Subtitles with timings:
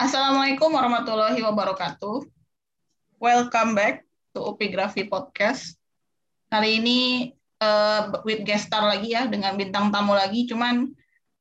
[0.00, 2.24] Assalamualaikum warahmatullahi wabarakatuh.
[3.20, 5.76] Welcome back to Upigrafi Podcast.
[6.48, 7.00] Kali ini
[7.60, 10.48] uh, with guest star lagi ya, dengan bintang tamu lagi.
[10.48, 10.88] Cuman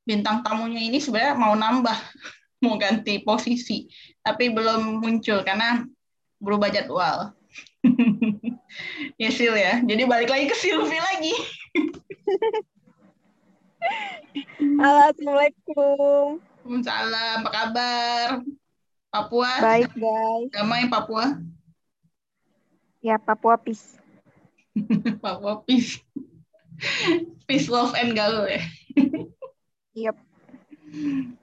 [0.04, 1.96] bintang tamunya ini sebenarnya mau nambah,
[2.68, 3.88] mau ganti posisi.
[4.20, 5.88] Tapi belum muncul karena
[6.44, 7.32] berubah jadwal.
[9.24, 11.32] ya Sil ya, jadi balik lagi ke Silvi lagi.
[14.84, 16.44] Assalamualaikum.
[16.70, 18.28] Waalaikumsalam, apa kabar?
[19.10, 19.52] Papua?
[19.58, 20.54] Baik, guys.
[20.54, 21.42] Damai Papua?
[23.02, 23.98] Ya, Papua Peace.
[25.26, 25.98] Papua Peace.
[27.50, 28.62] Peace, love, and galuh ya?
[29.98, 30.16] Yep.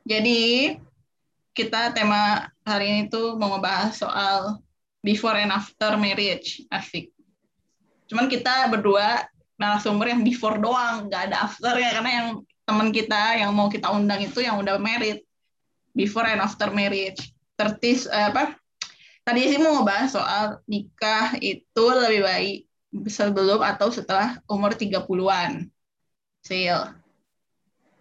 [0.06, 0.78] Jadi,
[1.58, 4.62] kita tema hari ini tuh mau ngebahas soal
[5.02, 6.62] before and after marriage.
[6.70, 7.10] Asik.
[8.06, 9.26] Cuman kita berdua
[9.58, 12.28] narasumber yang before doang, nggak ada after ya, karena yang
[12.66, 15.22] teman kita yang mau kita undang itu yang udah married
[15.94, 17.32] before and after marriage.
[17.56, 18.58] Tertis eh, apa?
[19.22, 22.58] Tadi sih mau ngebahas soal nikah itu lebih baik
[23.06, 25.66] sebelum atau setelah umur 30-an.
[26.46, 26.94] Sil.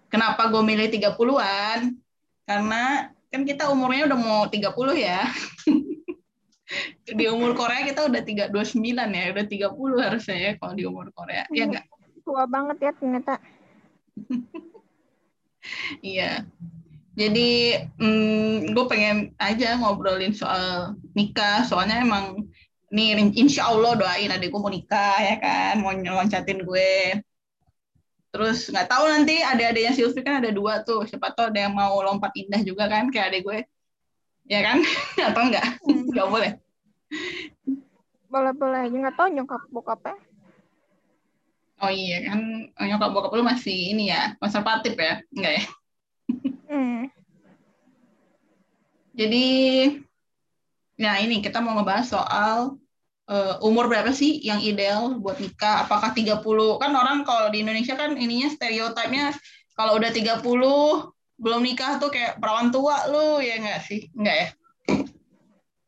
[0.09, 1.97] Kenapa gue milih 30-an?
[2.45, 4.69] Karena kan kita umurnya udah mau 30
[5.01, 5.25] ya.
[7.17, 11.45] di umur Korea kita udah 329 ya, udah 30 harusnya ya kalau di umur Korea.
[11.49, 11.89] Ya enggak?
[12.21, 13.41] Tua banget ya ternyata.
[16.05, 16.45] Iya.
[17.15, 22.43] Jadi hmm, gue pengen aja ngobrolin soal nikah, soalnya emang
[22.91, 27.23] nih insya Allah doain adikku mau nikah ya kan, mau loncatin gue.
[28.35, 32.03] Terus nggak tahu nanti ada-adanya Silvi kan ada dua tuh, siapa tahu ada yang mau
[32.03, 33.59] lompat indah juga kan kayak adik gue,
[34.51, 34.83] ya kan?
[35.31, 35.79] Atau enggak?
[35.87, 36.03] Hmm.
[36.11, 36.51] Nggak boleh.
[38.27, 40.19] Boleh boleh aja nggak tahu nyokap bokapnya.
[41.83, 45.63] Oh iya kan nyokap bokap lu masih ini ya konservatif ya, enggak ya?
[46.71, 47.01] Hmm.
[49.15, 49.47] Jadi,
[50.99, 52.75] nah ini kita mau ngebahas soal
[53.31, 55.87] uh, umur berapa sih yang ideal buat nikah?
[55.87, 56.43] Apakah 30?
[56.79, 59.31] Kan orang kalau di Indonesia kan ininya stereotipnya
[59.75, 60.43] kalau udah 30
[61.35, 64.07] belum nikah tuh kayak perawan tua lu, ya enggak sih?
[64.15, 64.47] Enggak ya?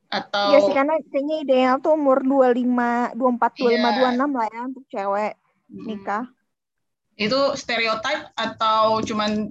[0.07, 3.79] Atau Iya sih karena kayaknya ideal tuh umur 25, 24, 25, Iya.
[4.15, 5.33] 26 lah ya untuk cewek.
[5.69, 6.25] Nikah.
[7.17, 9.49] itu stereotip atau cuman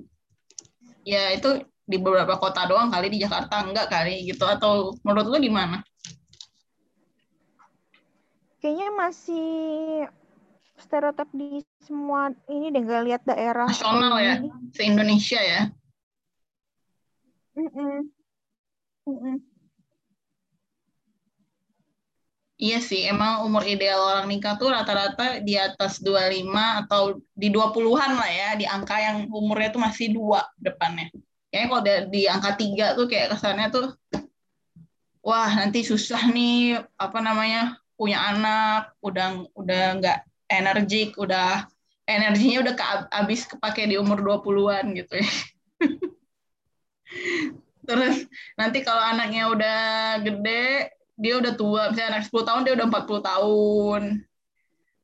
[1.03, 5.39] ya itu di beberapa kota doang kali di Jakarta enggak kali gitu atau menurut lu
[5.39, 5.83] gimana?
[8.59, 9.51] Kayaknya masih
[10.79, 13.71] stereotip di semua ini deh nggak lihat daerah.
[13.71, 14.51] Nasional ya, ini.
[14.75, 15.63] se-Indonesia ya.
[17.57, 18.11] Mm-mm.
[19.07, 19.37] Mm-mm.
[22.57, 28.13] Iya sih, emang umur ideal orang nikah tuh rata-rata di atas 25 atau di 20-an
[28.17, 31.13] lah ya, di angka yang umurnya tuh masih dua depannya.
[31.53, 33.87] Kayaknya kalau di, di angka tiga tuh kayak kesannya tuh,
[35.27, 39.27] wah nanti susah nih, apa namanya, punya anak, udah
[39.61, 40.19] udah nggak
[40.49, 41.69] energik, udah
[42.09, 45.29] energinya udah ke- habis kepake di umur 20-an gitu ya.
[47.87, 48.27] Terus
[48.59, 49.79] nanti kalau anaknya udah
[50.27, 54.03] gede, dia udah tua, misalnya anak 10 tahun dia udah 40 tahun.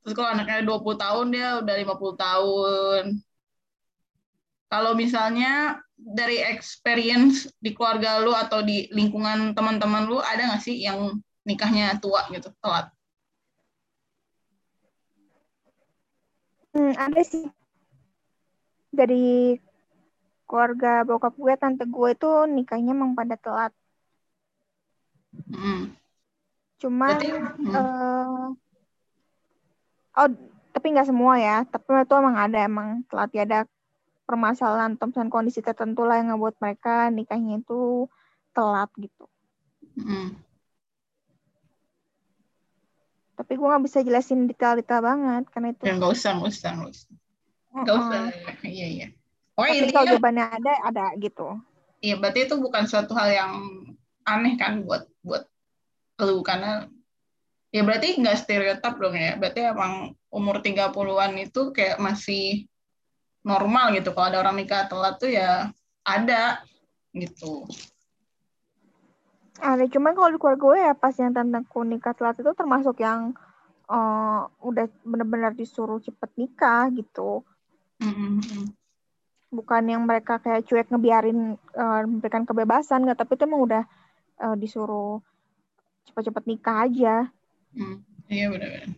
[0.03, 3.05] Terus kalau anaknya 20 tahun dia udah 50 tahun.
[4.69, 10.81] Kalau misalnya dari experience di keluarga lu atau di lingkungan teman-teman lu ada nggak sih
[10.85, 11.17] yang
[11.49, 12.93] nikahnya tua gitu, telat?
[16.73, 17.45] Hmm, ada sih.
[18.93, 19.57] Dari
[20.45, 23.73] keluarga bokap gue, tante gue itu nikahnya emang pada telat.
[25.53, 26.02] Hmm.
[26.83, 27.71] Cuman, Berarti, hmm.
[27.71, 28.47] eh
[30.19, 30.29] oh,
[30.75, 31.63] tapi nggak semua ya.
[31.63, 33.61] Tapi itu emang ada, emang telat ya ada
[34.27, 38.11] permasalahan misalnya kondisi tertentu lah yang ngebuat mereka nikahnya itu
[38.51, 39.31] telat gitu.
[40.03, 40.35] Hmm.
[43.39, 45.83] Tapi gue nggak bisa jelasin detail-detail banget karena itu.
[45.87, 47.09] Ya nggak usah, nggak usah, nggak usah.
[47.73, 48.21] Nggak usah.
[48.63, 49.09] Iya, iya.
[49.53, 51.47] Oh, Tapi intinya kalau jawabannya ada, ada gitu.
[52.03, 53.53] Iya, berarti itu bukan suatu hal yang
[54.25, 55.52] aneh kan buat buat
[56.23, 56.87] lu karena
[57.73, 59.35] ya berarti nggak stereotip dong ya.
[59.41, 62.69] Berarti emang umur 30-an itu kayak masih
[63.43, 64.15] normal gitu.
[64.15, 65.71] Kalau ada orang nikah telat tuh ya
[66.07, 66.63] ada
[67.15, 67.67] gitu.
[69.63, 73.37] Ada, cuman kalau di keluarga gue ya pas yang tanteku nikah telat itu termasuk yang
[73.87, 77.47] eh, udah benar-benar disuruh cepet nikah gitu.
[78.03, 78.75] Mm-mm.
[79.53, 83.85] Bukan yang mereka kayak cuek ngebiarin eh, memberikan kebebasan nggak, tapi itu emang udah
[84.43, 85.23] eh, disuruh
[86.09, 87.15] cepet-cepet nikah aja.
[87.73, 88.03] Hmm,
[88.33, 88.97] Iya benar-benar.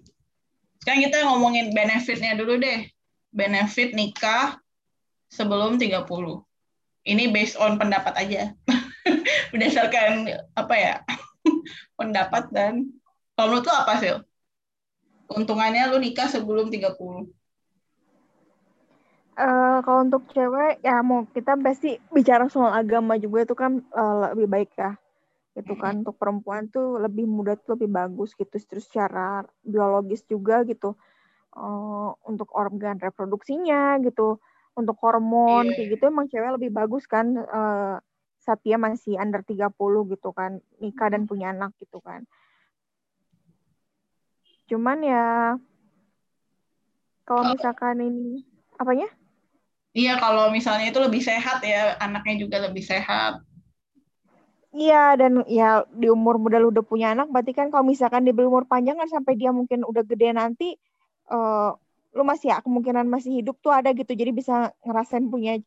[0.81, 2.87] Sekarang kita ngomongin benefitnya dulu deh.
[3.35, 4.61] Benefit nikah
[5.33, 6.07] sebelum 30.
[7.05, 8.55] Ini based on pendapat aja.
[9.55, 10.95] berdasarkan apa ya
[11.99, 12.91] pendapat dan
[13.39, 14.11] kalau menurut lo apa sih
[15.31, 17.31] keuntungannya lu nikah sebelum 30
[19.35, 24.31] Uh, kalau untuk cewek ya mau kita pasti bicara soal agama juga itu kan uh,
[24.31, 24.95] lebih baik ya
[25.55, 30.67] gitu kan untuk perempuan tuh lebih mudah tuh lebih bagus gitu terus secara biologis juga
[30.67, 30.99] gitu.
[31.55, 34.43] Uh, untuk organ reproduksinya gitu
[34.75, 35.75] untuk hormon yeah.
[35.79, 38.03] kayak gitu emang cewek lebih bagus kan uh,
[38.43, 39.71] saat dia masih under 30
[40.11, 42.27] gitu kan nikah dan punya anak gitu kan.
[44.67, 45.55] Cuman ya
[47.25, 48.45] kalau misalkan ini
[48.77, 49.09] apanya?
[49.95, 53.41] Iya, kalau misalnya itu lebih sehat ya, anaknya juga lebih sehat.
[54.75, 58.35] Iya, dan ya di umur muda lu udah punya anak, berarti kan kalau misalkan dia
[58.35, 60.75] berumur panjang kan sampai dia mungkin udah gede nanti,
[61.31, 61.79] uh,
[62.11, 65.63] lu masih ya, kemungkinan masih hidup tuh ada gitu, jadi bisa ngerasain punya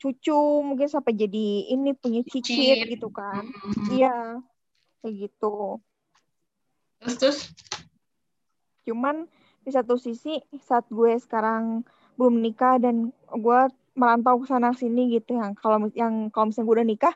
[0.00, 3.44] cucu, mungkin sampai jadi ini punya cicit gitu kan.
[3.44, 3.86] Mm-hmm.
[3.92, 4.40] Iya,
[5.04, 5.78] kayak gitu.
[7.04, 7.38] Terus terus?
[8.88, 9.28] Cuman
[9.62, 11.84] di satu sisi saat gue sekarang
[12.16, 13.60] belum nikah dan gue
[13.98, 17.14] merantau ke sana sini gitu yang kalau yang kalau misalnya gue udah nikah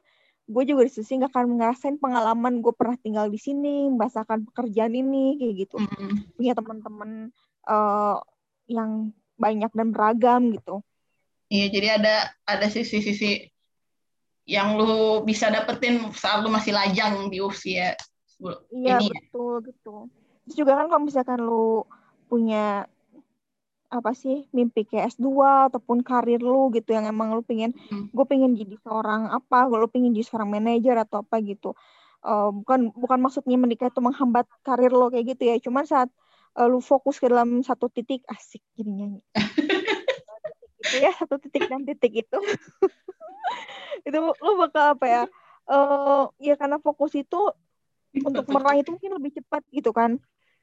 [0.50, 4.98] gue juga di sisi gak akan ngerasain pengalaman gue pernah tinggal di sini merasakan pekerjaan
[4.98, 6.34] ini kayak gitu mm-hmm.
[6.34, 7.10] punya teman-teman
[7.70, 8.18] uh,
[8.66, 10.82] yang banyak dan beragam gitu
[11.54, 12.14] iya jadi ada
[12.50, 13.46] ada sisi-sisi
[14.50, 17.94] yang lu bisa dapetin saat lu masih lajang di usia
[18.74, 19.06] iya ini.
[19.06, 19.20] Ya.
[19.30, 19.94] betul gitu
[20.44, 21.86] terus juga kan kalau misalkan lu
[22.26, 22.90] punya
[23.90, 25.26] apa sih mimpi kayak S2
[25.70, 28.14] ataupun karir lu gitu yang emang lu pengen hmm.
[28.14, 31.74] gue pengen jadi seorang apa gue lu pengen jadi seorang manajer atau apa gitu.
[32.20, 36.12] Uh, bukan bukan maksudnya menikah itu menghambat karir lo kayak gitu ya cuman saat
[36.54, 39.20] uh, lu fokus ke dalam satu titik asik jadi nyanyi.
[40.80, 42.38] Itu ya satu titik dan titik itu.
[44.06, 45.22] Itu lu bakal apa ya
[45.70, 47.52] uh, ya karena fokus itu
[48.26, 50.18] untuk meraih itu mungkin lebih cepat gitu kan.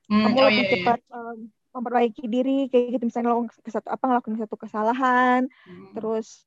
[0.07, 0.74] Hmm, kamu oh, lebih iya, iya.
[0.79, 1.38] cepat um,
[1.77, 5.94] memperbaiki diri kayak gitu misalnya lo ke satu apa ngelakuin satu kesalahan hmm.
[5.94, 6.45] terus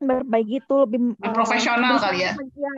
[0.00, 2.32] berbaiki itu lebih uh, profesional kali ya.
[2.36, 2.74] ya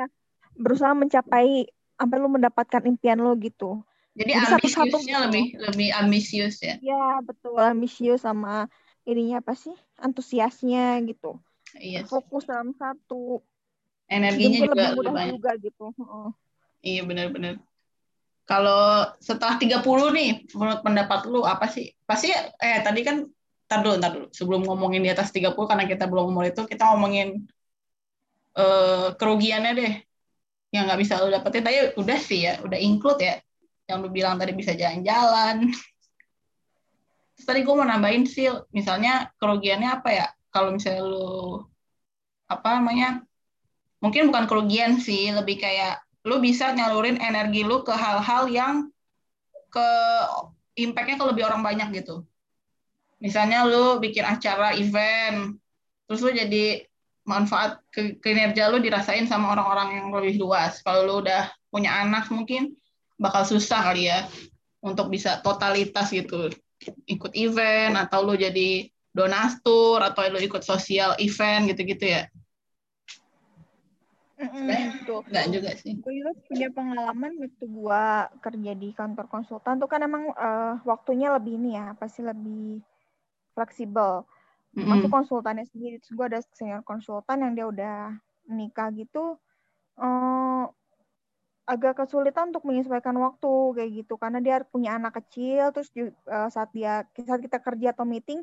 [0.58, 3.78] berusaha mencapai sampai lo mendapatkan impian lo gitu.
[4.18, 5.24] Jadi, jadi ambisiusnya gitu.
[5.30, 6.76] lebih lebih ambisius ya?
[6.82, 8.66] Ya betul ambisius sama
[9.06, 11.38] ininya apa sih antusiasnya gitu.
[11.78, 13.40] Iya fokus dalam satu.
[14.10, 15.86] Energinya juga lebih mudah juga gitu
[16.82, 17.62] iya benar-benar
[18.42, 21.94] kalau setelah 30 nih, menurut pendapat lu apa sih?
[22.02, 23.22] Pasti eh tadi kan
[23.70, 24.26] tar dulu, tar dulu.
[24.34, 27.46] Sebelum ngomongin di atas 30 karena kita belum ngomong itu, kita ngomongin
[28.58, 29.94] eh, kerugiannya deh.
[30.74, 33.36] Yang nggak bisa lu dapetin tadi udah sih ya, udah include ya.
[33.86, 35.70] Yang lu bilang tadi bisa jalan-jalan.
[37.42, 40.26] tadi gue mau nambahin sih, misalnya kerugiannya apa ya?
[40.50, 41.62] Kalau misalnya lu
[42.50, 43.22] apa namanya?
[44.02, 48.74] Mungkin bukan kerugian sih, lebih kayak lu bisa nyalurin energi lu ke hal-hal yang
[49.72, 49.88] ke
[50.78, 52.22] impactnya ke lebih orang banyak gitu.
[53.18, 55.58] Misalnya lu bikin acara event,
[56.06, 56.86] terus lu jadi
[57.22, 60.82] manfaat ke kinerja lu dirasain sama orang-orang yang lebih luas.
[60.82, 62.74] Kalau lu udah punya anak mungkin
[63.18, 64.26] bakal susah kali ya
[64.82, 66.50] untuk bisa totalitas gitu
[67.06, 72.22] ikut event atau lu jadi donatur atau lu ikut sosial event gitu-gitu ya.
[74.42, 75.94] Mm, Enggak juga sih.
[76.02, 78.04] Gue juga punya pengalaman waktu gue
[78.42, 82.82] kerja di kantor konsultan tuh kan emang uh, waktunya lebih ini ya, pasti lebih
[83.54, 84.26] fleksibel.
[84.72, 84.88] Mm-hmm.
[84.88, 87.96] Masuk konsultannya sendiri, terus gue ada senior konsultan yang dia udah
[88.48, 89.36] nikah gitu,
[90.00, 90.64] uh,
[91.68, 96.48] agak kesulitan untuk menyesuaikan waktu kayak gitu karena dia punya anak kecil, terus juga, uh,
[96.48, 98.42] saat dia saat kita kerja atau meeting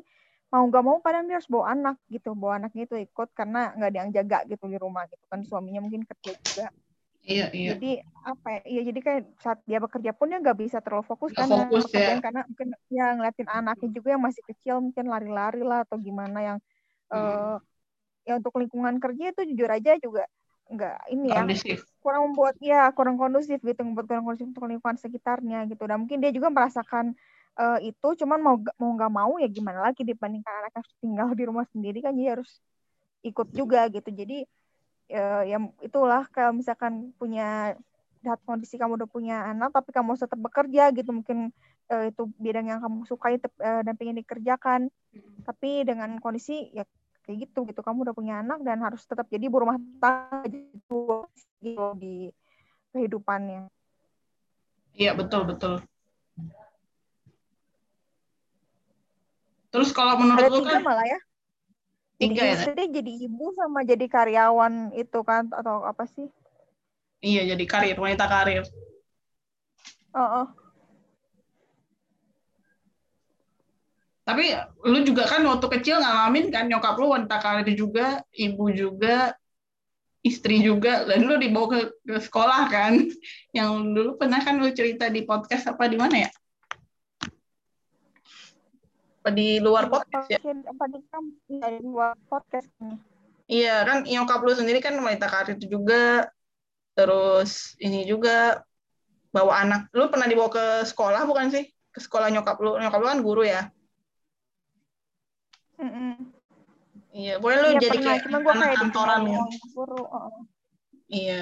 [0.50, 3.88] mau nggak mau kadang dia harus bawa anak gitu bawa anaknya itu ikut karena nggak
[3.94, 6.66] ada yang jaga gitu di rumah gitu kan suaminya mungkin kerja juga
[7.22, 7.92] iya iya jadi
[8.26, 11.46] apa ya iya jadi kayak saat dia bekerja pun dia nggak bisa terlalu fokus kan
[11.46, 12.18] fokus, ya.
[12.18, 16.58] karena mungkin ya ngeliatin anaknya juga yang masih kecil mungkin lari-lari lah atau gimana yang
[17.14, 17.14] hmm.
[17.14, 17.56] uh,
[18.26, 20.26] ya untuk lingkungan kerja itu jujur aja juga
[20.70, 21.42] nggak ini ya
[21.98, 26.22] kurang membuat ya kurang kondusif gitu membuat kurang kondusif untuk lingkungan sekitarnya gitu dan mungkin
[26.22, 27.14] dia juga merasakan
[27.60, 31.44] uh, itu cuman mau mau nggak mau ya gimana lagi dibandingkan anak yang tinggal di
[31.44, 32.50] rumah sendiri kan jadi harus
[33.20, 34.08] ikut juga gitu.
[34.08, 34.48] Jadi
[35.12, 37.76] uh, ya itulah kalau misalkan punya
[38.20, 41.10] saat kondisi kamu udah punya anak tapi kamu tetap bekerja gitu.
[41.12, 41.52] Mungkin
[41.92, 44.88] uh, itu bidang yang kamu sukai uh, dan pengen dikerjakan.
[45.44, 46.88] Tapi dengan kondisi ya
[47.28, 47.80] kayak gitu gitu.
[47.84, 51.28] Kamu udah punya anak dan harus tetap jadi ibu rumah tangga gitu
[52.00, 52.32] di
[52.90, 53.68] kehidupannya.
[54.90, 55.78] Iya betul betul
[59.70, 61.20] Terus kalau menurut Ada lu kan malah ya.
[62.20, 62.56] Tiga ya?
[62.68, 66.28] Jadi jadi ibu sama jadi karyawan itu kan atau apa sih?
[67.20, 68.64] iya jadi karir wanita karir
[70.10, 70.46] Oh, oh.
[74.26, 74.50] tapi
[74.82, 79.38] lu juga kan waktu kecil ngalamin kan nyokap lu wanita karir juga ibu juga
[80.26, 83.06] istri juga dan lu dibawa ke, ke sekolah kan
[83.56, 86.30] yang dulu pernah kan lu cerita di podcast apa di mana ya
[89.30, 90.38] apa di luar podcast ya?
[90.42, 92.98] Apa di kam- ya, di luar podcast ini.
[93.50, 96.26] iya kan nyokap lu sendiri kan wanita karir juga
[96.94, 98.66] terus ini juga
[99.30, 99.80] bawa anak.
[99.94, 101.70] Lu pernah dibawa ke sekolah bukan sih?
[101.94, 102.74] Ke sekolah nyokap lu?
[102.78, 103.70] Nyokap lu kan guru ya?
[105.80, 106.34] Mm-mm.
[107.10, 109.38] iya boleh lu Iya jadi pernah, kayak cuma anak kayak kantoran ya?
[109.74, 110.02] guru.
[110.10, 110.42] Oh,
[111.10, 111.40] iya.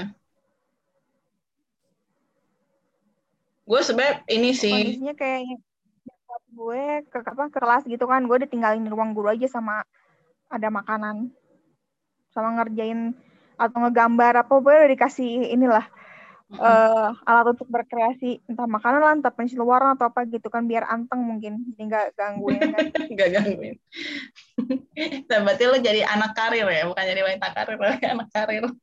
[3.68, 4.72] Gue sebenarnya ini sih.
[4.72, 5.60] Kondisinya kayak
[6.58, 9.86] gue ke apa ke kelas gitu kan, gue ditinggalin di ruang guru aja sama
[10.50, 11.30] ada makanan,
[12.34, 13.14] sama ngerjain
[13.54, 15.86] atau ngegambar apa, gue udah dikasih inilah
[16.48, 18.40] eh alat untuk berkreasi.
[18.48, 21.60] Entah makanan lah entah pensil warna atau apa gitu kan biar anteng mungkin.
[21.76, 22.86] Jadi nggak gangguin kan.
[23.18, 23.76] Gak gangguin.
[25.30, 28.64] Nah, berarti lo jadi anak karir ya, bukan jadi wanita karir, tapi anak karir.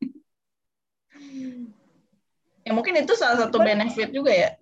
[2.66, 4.58] Ya mungkin itu salah satu benefit juga ya.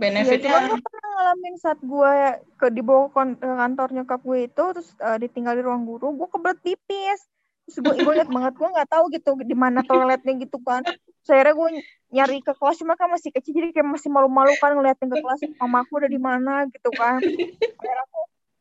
[0.00, 2.14] Ya cuman Benefitnya, gue pernah ngalamin saat gue
[2.56, 6.28] ke dibawa kon- ke kantor nyokap gue itu terus eh, ditinggal di ruang guru gue
[6.32, 7.20] kebelet pipis
[7.68, 10.82] terus gue gue inget banget gue nggak tahu gitu di mana toiletnya gitu kan.
[11.22, 11.68] Saya gue
[12.10, 15.40] nyari ke kelas cuma kan masih kecil jadi kayak masih malu-malu kan ngeliatin ke kelas
[15.62, 16.66] mamaku udah di mana?
[16.66, 17.22] gitu kan.
[17.22, 18.20] Akhirnya aku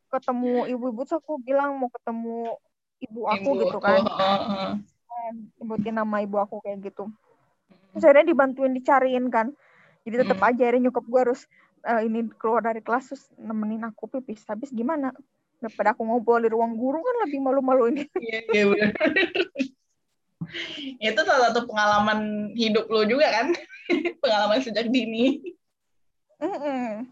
[0.10, 2.58] ketemu ibu-ibu terus aku bilang mau ketemu
[3.02, 4.02] ibu aku ibu gitu aku, kan.
[4.06, 4.74] oh.
[5.58, 7.10] nyebutin nama ibu aku kayak gitu.
[7.98, 9.56] Terus akhirnya dibantuin dicariin kan
[10.08, 10.50] jadi tetap Hmm.
[10.50, 11.42] aja akhirnya nyokap gue harus
[11.86, 15.16] eh, ini keluar dari kelas terus nemenin aku pipis habis gimana
[15.60, 18.92] daripada aku ngobrol di ruang guru kan lebih malu-maluin Iya, iya benar.
[21.00, 23.54] itu salah satu pengalaman hidup lo juga kan,
[24.24, 25.56] pengalaman sejak dini.
[26.40, 27.06] Mm-mm.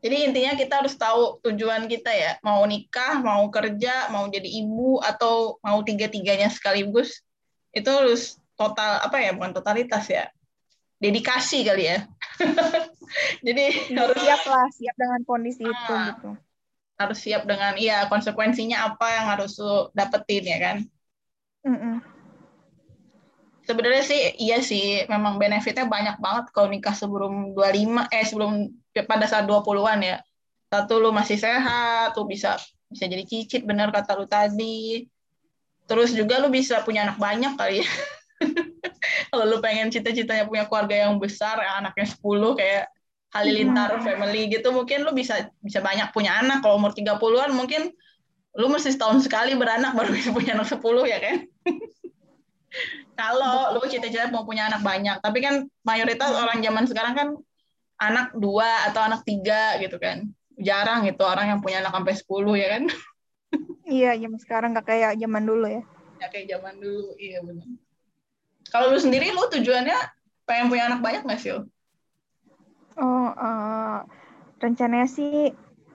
[0.00, 4.96] Jadi intinya kita harus tahu tujuan kita ya, mau nikah, mau kerja, mau jadi ibu,
[5.04, 7.20] atau mau tiga-tiganya sekaligus,
[7.76, 10.28] itu harus total, apa ya, bukan totalitas ya,
[11.00, 12.04] dedikasi kali ya.
[13.46, 16.12] Jadi harus, siap lah siap dengan kondisi itu Ah.
[16.14, 16.36] gitu
[17.00, 20.76] harus siap dengan, iya konsekuensinya apa yang harus lo dapetin ya kan.
[21.64, 22.04] Mm-mm.
[23.64, 29.24] Sebenarnya sih, iya sih, memang benefitnya banyak banget kalau nikah sebelum 25, eh sebelum, pada
[29.24, 30.16] saat 20-an ya.
[30.68, 32.60] Satu, lu masih sehat, lu bisa
[32.92, 35.08] bisa jadi cicit, bener kata lu tadi.
[35.88, 37.88] Terus juga lu bisa punya anak banyak kali ya.
[39.30, 42.90] kalau lu pengen cita-citanya punya keluarga yang besar, anaknya 10 kayak
[43.30, 44.02] Halilintar Hmm.
[44.02, 46.66] family gitu, mungkin lu bisa bisa banyak punya anak.
[46.66, 47.94] Kalau umur 30-an mungkin
[48.58, 51.46] lu mesti setahun sekali beranak baru bisa punya anak 10 ya kan?
[53.20, 57.28] Kalau lu cita-cita mau punya anak banyak, tapi kan mayoritas orang zaman sekarang kan
[58.02, 60.26] anak dua atau anak tiga gitu kan.
[60.58, 62.82] Jarang itu orang yang punya anak sampai 10 ya kan?
[63.94, 65.82] iya zaman sekarang gak kayak zaman dulu ya
[66.20, 67.68] Ya kayak zaman dulu, iya benar.
[68.70, 69.98] Kalau lu sendiri lu tujuannya
[70.46, 71.52] pengen punya anak banyak nggak sih?
[72.98, 73.98] Oh eh,
[74.62, 75.50] rencananya sih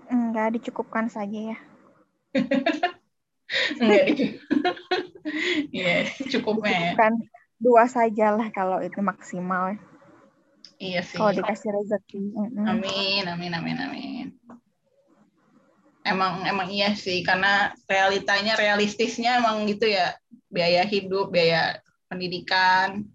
[0.05, 1.57] nggak dicukupkan saja ya
[3.81, 4.37] Enggak gitu.
[5.73, 6.77] Iya, cukupnya ya.
[6.93, 7.13] Dicukupkan
[7.57, 9.73] dua saja lah kalau itu maksimal
[10.77, 11.17] Iya sih.
[11.17, 12.23] kalau dikasih rezeki.
[12.67, 14.27] Amin, amin, amin, amin.
[16.05, 20.13] Emang emang iya sih karena realitanya realistisnya emang gitu ya
[20.51, 23.05] biaya hidup, biaya pendidikan,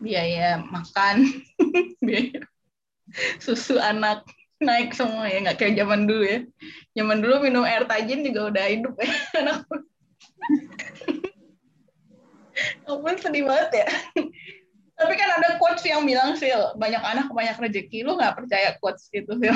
[0.00, 1.26] biaya makan,
[2.06, 2.40] biaya
[3.38, 6.40] susu anak naik semua ya nggak kayak zaman dulu ya.
[6.96, 9.10] Zaman dulu minum air tajin juga udah hidup ya
[9.40, 9.58] anak.
[12.88, 13.88] Ampun sedih banget ya.
[14.96, 16.48] Tapi kan ada quotes yang bilang sih
[16.80, 18.00] banyak anak banyak rezeki.
[18.08, 19.52] Lu nggak percaya quotes itu sih?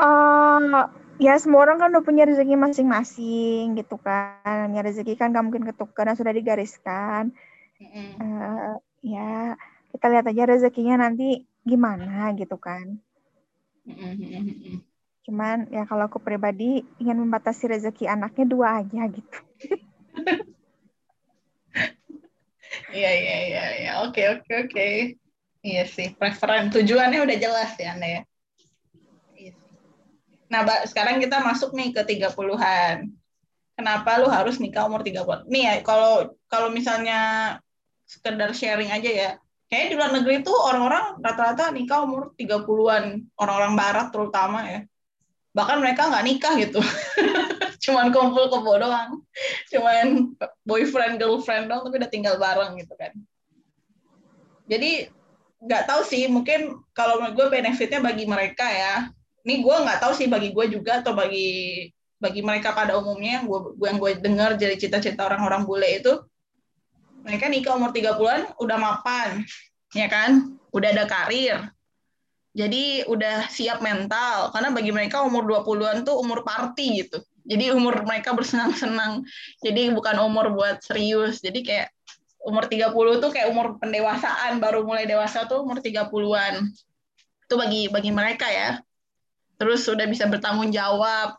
[0.00, 0.86] Eh,
[1.20, 4.72] ya semua orang kan udah punya rezeki masing-masing gitu kan.
[4.72, 7.36] Ya rezeki kan gak mungkin ketukar dan sudah digariskan.
[8.16, 8.74] Eh,
[9.04, 9.54] ya
[9.92, 12.96] kita lihat aja rezekinya nanti gimana gitu kan.
[15.28, 19.38] Cuman ya kalau aku pribadi ingin membatasi rezeki anaknya dua aja gitu.
[22.90, 23.90] Iya iya iya iya.
[24.06, 24.88] Oke oke oke.
[25.60, 28.22] Iya sih, preferen tujuannya udah jelas ya Anda ya.
[30.50, 33.06] Nah, sekarang kita masuk nih ke 30-an.
[33.78, 35.46] Kenapa lu harus nikah umur 30?
[35.46, 37.56] Nih ya, kalau kalau misalnya
[38.04, 39.30] sekedar sharing aja ya.
[39.70, 44.80] Kayaknya di luar negeri tuh orang-orang rata-rata nikah umur 30-an, orang-orang barat terutama ya.
[45.54, 46.82] Bahkan mereka nggak nikah gitu.
[47.80, 49.24] cuman kumpul kebo doang
[49.72, 50.36] cuman
[50.68, 53.12] boyfriend girlfriend doang tapi udah tinggal bareng gitu kan
[54.68, 55.08] jadi
[55.60, 59.08] nggak tahu sih mungkin kalau menurut gue benefitnya bagi mereka ya
[59.46, 61.88] ini gue nggak tahu sih bagi gue juga atau bagi
[62.20, 66.12] bagi mereka pada umumnya yang gue yang gue dengar jadi cita-cita orang-orang bule itu
[67.24, 69.44] mereka nikah umur 30-an udah mapan
[69.94, 70.56] ya kan?
[70.70, 71.58] Udah ada karir.
[72.50, 77.22] Jadi udah siap mental karena bagi mereka umur 20-an tuh umur party gitu.
[77.46, 79.22] Jadi umur mereka bersenang-senang.
[79.62, 81.38] Jadi bukan umur buat serius.
[81.42, 81.88] Jadi kayak
[82.42, 86.72] umur 30 tuh kayak umur pendewasaan baru mulai dewasa tuh umur 30-an
[87.50, 88.80] itu bagi bagi mereka ya
[89.60, 91.36] terus udah bisa bertanggung jawab.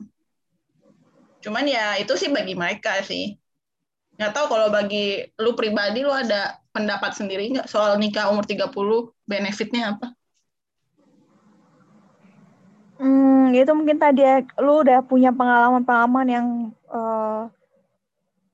[1.41, 3.33] Cuman ya itu sih bagi mereka sih.
[4.21, 8.69] Nggak tahu kalau bagi lu pribadi lu ada pendapat sendiri nggak soal nikah umur 30
[9.25, 10.13] benefitnya apa?
[13.01, 16.47] Hmm, itu mungkin tadi ya, lu udah punya pengalaman-pengalaman yang
[16.85, 17.49] uh,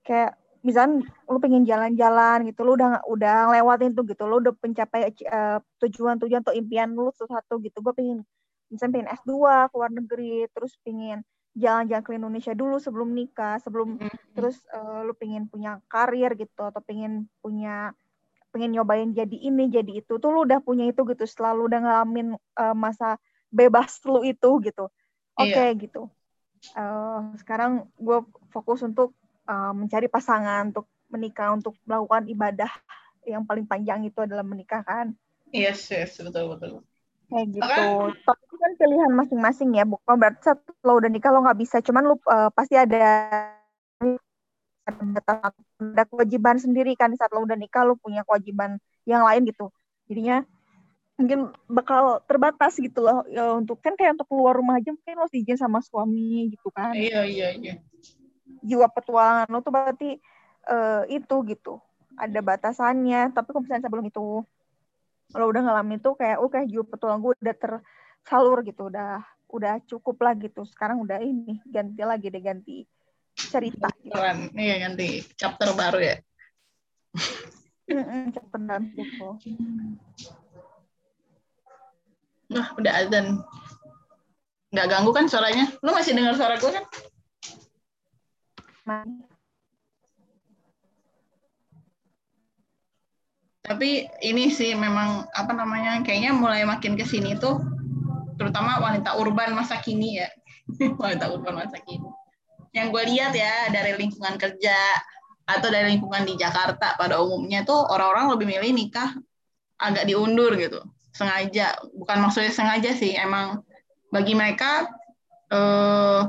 [0.08, 5.12] kayak misalnya lu pengen jalan-jalan gitu, lu udah udah lewatin tuh gitu, lu udah mencapai
[5.28, 7.84] uh, tujuan-tujuan atau impian lu sesuatu gitu.
[7.84, 8.24] Gue pengen
[8.68, 9.34] misalnya pengen S2
[9.72, 11.24] ke luar negeri, terus pengen
[11.58, 14.20] jalan-jalan ke Indonesia dulu sebelum nikah, sebelum mm -hmm.
[14.38, 17.98] terus uh, lu pengen punya karir gitu atau pengen punya
[18.52, 22.28] pengen nyobain jadi ini jadi itu tuh lu udah punya itu gitu selalu udah ngalamin
[22.58, 23.22] uh, masa
[23.52, 24.90] bebas lu itu gitu
[25.38, 25.78] oke okay, iya.
[25.78, 26.10] gitu
[26.74, 29.14] uh, sekarang gue fokus untuk
[29.46, 32.72] uh, mencari pasangan untuk menikah untuk melakukan ibadah
[33.28, 35.14] yang paling panjang itu adalah menikah kan
[35.52, 36.82] yes yes betul betul
[37.28, 37.84] kayak gitu.
[38.08, 38.24] Okay.
[38.24, 41.78] tapi itu kan pilihan masing-masing ya bukan berarti saat lo udah nikah lo nggak bisa.
[41.84, 43.04] Cuman lo uh, pasti ada
[44.88, 47.12] ada kewajiban sendiri kan.
[47.20, 49.68] Saat lo udah nikah lo punya kewajiban yang lain gitu.
[50.08, 50.48] Jadinya
[51.20, 53.28] mungkin bakal terbatas gitu loh.
[53.28, 56.96] Ya, untuk kan kayak untuk keluar rumah aja mungkin lo izin sama suami gitu kan.
[56.96, 57.76] Iya iya iya.
[58.64, 60.10] Jiwa petualangan lo tuh berarti
[60.72, 61.84] uh, itu gitu.
[62.16, 63.36] Ada batasannya.
[63.36, 64.48] Tapi kalau misalnya sebelum itu
[65.32, 69.74] kalau udah ngalamin itu kayak oke okay, jiwa petualang gue udah tersalur gitu udah udah
[69.88, 72.84] cukup lah gitu sekarang udah ini ganti lagi deh ganti
[73.38, 74.18] cerita gitu.
[74.58, 76.16] iya ganti chapter baru ya
[78.36, 79.28] chapter baru gitu
[82.48, 83.44] Nah, udah azan.
[84.72, 85.68] Nggak ganggu kan suaranya?
[85.84, 86.86] Lu masih dengar suara gue kan?
[93.68, 96.00] Tapi ini sih memang apa namanya?
[96.02, 97.60] Kayaknya mulai makin ke sini tuh
[98.40, 100.30] terutama wanita urban masa kini ya.
[101.02, 102.08] wanita urban masa kini.
[102.72, 104.78] Yang gue lihat ya dari lingkungan kerja
[105.48, 109.16] atau dari lingkungan di Jakarta pada umumnya tuh orang-orang lebih milih nikah
[109.80, 110.84] agak diundur gitu
[111.16, 113.64] sengaja bukan maksudnya sengaja sih emang
[114.12, 114.92] bagi mereka
[115.50, 116.22] eh,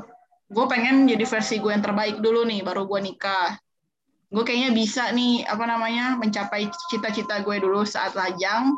[0.48, 3.58] gue pengen jadi versi gue yang terbaik dulu nih baru gue nikah
[4.28, 8.76] gue kayaknya bisa nih apa namanya mencapai cita-cita gue dulu saat lajang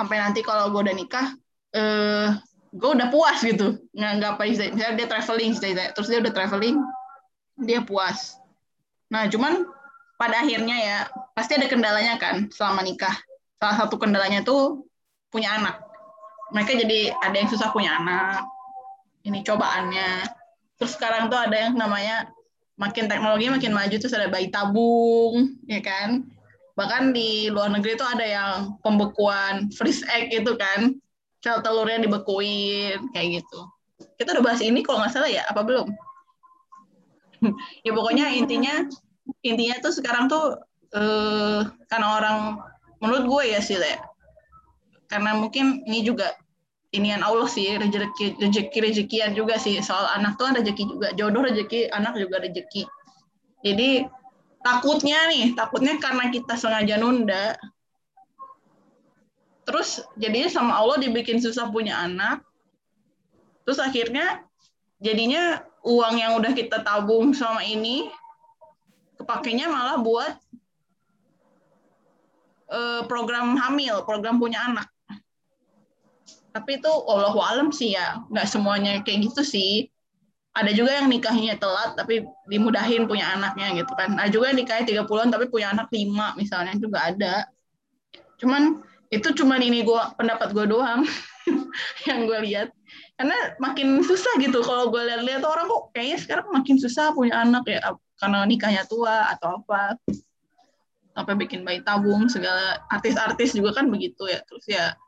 [0.00, 1.26] sampai nanti kalau gue udah nikah
[1.76, 2.32] uh,
[2.72, 5.52] gue udah puas gitu nggak nggak apa misalnya dia traveling
[5.92, 6.76] terus dia udah traveling
[7.60, 8.40] dia puas
[9.12, 9.68] nah cuman
[10.16, 10.98] pada akhirnya ya
[11.36, 13.14] pasti ada kendalanya kan selama nikah
[13.58, 14.86] salah satu kendalanya tuh
[15.28, 15.82] punya anak.
[16.54, 18.46] Mereka jadi ada yang susah punya anak.
[19.26, 20.10] Ini cobaannya.
[20.80, 22.30] Terus sekarang tuh ada yang namanya
[22.78, 26.24] makin teknologi makin maju terus ada bayi tabung, ya kan?
[26.78, 30.94] Bahkan di luar negeri tuh ada yang pembekuan freeze egg itu kan.
[31.38, 33.60] Sel telurnya dibekuin kayak gitu.
[34.18, 35.86] Kita udah bahas ini kalau nggak salah ya, apa belum?
[37.86, 38.86] ya pokoknya intinya
[39.46, 40.58] intinya tuh sekarang tuh
[40.94, 42.38] eh, karena orang
[42.98, 44.02] menurut gue ya sih ya
[45.08, 46.34] karena mungkin ini juga
[46.96, 49.76] inian Allah sih rezeki rezeki rezekian juga sih.
[49.84, 51.08] Soal anak tuh rezeki juga.
[51.16, 52.88] Jodoh rezeki anak juga rezeki
[53.62, 54.06] jadi
[54.62, 57.58] takutnya nih takutnya karena kita sengaja nunda
[59.66, 62.42] terus jadinya sama Allah dibikin susah punya anak
[63.66, 64.42] terus akhirnya
[65.02, 68.08] jadinya uang yang udah kita tabung selama ini
[69.20, 70.32] kepakainya malah buat
[72.72, 74.88] uh, program hamil program punya anak
[76.58, 78.18] tapi itu Allah alam sih ya.
[78.34, 79.86] Nggak semuanya kayak gitu sih.
[80.58, 84.18] Ada juga yang nikahnya telat tapi dimudahin punya anaknya gitu kan.
[84.18, 87.46] Ada juga yang nikahnya 30-an tapi punya anak lima misalnya juga ada.
[88.42, 88.82] Cuman
[89.14, 91.06] itu cuma ini gua pendapat gue doang
[92.10, 92.74] yang gue lihat.
[93.14, 97.62] Karena makin susah gitu kalau gue lihat-lihat orang kok kayaknya sekarang makin susah punya anak
[97.70, 97.78] ya
[98.18, 99.94] karena nikahnya tua atau apa.
[101.14, 104.42] Sampai bikin bayi tabung segala artis-artis juga kan begitu ya.
[104.42, 104.98] Terus ya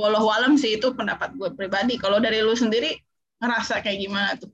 [0.00, 2.00] walau walem sih itu pendapat gue pribadi.
[2.00, 2.96] Kalau dari lu sendiri
[3.38, 4.48] ngerasa kayak gimana tuh?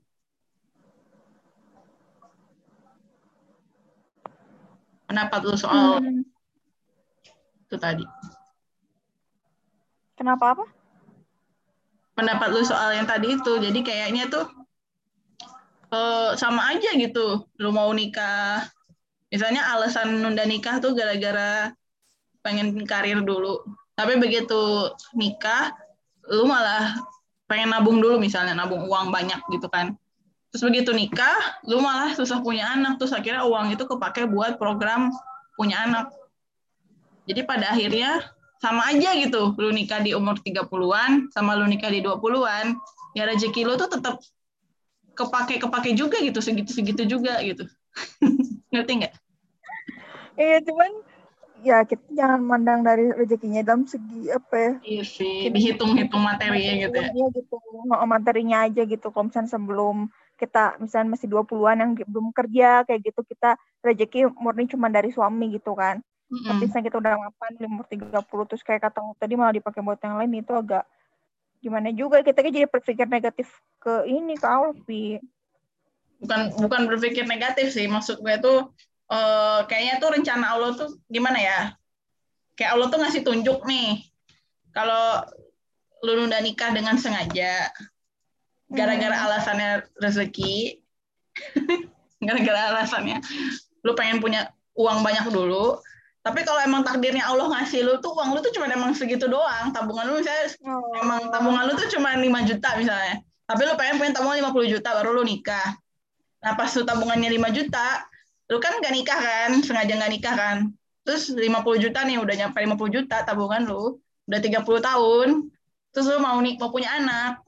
[5.07, 6.27] Pendapat lu soal hmm.
[7.63, 8.03] itu tadi.
[10.19, 10.65] Kenapa apa?
[12.19, 13.53] Pendapat lu soal yang tadi itu.
[13.63, 14.45] Jadi kayaknya tuh
[15.87, 17.47] Uh, sama aja gitu.
[17.63, 18.67] Lu mau nikah
[19.31, 21.71] misalnya alasan nunda nikah tuh gara-gara
[22.43, 23.63] pengen karir dulu
[23.97, 25.73] tapi begitu nikah,
[26.29, 26.93] lu malah
[27.49, 29.97] pengen nabung dulu misalnya, nabung uang banyak gitu kan.
[30.53, 33.01] Terus begitu nikah, lu malah susah punya anak.
[33.01, 35.09] Terus akhirnya uang itu kepake buat program
[35.57, 36.13] punya anak.
[37.25, 38.21] Jadi pada akhirnya
[38.61, 39.57] sama aja gitu.
[39.57, 42.77] Lu nikah di umur 30-an, sama lu nikah di 20-an,
[43.17, 44.21] ya rezeki lu tuh tetap
[45.17, 47.65] kepake-kepake juga gitu, segitu-segitu juga gitu.
[48.71, 49.13] Ngerti nggak?
[50.37, 50.91] Iya, cuman
[51.67, 54.71] ya kita jangan mandang dari rezekinya dalam segi apa ya.
[54.81, 57.09] Iya sih, dihitung-hitung materinya gitu ya.
[57.11, 57.55] Iya gitu,
[58.07, 59.07] materinya aja gitu.
[59.11, 59.97] Kalau misalnya sebelum
[60.39, 65.51] kita misalnya masih 20-an yang belum kerja kayak gitu, kita rezeki murni cuma dari suami
[65.51, 65.99] gitu kan.
[66.31, 66.47] Mm-hmm.
[66.47, 69.99] Tapi misalnya kita udah mapan di umur 30 terus kayak kata tadi malah dipakai buat
[69.99, 70.83] yang lain itu agak
[71.57, 73.49] gimana juga kita kan jadi berpikir negatif
[73.81, 75.17] ke ini ke Alfi
[76.21, 78.69] bukan bukan berpikir negatif sih maksud gue tuh
[79.11, 81.59] uh, kayaknya tuh rencana Allah tuh gimana ya?
[82.57, 84.01] Kayak Allah tuh ngasih tunjuk nih.
[84.73, 85.25] Kalau
[86.05, 87.73] lu nunda nikah dengan sengaja,
[88.69, 89.25] gara-gara hmm.
[89.25, 90.81] alasannya rezeki,
[92.27, 93.17] gara-gara alasannya
[93.81, 95.79] lu pengen punya uang banyak dulu,
[96.27, 99.71] tapi kalau emang takdirnya Allah ngasih lu tuh uang lu tuh cuma emang segitu doang,
[99.71, 100.99] tabungan lu misalnya oh.
[100.99, 103.23] emang tabungan lu tuh cuma 5 juta misalnya.
[103.47, 105.79] Tapi lu pengen punya tabungan 50 juta baru lu nikah.
[106.43, 108.03] Nah, pas lu tabungannya 5 juta,
[108.47, 110.57] lu kan gak nikah kan, sengaja gak nikah kan.
[111.03, 115.27] Terus 50 juta nih, udah nyampe 50 juta tabungan lu, udah 30 tahun,
[115.91, 117.43] terus lu mau nih mau punya anak.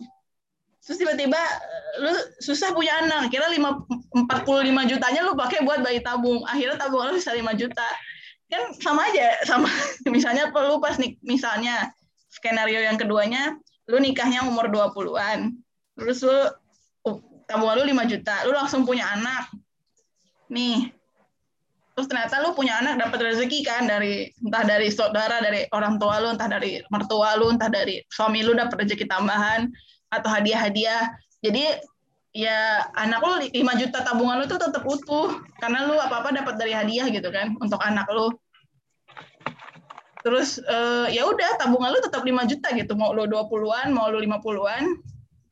[0.83, 1.39] Terus tiba-tiba
[1.99, 6.43] lu susah punya anak, kira 5, 45 jutanya lu pakai buat bayi tabung.
[6.47, 7.87] Akhirnya tabungan lu bisa 5 juta.
[8.49, 9.67] Kan sama aja, sama
[10.15, 11.91] misalnya perlu pas nih, misalnya
[12.31, 13.55] skenario yang keduanya,
[13.87, 15.51] lu nikahnya umur 20-an.
[15.99, 16.39] Terus lu
[17.11, 19.51] uh, tabungan lu 5 juta, lu langsung punya anak
[20.49, 20.91] nih.
[21.95, 26.23] Terus ternyata lu punya anak dapat rezeki kan dari entah dari saudara dari orang tua
[26.23, 29.67] lu entah dari mertua lu entah dari suami lu dapat rezeki tambahan
[30.09, 31.11] atau hadiah-hadiah.
[31.43, 31.75] Jadi
[32.31, 35.43] ya anak lu 5 juta tabungan lu tuh tetap utuh.
[35.59, 38.31] Karena lu apa-apa dapat dari hadiah gitu kan untuk anak lu.
[40.23, 42.95] Terus uh, ya udah tabungan lu tetap 5 juta gitu.
[42.95, 44.83] Mau lu 20-an mau lu 50-an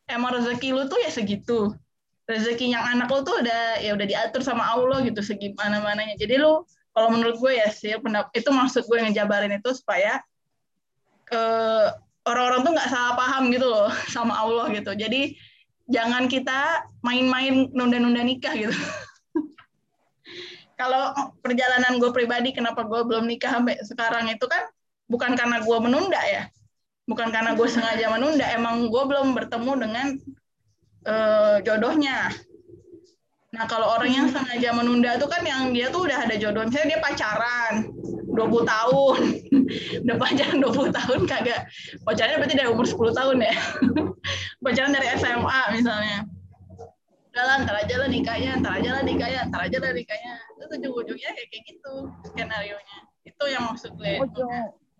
[0.07, 1.75] emang rezeki lu tuh ya segitu
[2.27, 6.43] rezeki yang anak lo tuh udah ya udah diatur sama Allah gitu segimana mananya jadi
[6.43, 7.95] lo kalau menurut gue ya sih
[8.33, 10.19] itu maksud gue ngejabarin itu supaya
[11.31, 11.87] eh,
[12.27, 14.91] orang-orang tuh nggak salah paham gitu loh sama Allah gitu.
[14.93, 15.39] Jadi
[15.87, 18.73] jangan kita main-main nunda-nunda nikah gitu.
[20.79, 24.69] Kalau perjalanan gue pribadi kenapa gue belum nikah sampai sekarang itu kan
[25.07, 26.51] bukan karena gue menunda ya.
[27.07, 30.07] Bukan karena gue sengaja menunda emang gue belum bertemu dengan
[31.05, 32.31] uh, jodohnya.
[33.57, 36.67] Nah, kalau orang yang sengaja menunda itu kan yang dia tuh udah ada jodoh.
[36.67, 37.89] Misalnya dia pacaran
[38.37, 38.37] 20
[38.69, 39.19] tahun.
[40.05, 41.61] udah pacaran 20 tahun kagak.
[42.05, 43.55] Pacarannya berarti dari umur 10 tahun ya.
[44.65, 46.19] pacaran dari SMA misalnya.
[47.33, 50.33] Udah lah, ntar aja lah nikahnya, ntar aja lah nikahnya, ntar aja lah nikahnya.
[50.57, 51.93] Itu ujung-ujungnya kayak, kayak gitu
[52.33, 52.97] skenario-nya.
[53.25, 54.17] Itu yang maksud gue.
[54.21, 54.53] Ujung,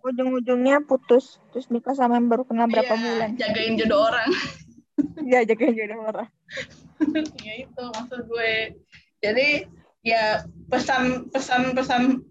[0.05, 3.29] ujung-ujungnya putus, terus nikah sama yang baru kenal berapa iya, bulan.
[3.41, 4.29] Jagain jodoh orang.
[5.21, 6.27] Iya jaga jadi marah.
[7.45, 8.73] ya itu maksud gue.
[9.21, 9.69] Jadi
[10.01, 12.25] ya pesan pesan pesan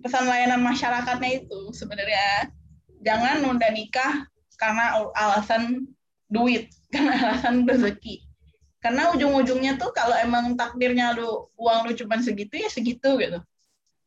[0.00, 2.52] pesan layanan masyarakatnya itu sebenarnya
[3.04, 5.84] jangan nunda nikah karena alasan
[6.32, 8.24] duit, karena alasan rezeki.
[8.80, 13.40] Karena ujung-ujungnya tuh kalau emang takdirnya lu uang lu cuma segitu ya segitu gitu.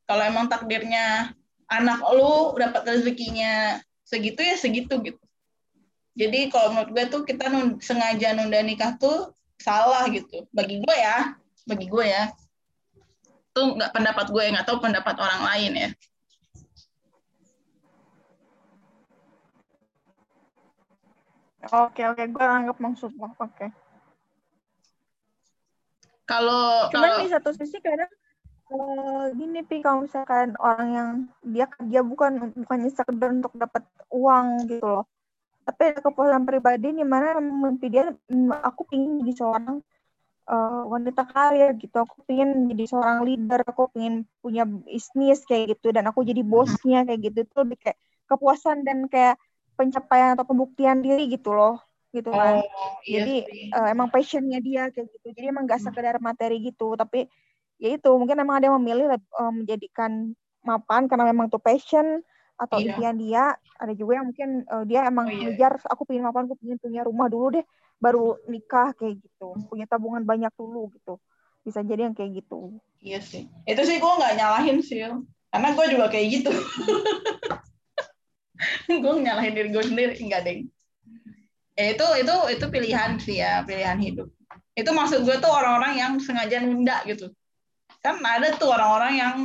[0.10, 1.36] Kalau emang takdirnya
[1.70, 5.22] anak lu dapat rezekinya segitu ya segitu gitu
[6.18, 10.48] jadi kalau menurut gue tuh kita nun, sengaja nunda nikah tuh salah gitu.
[10.50, 12.34] Bagi gue ya, bagi gue ya.
[13.54, 15.90] Itu nggak pendapat gue, nggak tahu pendapat orang lain ya.
[21.70, 23.30] Oke oke, gue anggap maksud lo.
[23.38, 23.70] Oke.
[26.26, 27.22] Kalau cuman kalau...
[27.26, 28.10] di satu sisi kadang
[28.70, 31.10] uh, gini pi kalau misalkan orang yang
[31.42, 33.82] dia kerja bukan bukannya sekedar untuk dapat
[34.14, 35.06] uang gitu loh
[35.70, 39.86] tapi ada kepuasan pribadi di mana mimpi dia mm, aku ingin jadi seorang
[40.50, 41.94] uh, wanita karir gitu.
[41.94, 47.06] Aku ingin jadi seorang leader aku ingin punya bisnis kayak gitu dan aku jadi bosnya
[47.06, 47.38] kayak gitu.
[47.46, 49.38] Itu lebih kayak kepuasan dan kayak
[49.78, 51.78] pencapaian atau pembuktian diri gitu loh
[52.10, 52.66] gitu kan.
[52.66, 53.36] Oh, iya jadi
[53.78, 55.28] uh, emang passionnya dia kayak gitu.
[55.38, 55.88] Jadi emang gak hmm.
[55.94, 57.30] sekedar materi gitu tapi
[57.78, 60.34] ya itu mungkin emang ada yang memilih uh, menjadikan
[60.66, 62.20] mapan karena memang itu passion
[62.60, 62.92] atau iya.
[62.92, 63.44] impian dia
[63.80, 65.56] ada juga yang mungkin uh, dia emang oh, iya.
[65.56, 67.66] ngejar aku pengen mapan aku pengen punya rumah dulu deh
[68.04, 69.56] baru nikah kayak gitu.
[69.72, 71.16] Punya tabungan banyak dulu gitu.
[71.64, 72.76] Bisa jadi yang kayak gitu.
[73.00, 73.48] Iya sih.
[73.64, 75.08] Itu sih gue nggak nyalahin sih
[75.50, 76.52] karena gue juga kayak gitu.
[78.90, 80.68] Gue nyalahin diri gue sendiri enggak deh
[81.80, 84.28] ya itu itu itu pilihan sih ya pilihan hidup.
[84.76, 87.32] Itu maksud gue tuh orang-orang yang sengaja nunda gitu.
[88.04, 89.36] Kan ada tuh orang-orang yang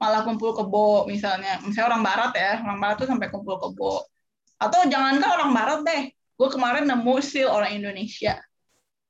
[0.00, 1.60] malah kumpul kebo misalnya.
[1.60, 4.08] Misalnya orang barat ya orang barat tuh sampai kumpul kebo.
[4.56, 8.40] Atau jangankan orang barat deh gue kemarin nemu sil orang Indonesia.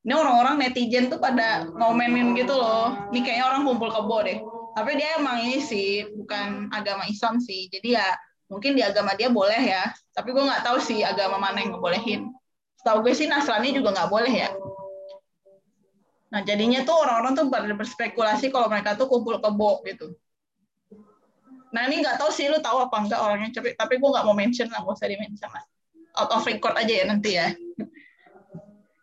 [0.03, 2.98] Ini orang-orang netizen tuh pada ngomenin gitu loh.
[3.14, 4.42] Ini kayaknya orang kumpul kebo deh.
[4.74, 7.70] Tapi dia emang ini sih bukan agama Islam sih.
[7.70, 8.11] Jadi ya
[8.50, 9.94] mungkin di agama dia boleh ya.
[10.11, 12.35] Tapi gue nggak tahu sih agama mana yang ngebolehin.
[12.83, 14.50] Setahu gue sih Nasrani juga nggak boleh ya.
[16.35, 20.18] Nah jadinya tuh orang-orang tuh berspekulasi kalau mereka tuh kumpul kebo gitu
[21.70, 24.35] Nah ini nggak tahu sih lu tahu apa enggak orangnya, tapi tapi gue nggak mau
[24.35, 25.64] mention lah, gak usah di mention lah.
[26.18, 27.54] Out of record aja ya nanti ya.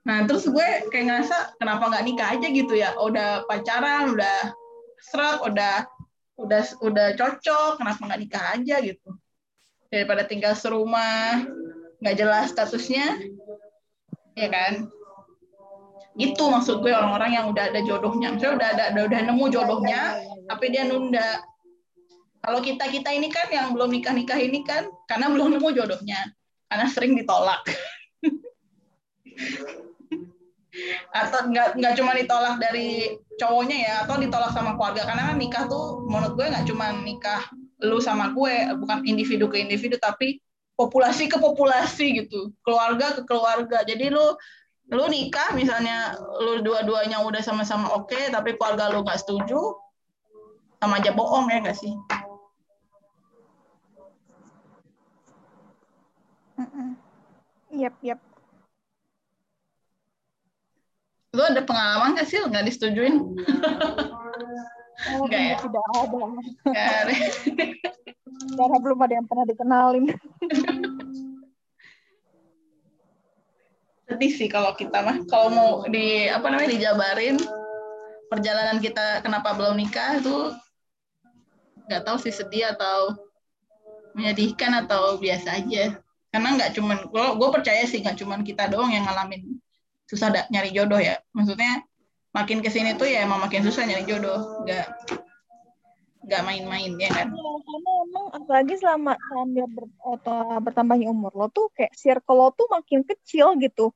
[0.08, 2.96] Nah terus gue kayak ngerasa kenapa nggak nikah aja gitu ya?
[3.00, 4.52] Udah pacaran, udah
[5.00, 5.88] serak, udah
[6.38, 9.10] udah udah cocok, kenapa nggak nikah aja gitu?
[9.88, 11.48] Daripada tinggal serumah,
[12.04, 13.16] nggak jelas statusnya,
[14.36, 14.92] ya kan?
[16.18, 20.02] Itu maksud gue orang-orang yang udah ada jodohnya, misalnya udah ada udah, udah nemu jodohnya,
[20.50, 21.42] tapi dia nunda
[22.48, 26.32] kalau kita kita ini kan yang belum nikah nikah ini kan karena belum nemu jodohnya,
[26.72, 27.60] karena sering ditolak.
[31.12, 35.68] atau nggak nggak cuma ditolak dari cowoknya ya, atau ditolak sama keluarga karena kan nikah
[35.68, 37.44] tuh menurut gue nggak cuma nikah
[37.84, 40.40] lu sama gue, bukan individu ke individu tapi
[40.80, 43.84] populasi ke populasi gitu, keluarga ke keluarga.
[43.84, 44.24] Jadi lu
[44.88, 49.76] lu nikah misalnya lu dua-duanya udah sama-sama oke okay, tapi keluarga lu nggak setuju
[50.80, 51.92] sama aja bohong ya nggak sih
[57.74, 58.20] Yap, yap.
[61.38, 63.16] Lu ada pengalaman gak sih nggak disetujuin?
[65.14, 65.62] Oh, ya?
[65.62, 66.22] Tidak ada.
[68.58, 70.06] Karena belum ada yang pernah dikenalin.
[74.10, 75.22] Sedih sih kalau kita mah.
[75.30, 77.38] Kalau mau di apa namanya dijabarin
[78.34, 80.58] perjalanan kita kenapa belum nikah itu
[81.88, 83.16] nggak tahu sih sedih atau
[84.18, 85.96] menyedihkan atau biasa aja
[86.38, 89.58] karena nggak cuman gue percaya sih nggak cuman kita doang yang ngalamin
[90.06, 91.18] susah da, nyari jodoh ya.
[91.34, 91.82] Maksudnya
[92.30, 94.86] makin ke sini tuh ya emang makin susah nyari jodoh nggak
[96.30, 97.34] nggak main-main ya kan?
[97.34, 102.54] Ya, karena emang apalagi selama sambil ber, atau bertambahnya umur lo tuh kayak circle lo
[102.54, 103.90] tuh makin kecil gitu.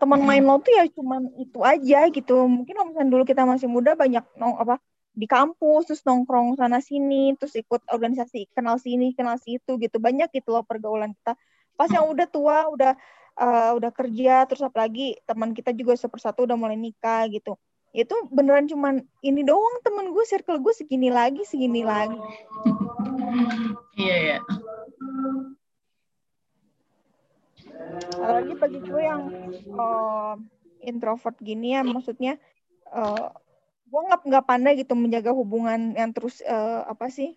[0.00, 0.28] Teman hmm.
[0.32, 2.48] main lo tuh ya cuman itu aja gitu.
[2.48, 4.80] Mungkin kalau misalnya dulu kita masih muda banyak nong apa
[5.12, 10.00] di kampus terus nongkrong sana sini terus ikut organisasi kenal sini kenal situ gitu.
[10.00, 11.36] Banyak gitu loh pergaulan kita
[11.78, 12.92] pas yang udah tua udah
[13.38, 17.56] uh, udah kerja terus apalagi teman kita juga sepersatu udah mulai nikah gitu.
[17.92, 22.16] Itu beneran cuman ini doang temen gue circle gue segini lagi segini lagi.
[23.96, 24.38] Iya ya
[28.22, 29.22] apalagi bagi gue yang
[29.76, 30.34] uh,
[30.82, 32.38] introvert gini ya maksudnya
[32.90, 33.30] uh,
[33.88, 37.36] gue nggak nggak pandai gitu menjaga hubungan yang terus uh, apa sih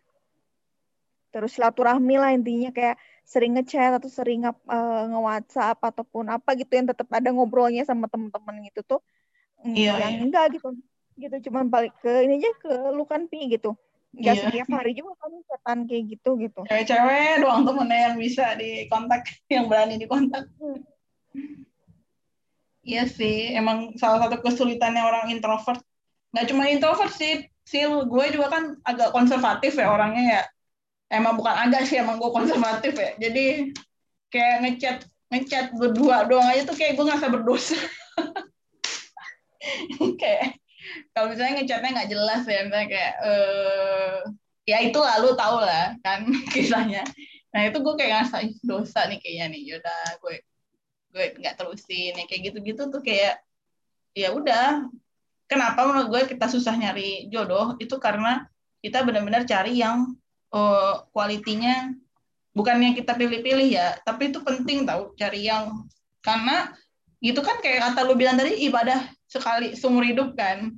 [1.36, 2.72] terus silaturahmi lah intinya.
[2.72, 8.06] Kayak sering ngechat atau sering uh, nge-WhatsApp ataupun apa gitu yang tetap ada ngobrolnya sama
[8.06, 9.02] teman-teman gitu tuh
[9.66, 10.22] mm, iya, yang iya.
[10.22, 10.78] enggak gitu
[11.18, 13.74] gitu cuma balik ke ini aja ke lukan pi gitu
[14.16, 14.44] nggak iya.
[14.48, 19.66] setiap hari juga kan chatan kayak gitu gitu cewek-cewek doang temennya yang bisa dikontak yang
[19.66, 20.96] berani dikontak hmm.
[22.86, 25.82] Iya sih, emang salah satu kesulitannya orang introvert.
[26.30, 30.42] Nggak cuma introvert sih, sih gue juga kan agak konservatif ya orangnya ya
[31.18, 33.12] emang bukan agak sih emang gue konservatif ya.
[33.18, 33.74] Jadi
[34.30, 34.98] kayak ngechat
[35.32, 37.76] ngechat berdua doang aja tuh kayak gue ngerasa berdosa.
[40.22, 40.62] Kayak
[41.12, 44.18] kalau misalnya ngechatnya nggak jelas ya misalnya kayak eh
[44.70, 47.02] ya itu lalu tau lah kan kisahnya.
[47.50, 50.36] Nah itu gue kayak ngerasa dosa nih kayaknya nih yaudah gue
[51.16, 53.42] gue nggak terusin ya kayak gitu-gitu tuh kayak
[54.14, 54.86] ya udah.
[55.46, 57.78] Kenapa menurut gue kita susah nyari jodoh?
[57.78, 58.50] Itu karena
[58.82, 60.18] kita benar-benar cari yang
[60.56, 61.92] uh, kualitinya
[62.56, 65.84] bukan yang kita pilih-pilih ya, tapi itu penting tahu cari yang
[66.24, 66.72] karena
[67.20, 70.72] itu kan kayak kata lu bilang tadi ibadah sekali seumur hidup kan.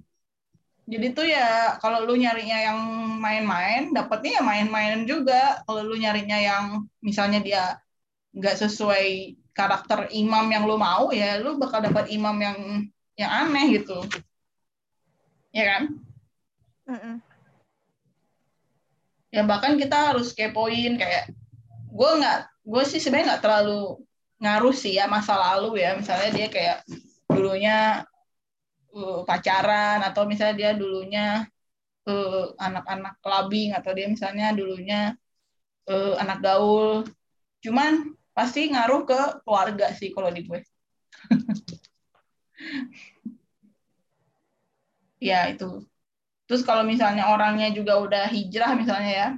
[0.87, 2.79] Jadi tuh ya kalau lu nyarinya yang
[3.19, 5.59] main-main, dapatnya ya main-main juga.
[5.67, 6.65] Kalau lu nyarinya yang
[7.03, 7.63] misalnya dia
[8.31, 12.57] nggak sesuai karakter imam yang lu mau ya lu bakal dapat imam yang
[13.19, 13.99] yang aneh gitu.
[15.51, 15.83] Ya kan?
[19.37, 21.29] Ya bahkan kita harus kepoin kayak
[21.93, 24.01] gue nggak gue sih sebenarnya nggak terlalu
[24.41, 25.97] ngaruh sih ya masa lalu ya.
[25.97, 26.77] Misalnya dia kayak
[27.29, 27.77] dulunya
[28.93, 31.25] uh, pacaran atau misalnya dia dulunya
[32.09, 35.13] uh, anak-anak clubbing atau dia misalnya dulunya
[35.89, 37.05] uh, anak gaul.
[37.61, 40.61] Cuman pasti ngaruh ke keluarga sih kalau di gue.
[45.17, 45.81] Ya itu
[46.47, 49.29] terus kalau misalnya orangnya juga udah hijrah misalnya ya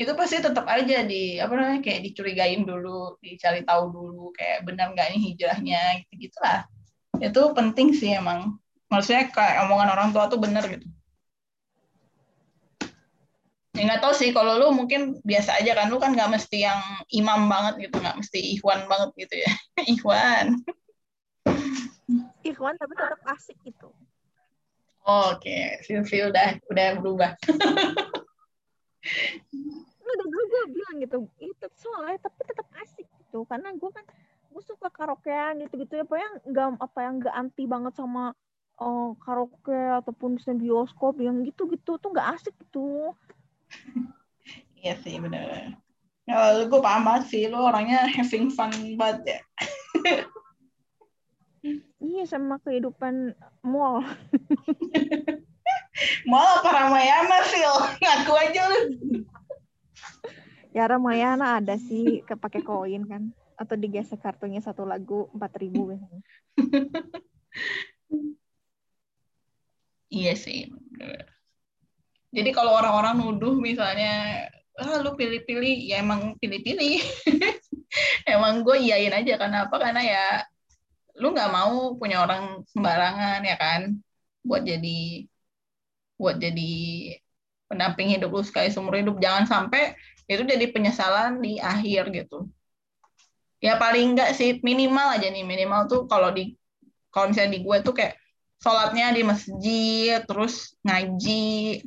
[0.00, 4.96] itu pasti tetap aja di apa namanya kayak dicurigain dulu dicari tahu dulu kayak benar
[4.96, 6.64] nggak ini hijrahnya gitu gitulah
[7.20, 8.56] itu penting sih emang.
[8.88, 10.88] Maksudnya kayak omongan orang tua tuh bener gitu.
[13.76, 16.80] Ya nggak tahu sih kalau lu mungkin biasa aja kan lu kan nggak mesti yang
[17.14, 19.52] imam banget gitu nggak mesti ikhwan banget gitu ya.
[19.94, 20.46] Ikhwan.
[22.42, 23.94] Ikhwan tapi tetap asik gitu.
[25.10, 27.30] Oh, oke feel feel udah udah berubah.
[30.00, 33.42] Udah dulu gue bilang gitu, itu soalnya tapi tetap asik gitu.
[33.46, 34.06] Karena gue kan
[34.50, 38.34] gue suka karaokean gitu-gitu ya, apa yang nggak apa yang nggak anti banget sama
[38.78, 41.98] oh, karaoke ataupun misalnya bioskop yang gitu-gitu.
[41.98, 43.14] Tuh nggak asik gitu.
[44.78, 45.74] iya sih bener.
[46.26, 47.42] Ya gue paham banget sih.
[47.50, 49.40] Lu orangnya having fun banget ya
[52.00, 54.00] Iya sama kehidupan mall.
[56.30, 57.60] Malah apa Ramayana sih
[58.00, 58.80] ngaku aja lu
[60.72, 66.24] Ya Ramayana ada sih kepake koin kan atau digesek kartunya satu lagu empat ribu biasanya.
[70.10, 70.66] Iya sih.
[72.30, 74.46] Jadi kalau orang-orang nuduh misalnya,
[74.78, 77.02] ah lu pilih-pilih, ya emang pilih-pilih.
[78.34, 79.76] emang gue iyain aja karena apa?
[79.78, 80.24] Karena ya
[81.18, 83.80] lu nggak mau punya orang sembarangan ya kan,
[84.44, 85.26] buat jadi
[86.20, 86.72] buat jadi
[87.70, 89.16] pendamping hidup lu sekali seumur hidup.
[89.18, 89.94] Jangan sampai
[90.30, 92.46] itu jadi penyesalan di akhir gitu.
[93.60, 96.56] Ya paling enggak sih minimal aja nih minimal tuh kalau di
[97.10, 98.14] kalau misalnya di gue tuh kayak
[98.60, 101.82] sholatnya di masjid, terus ngaji,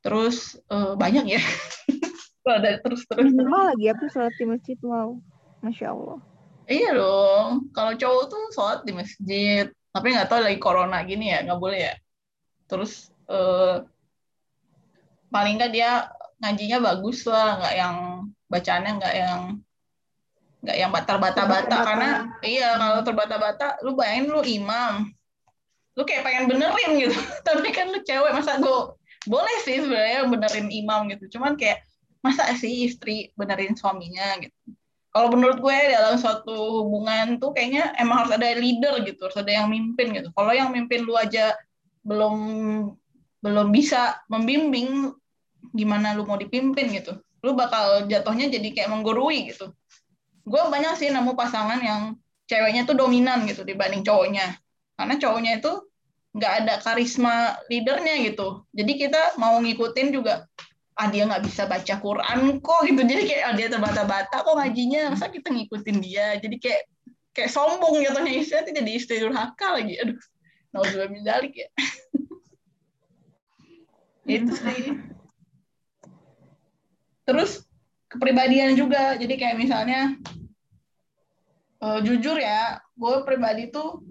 [0.00, 1.42] terus eh, banyak ya.
[2.50, 3.30] Ada terus terus.
[3.30, 5.14] Minimal lagi apa sholat di masjid wow.
[5.60, 6.29] Masya Allah.
[6.70, 7.74] Iya dong.
[7.74, 11.80] Kalau cowok tuh sholat di masjid, tapi nggak tahu lagi corona gini ya, nggak boleh
[11.90, 11.94] ya.
[12.70, 13.82] Terus eh,
[15.34, 16.06] paling nggak dia
[16.38, 17.96] ngajinya bagus lah, nggak yang
[18.46, 19.40] bacaannya nggak yang
[20.60, 22.10] nggak yang terbata-bata karena
[22.44, 25.10] iya kalau terbata-bata lu bayangin lu imam.
[25.98, 27.18] Lu kayak pengen benerin gitu.
[27.50, 28.94] Tapi kan lu cewek masa gue
[29.26, 31.34] boleh sih sebenarnya benerin imam gitu.
[31.34, 31.82] Cuman kayak
[32.22, 34.54] masa sih istri benerin suaminya gitu
[35.10, 39.50] kalau menurut gue dalam suatu hubungan tuh kayaknya emang harus ada leader gitu harus ada
[39.50, 40.30] yang mimpin gitu.
[40.30, 41.54] Kalau yang mimpin lu aja
[42.06, 42.36] belum
[43.42, 45.10] belum bisa membimbing
[45.74, 47.18] gimana lu mau dipimpin gitu?
[47.42, 49.74] Lu bakal jatuhnya jadi kayak menggurui gitu.
[50.46, 52.14] Gue banyak sih nemu pasangan yang
[52.46, 54.58] ceweknya tuh dominan gitu dibanding cowoknya.
[54.94, 55.72] Karena cowoknya itu
[56.30, 58.62] nggak ada karisma leadernya gitu.
[58.70, 60.46] Jadi kita mau ngikutin juga
[60.98, 63.00] ah dia nggak bisa baca Quran kok gitu.
[63.06, 65.14] Jadi kayak ah, dia terbata-bata kok ngajinya.
[65.14, 66.36] Masa kita ngikutin dia?
[66.42, 66.82] Jadi kayak
[67.32, 68.32] kayak sombong jatuhnya.
[68.36, 69.94] Istrinya tuh jadi istri durhaka lagi.
[70.02, 70.18] Aduh
[70.70, 71.68] nauzubillah ya.
[74.26, 74.98] Itu sih.
[77.26, 77.64] Terus
[78.10, 79.14] kepribadian juga.
[79.18, 80.14] Jadi kayak misalnya
[81.80, 84.04] eh, jujur ya gue pribadi tuh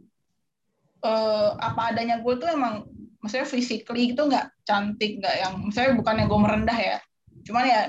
[1.06, 2.90] eh, apa adanya gue tuh emang
[3.20, 6.98] maksudnya physically itu nggak cantik nggak yang misalnya bukan yang gue merendah ya.
[7.44, 7.82] Cuman ya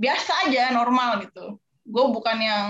[0.00, 1.60] biasa aja normal gitu.
[1.88, 2.64] Gue bukan yang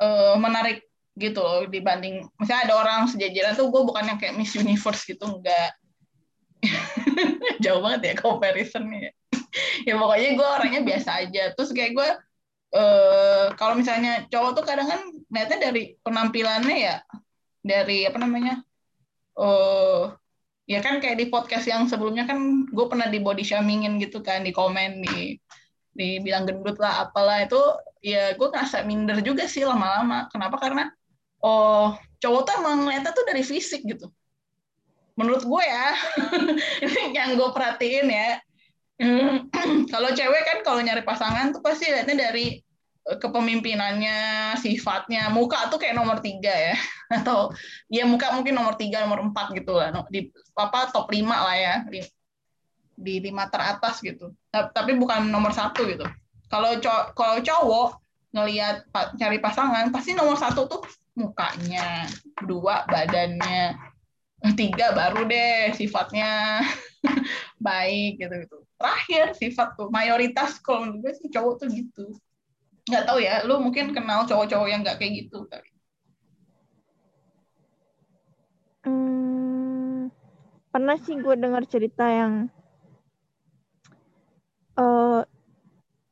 [0.00, 4.54] eh, menarik gitu loh dibanding misalnya ada orang sejajaran tuh gue bukan yang kayak Miss
[4.54, 5.74] Universe gitu enggak
[7.64, 9.10] jauh banget ya comparisonnya
[9.88, 9.94] ya.
[9.98, 11.42] Pokoknya gue orangnya biasa aja.
[11.54, 12.08] Terus kayak gue
[12.68, 15.00] eh kalau misalnya cowok tuh kadang kan
[15.32, 16.96] lihatnya dari penampilannya ya
[17.64, 18.60] dari apa namanya
[19.40, 20.04] eh
[20.68, 24.44] ya kan kayak di podcast yang sebelumnya kan gue pernah di body shamingin gitu kan
[24.44, 25.40] di komen di
[25.96, 27.42] dibilang gendut lah apalah.
[27.42, 27.58] Itu
[28.04, 30.28] ya gue ngerasa minder juga sih lama-lama.
[30.28, 30.60] Kenapa?
[30.60, 30.86] Karena
[31.40, 34.12] oh cowok tuh emang lihatnya tuh dari fisik gitu.
[35.16, 35.88] Menurut gue ya.
[36.84, 38.30] Ini yang gue perhatiin ya.
[39.94, 42.58] Kalau cewek kan kalau nyari pasangan tuh pasti lihatnya dari
[43.16, 44.18] kepemimpinannya,
[44.60, 46.76] sifatnya, muka tuh kayak nomor tiga ya,
[47.16, 47.48] atau
[47.88, 51.74] ya muka mungkin nomor tiga, nomor empat gitu lah, di apa top lima lah ya,
[51.88, 52.04] di,
[52.92, 54.36] di lima teratas gitu.
[54.52, 56.04] Ta- Tapi bukan nomor satu gitu.
[56.52, 57.88] Kalau cow- kalau cowok
[58.36, 60.84] ngelihat cari pasangan pasti nomor satu tuh
[61.16, 62.04] mukanya,
[62.44, 63.72] dua badannya,
[64.52, 66.60] tiga baru deh sifatnya.
[67.58, 72.04] baik gitu gitu terakhir sifat tuh mayoritas kalau menurut gue sih cowok tuh gitu
[72.90, 75.70] nggak tahu ya lu mungkin kenal cowok-cowok yang nggak kayak gitu kali.
[78.84, 80.08] Hmm,
[80.72, 82.48] pernah sih gue dengar cerita yang
[84.78, 85.20] uh,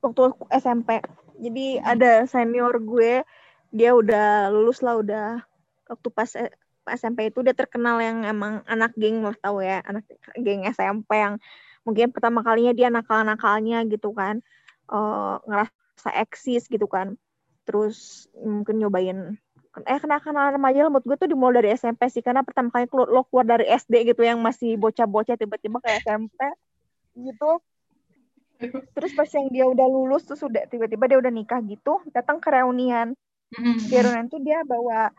[0.05, 0.22] waktu
[0.61, 1.01] SMP
[1.41, 1.85] jadi hmm.
[1.87, 3.24] ada senior gue
[3.72, 5.41] dia udah lulus lah udah
[5.89, 6.31] waktu pas
[6.87, 10.07] SMP itu dia terkenal yang emang anak geng lo tau ya anak
[10.39, 11.41] geng SMP yang
[11.87, 14.43] mungkin pertama kalinya dia nakal-nakalnya gitu kan.
[14.91, 17.16] Uh, ngerasa eksis gitu kan.
[17.64, 19.40] Terus mungkin nyobain
[19.84, 23.12] eh kena kenal remaja menurut gue tuh dimulai dari SMP sih karena pertama kali keluar,
[23.12, 26.40] lo keluar dari SD gitu yang masih bocah-bocah tiba-tiba kayak SMP
[27.20, 27.61] gitu.
[28.97, 32.49] Terus pas yang dia udah lulus tuh sudah tiba-tiba dia udah nikah gitu datang ke
[32.49, 33.12] reunian.
[33.47, 33.78] Mm-hmm.
[33.78, 35.14] di reunian tuh dia bawa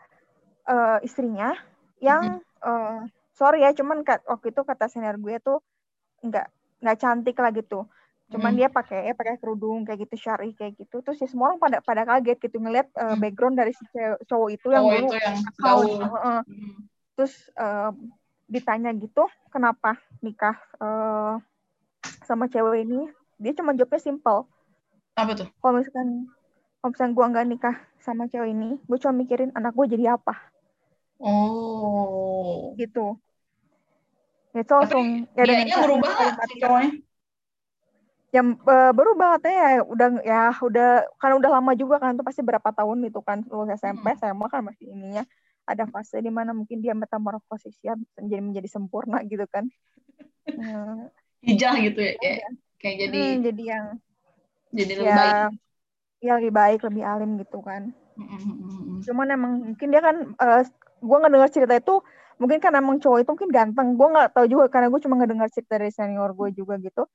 [0.68, 1.56] uh, istrinya
[1.96, 5.64] yang uh, sorry ya cuman kat, waktu itu kata senior gue tuh
[6.20, 6.46] nggak
[6.84, 7.88] nggak cantik lah gitu
[8.28, 8.58] cuman hmm.
[8.60, 11.78] dia pakai ya pakai kerudung kayak gitu syari kayak gitu terus ya semua orang pada
[11.80, 13.84] pada kaget gitu ngeliat uh, background dari si
[14.28, 15.64] cowok itu yang dulu yang gitu.
[15.64, 16.76] uh, hmm.
[17.16, 17.90] terus uh,
[18.48, 21.40] ditanya gitu kenapa nikah uh,
[22.28, 23.08] sama cewek ini
[23.40, 24.44] dia cuma jawabnya simple
[25.16, 26.28] apa tuh kalau misalkan
[26.84, 30.36] kalau misalkan gue nggak nikah sama cewek ini gue cuma mikirin anak gue jadi apa
[31.18, 32.74] Oh.
[32.78, 33.18] Gitu.
[34.54, 36.90] Itu langsung ya dia berubah nggak cowoknya?
[38.28, 42.44] Yang uh, berubah katanya ya udah ya udah kan udah lama juga kan itu pasti
[42.44, 44.18] berapa tahun gitu kan lulus SMP hmm.
[44.20, 45.24] SMA kan masih ininya
[45.68, 49.68] ada fase di mana mungkin dia metamorfosis ya menjadi menjadi sempurna gitu kan.
[50.48, 51.12] Hmm.
[51.44, 52.40] Hijah gitu ya kayak,
[52.82, 53.84] kayak jadi hmm, jadi yang
[54.72, 55.36] jadi lebih ya, baik.
[56.18, 57.94] Ya lebih baik, lebih alim gitu kan.
[58.18, 59.06] Mm-hmm.
[59.06, 60.62] Cuman emang mungkin dia kan uh,
[60.98, 62.02] gue nggak dengar cerita itu
[62.38, 65.30] mungkin kan emang cowok itu mungkin ganteng gue nggak tahu juga karena gue cuma nggak
[65.30, 67.06] dengar cerita dari senior gue juga gitu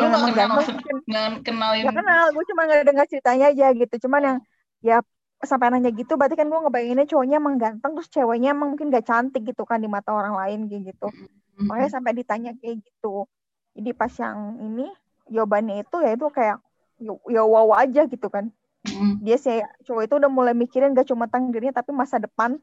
[0.00, 0.96] lu nggak kenal mungkin
[1.42, 4.38] kenalin gak kenal gue cuma nggak dengar ceritanya aja gitu cuman yang
[4.84, 4.96] ya
[5.44, 9.06] sampai nanya gitu berarti kan gue ngebayanginnya cowoknya emang ganteng terus ceweknya emang mungkin gak
[9.06, 11.68] cantik gitu kan di mata orang lain gitu mm-hmm.
[11.68, 13.28] makanya sampai ditanya kayak gitu
[13.76, 14.86] jadi pas yang ini
[15.28, 16.56] jawabannya itu ya itu kayak
[17.00, 18.48] ya, ya wow aja gitu kan
[18.88, 19.20] mm-hmm.
[19.20, 22.56] dia sih cowok itu udah mulai mikirin gak cuma tentang dirinya tapi masa depan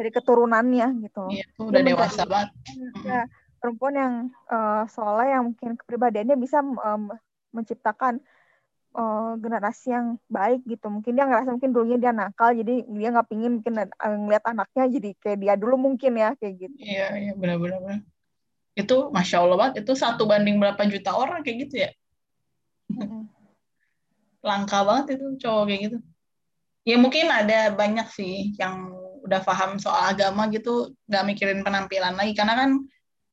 [0.00, 1.24] dari keturunannya gitu.
[1.28, 2.50] Iya, itu udah dia dewasa banget.
[3.04, 3.22] Ya,
[3.60, 4.14] perempuan yang
[4.48, 7.12] uh, seolah yang mungkin kepribadiannya bisa um,
[7.52, 8.18] menciptakan
[8.96, 10.88] uh, generasi yang baik gitu.
[10.88, 14.84] Mungkin dia ngerasa mungkin dulunya dia nakal, jadi dia nggak pingin mungkin uh, ngeliat anaknya
[14.98, 16.76] jadi kayak dia dulu mungkin ya kayak gitu.
[16.80, 18.02] Iya, iya benar-benar.
[18.74, 19.84] Itu masya Allah banget.
[19.84, 21.90] Itu satu banding berapa juta orang kayak gitu ya?
[24.40, 25.98] Langka banget itu cowok kayak gitu.
[26.88, 28.88] Ya mungkin ada banyak sih yang
[29.20, 32.70] udah paham soal agama gitu nggak mikirin penampilan lagi karena kan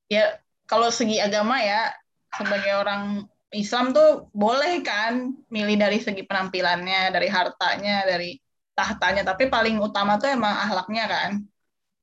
[0.08, 1.92] ya kalau segi agama ya
[2.36, 3.24] sebagai orang
[3.56, 8.36] Islam tuh boleh kan milih dari segi penampilannya dari hartanya dari
[8.76, 9.24] tahtanya.
[9.24, 11.32] Tapi paling utama tuh emang ahlaknya kan.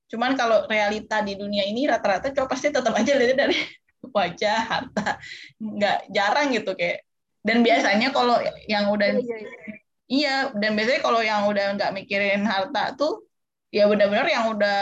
[0.08, 3.56] Cuman kalau realita di dunia ini rata-rata cowok pasti tetap aja lihat dari
[4.16, 5.20] wajah harta.
[5.60, 7.04] Nggak jarang gitu kayak.
[7.44, 9.74] Dan biasanya kalau yang udah iya, iya, iya.
[10.08, 13.28] iya dan biasanya kalau yang udah nggak mikirin harta tuh
[13.68, 14.80] ya benar-benar yang udah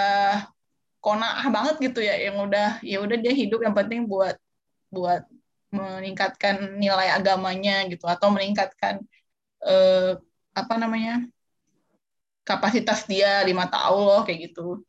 [1.02, 4.38] kona'ah banget gitu ya yang udah ya udah dia hidup yang penting buat
[4.94, 5.26] buat
[5.74, 9.02] meningkatkan nilai agamanya gitu atau meningkatkan
[9.66, 10.14] eh,
[10.54, 11.26] apa namanya
[12.46, 14.86] kapasitas dia di mata Allah kayak gitu.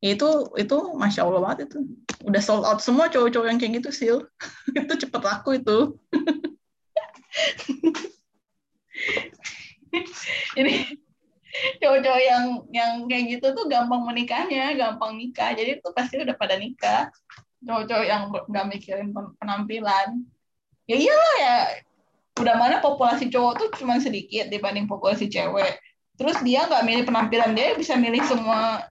[0.00, 1.78] Itu itu masya Allah banget itu.
[2.24, 4.08] Udah sold out semua cowok-cowok yang kayak gitu sih
[4.80, 5.98] itu cepet laku itu.
[10.58, 11.03] Ini
[11.54, 12.44] cowok-cowok yang
[12.74, 15.54] yang kayak gitu tuh gampang menikahnya, gampang nikah.
[15.54, 17.10] Jadi tuh pasti udah pada nikah.
[17.64, 20.26] Cowok-cowok yang nggak mikirin penampilan.
[20.90, 21.56] Ya iyalah ya.
[22.34, 25.78] Udah mana populasi cowok tuh cuma sedikit dibanding populasi cewek.
[26.18, 28.86] Terus dia nggak milih penampilan dia bisa milih semua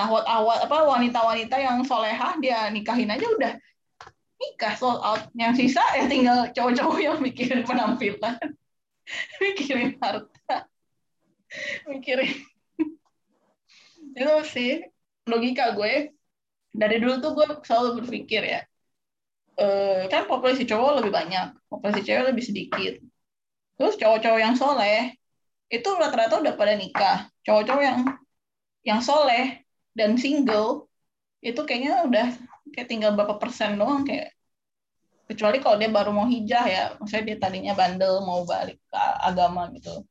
[0.00, 3.52] awat-awat apa wanita-wanita yang solehah dia nikahin aja udah
[4.40, 5.28] nikah sold out.
[5.36, 8.40] Yang sisa ya tinggal cowok-cowok yang mikirin penampilan,
[9.44, 10.69] mikirin harta
[11.90, 12.34] mikirin.
[14.16, 14.84] Itu sih
[15.26, 16.14] logika gue.
[16.70, 18.60] Dari dulu tuh gue selalu berpikir ya
[19.60, 22.94] uh, kan populasi cowok lebih banyak populasi cewek lebih sedikit.
[23.76, 25.16] Terus cowok-cowok yang soleh
[25.70, 27.18] itu rata-rata udah pada nikah.
[27.46, 27.98] Cowok-cowok yang
[28.84, 29.60] yang soleh
[29.92, 30.88] dan single
[31.40, 32.26] itu kayaknya udah
[32.72, 34.32] kayak tinggal berapa persen doang kayak.
[35.30, 39.70] Kecuali kalau dia baru mau hijah ya maksudnya dia tadinya bandel mau balik ke agama
[39.78, 40.02] gitu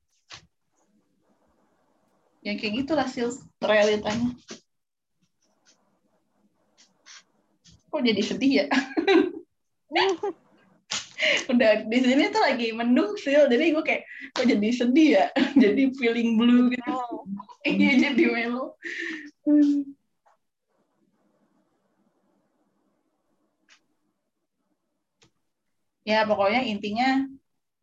[2.49, 3.27] ya kayak gitu hasil
[3.61, 4.33] realitanya.
[7.93, 8.65] Kok jadi sedih ya?
[11.51, 15.25] Udah di sini tuh lagi mendung sih jadi gue kayak kok jadi sedih ya?
[15.63, 16.93] Jadi feeling blue gitu.
[17.67, 18.79] Iya jadi melo.
[26.07, 27.27] Ya pokoknya intinya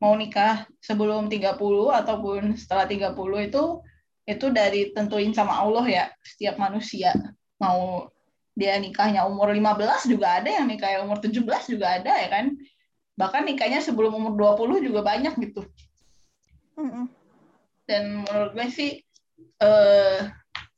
[0.00, 3.84] mau nikah sebelum 30 ataupun setelah 30 itu
[4.26, 6.04] itu dari tentuin sama Allah ya.
[6.20, 7.14] Setiap manusia
[7.62, 8.10] mau
[8.56, 12.58] dia nikahnya umur 15 juga ada yang nikahnya umur 17 juga ada ya kan?
[13.16, 15.62] Bahkan nikahnya sebelum umur 20 juga banyak gitu.
[17.86, 18.90] Dan menurut gue sih
[19.56, 20.18] eh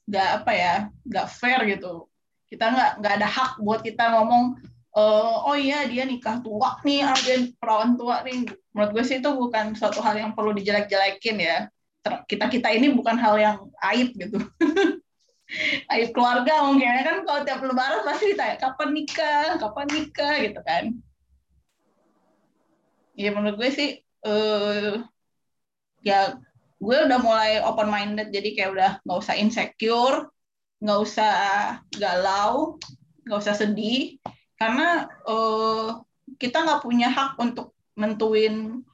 [0.09, 0.74] nggak apa ya
[1.09, 2.07] nggak fair gitu.
[2.46, 4.61] Kita nggak nggak ada hak buat kita ngomong
[4.99, 8.44] uh, oh iya dia nikah tua nih, ah, dia perawan tua nih.
[8.74, 11.59] Menurut gue sih itu bukan suatu hal yang perlu dijelek-jelekin ya.
[12.26, 13.56] Kita kita ini bukan hal yang
[13.92, 14.38] aib gitu.
[15.92, 17.02] aib keluarga mungkin ya.
[17.04, 20.34] Kan kalau tiap lebaran pasti ditanya kapan nikah, kapan nikah?
[20.44, 20.84] gitu kan.
[23.18, 23.90] Ya menurut gue sih
[24.26, 25.02] uh,
[26.06, 26.38] ya
[26.78, 30.30] gue udah mulai open minded jadi kayak udah nggak usah insecure,
[30.78, 31.32] nggak usah
[31.98, 32.78] galau,
[33.26, 34.22] nggak usah sedih.
[34.54, 36.02] Karena uh,
[36.38, 38.86] kita nggak punya hak untuk nentuin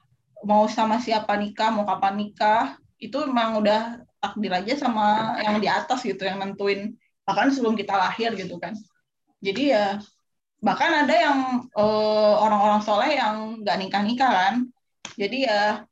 [0.45, 2.77] mau sama siapa nikah mau kapan nikah
[3.07, 7.93] itu memang udah takdir aja sama yang di atas gitu yang nentuin bahkan sebelum kita
[7.93, 8.73] lahir gitu kan.
[9.41, 10.01] Jadi ya
[10.61, 11.39] bahkan ada yang
[11.77, 14.55] uh, orang-orang soleh yang nggak nikah nikah kan.
[15.15, 15.85] Jadi ya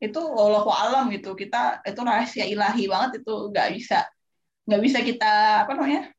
[0.00, 1.36] itu Allah alam gitu.
[1.36, 4.04] Kita itu rahasia ilahi banget itu nggak bisa
[4.66, 6.10] nggak bisa kita apa namanya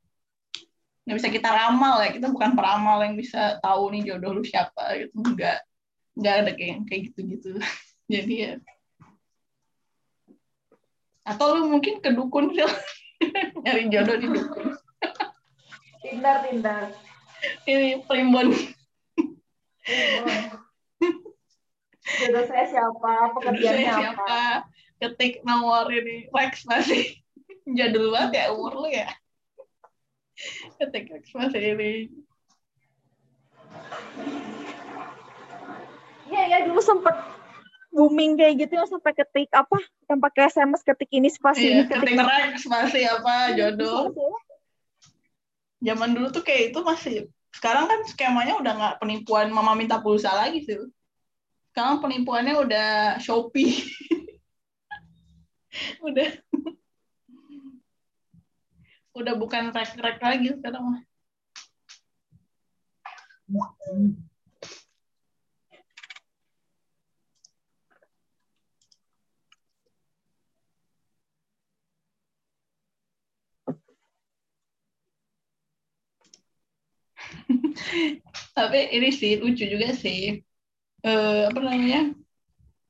[1.06, 2.10] nggak bisa kita ramal ya.
[2.14, 5.18] Kita bukan peramal yang bisa tahu nih jodoh lu siapa gitu.
[5.18, 5.68] Nggak
[6.18, 7.50] nggak ada kayak kayak gitu gitu
[8.14, 8.52] jadi ya
[11.28, 12.64] atau lu mungkin ke dukun sih
[13.68, 14.66] nyari jodoh di dukun.
[16.00, 16.96] Tindar tindar
[17.68, 18.56] ini primbon.
[22.08, 23.12] Jodoh saya siapa?
[23.36, 24.40] Pekerjaannya saya siapa?
[24.98, 27.06] ketik nomor ini Rex masih.
[27.68, 29.12] Jadul banget ya umur lu ya.
[30.80, 31.92] Ketik masih ini.
[36.28, 37.37] Iya ya dulu sempet
[37.98, 41.84] booming kayak gitu yang sampai ketik apa yang pakai SMS ketik ini spasi iya, ini
[41.90, 44.14] ketik, ketik rek spasi apa jodoh.
[45.82, 47.26] zaman dulu tuh kayak itu masih
[47.58, 50.78] sekarang kan skemanya udah nggak penipuan mama minta pulsa lagi sih.
[51.74, 52.90] Sekarang penipuannya udah
[53.22, 53.74] shopee.
[56.02, 56.34] Udah.
[59.14, 61.02] Udah bukan rek-rek lagi sekarang mah.
[78.58, 80.42] Tapi ini sih lucu juga sih.
[81.06, 82.14] Eh, apa namanya?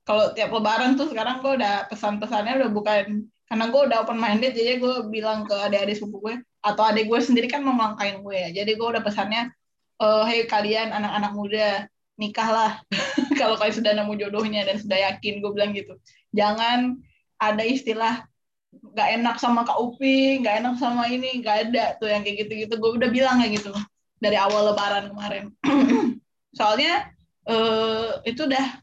[0.08, 4.56] Kalau tiap lebaran tuh sekarang gue udah pesan-pesannya udah bukan karena gue udah open minded
[4.56, 8.36] jadi gue bilang ke adik-adik sepupu gue atau adik gue sendiri kan mau melangkain gue.
[8.36, 9.52] Ya jadi gue udah pesannya
[10.00, 11.70] uh, hey kalian anak-anak muda
[12.16, 12.80] nikahlah.
[13.40, 16.00] Kalau kalian sudah nemu jodohnya dan sudah yakin gue bilang gitu.
[16.32, 17.00] Jangan
[17.44, 18.24] ada istilah
[18.72, 22.00] nggak enak sama kak Upi nggak enak sama ini nggak ada.
[22.00, 23.76] Tuh yang kayak gitu-gitu gue udah bilang kayak gitu
[24.18, 25.46] dari awal lebaran kemarin.
[26.58, 27.14] Soalnya
[27.46, 28.82] uh, itu udah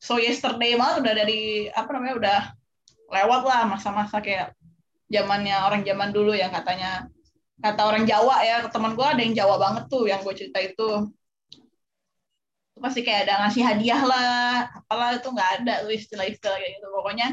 [0.00, 2.40] so yesterday malah udah dari apa namanya udah
[3.10, 4.54] lewat lah masa-masa kayak
[5.10, 7.06] zamannya orang zaman dulu yang katanya.
[7.60, 11.12] Kata orang Jawa ya teman gue ada yang Jawa banget tuh yang gue cerita itu.
[12.80, 16.88] Pasti kayak ada ngasih hadiah lah apalah itu nggak ada tuh istilah-istilah kayak gitu.
[16.88, 17.28] Pokoknya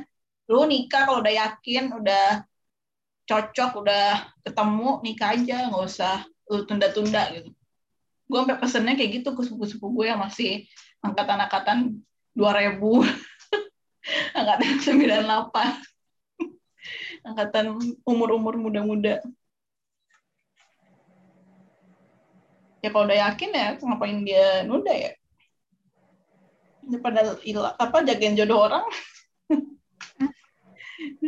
[0.51, 2.43] lu nikah kalau udah yakin udah
[3.27, 4.07] cocok udah
[4.43, 6.17] ketemu nikah aja nggak usah
[6.47, 7.51] tunda-tunda gitu.
[8.27, 10.67] Gue sampai pesennya kayak gitu ke sepupu-sepupu gue yang masih
[10.99, 12.03] angkatan-angkatan
[12.35, 12.79] 2000
[14.39, 15.23] angkatan 98
[17.27, 17.65] angkatan
[18.03, 19.23] umur-umur muda-muda.
[22.83, 25.11] Ya kalau udah yakin ya ngapain dia nunda ya?
[26.87, 28.85] Daripada ilah apa jagain jodoh orang.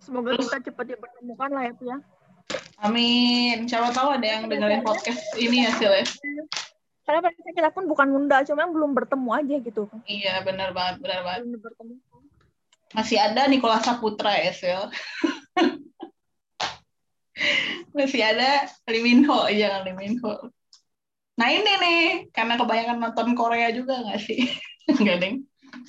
[0.00, 1.98] Semoga kita cepat dipertemukan lah ya ya
[2.80, 3.64] amin.
[3.68, 6.04] Siapa tahu ada yang dengerin podcast ini hasilnya
[7.06, 9.86] karena prinsip kita pun bukan nunda cuma belum bertemu aja gitu.
[10.10, 11.46] Iya benar banget benar banget.
[11.46, 11.94] Belum bertemu.
[12.98, 14.90] Masih ada Nikola Saputra ya Sil?
[17.96, 19.46] Masih ada Lee Ho.
[19.46, 20.50] Jangan Lee Ho.
[21.38, 22.02] Nah ini nih
[22.34, 24.50] karena kebanyakan nonton Korea juga nggak sih?
[25.02, 25.36] Nggak deng?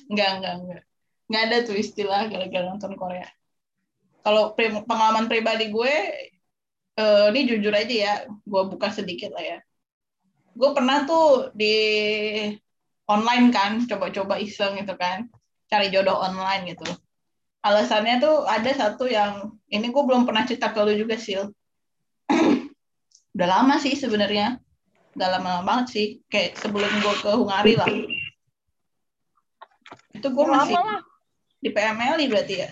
[0.06, 0.82] Nggak nggak nggak.
[1.28, 3.26] Nggak ada tuh istilah gara-gara nonton Korea.
[4.22, 4.54] Kalau
[4.86, 5.94] pengalaman pribadi gue
[6.98, 9.58] uh, ini jujur aja ya, gue buka sedikit lah ya.
[10.58, 11.74] Gue pernah tuh di
[13.06, 15.30] online kan, coba-coba iseng gitu kan,
[15.70, 16.84] cari jodoh online gitu.
[17.62, 21.38] Alasannya tuh ada satu yang ini gue belum pernah cerita ke lu juga sih.
[23.38, 24.58] Udah lama sih sebenarnya,
[25.14, 27.86] udah lama banget sih, kayak sebelum gue ke Hungari lah.
[30.10, 31.06] Itu gue masih lama
[31.62, 32.70] di PMLI berarti ya.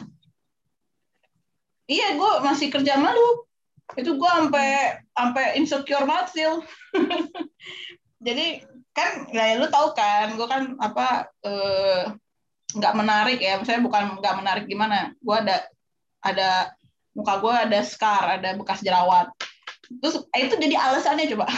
[1.86, 3.45] Iya, gue masih kerja malu.
[3.94, 6.44] Itu gue sampai sampai insecure banget sih.
[8.26, 12.02] Jadi kan ya lu tahu kan, gue kan apa eh,
[12.74, 13.62] nggak eh, menarik ya.
[13.62, 15.14] Misalnya bukan nggak menarik gimana.
[15.22, 15.62] Gue ada
[16.26, 16.74] ada
[17.14, 19.30] muka gue ada scar, ada bekas jerawat.
[20.02, 21.46] Terus eh, itu jadi alasannya coba.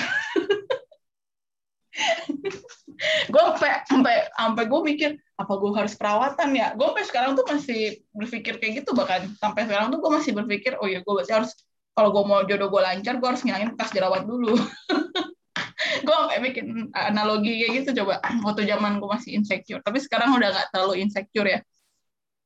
[3.33, 7.47] gue sampai sampai sampai gue mikir apa gue harus perawatan ya gue sampai sekarang tuh
[7.47, 11.55] masih berpikir kayak gitu bahkan sampai sekarang tuh gue masih berpikir oh ya gue harus
[11.99, 14.55] kalau gue mau jodoh gue lancar gue harus ngilangin bekas jerawat dulu.
[16.07, 18.22] Gue bikin analogi kayak gitu coba.
[18.46, 19.82] Waktu zaman gue masih insecure.
[19.82, 21.61] Tapi sekarang udah gak terlalu insecure ya.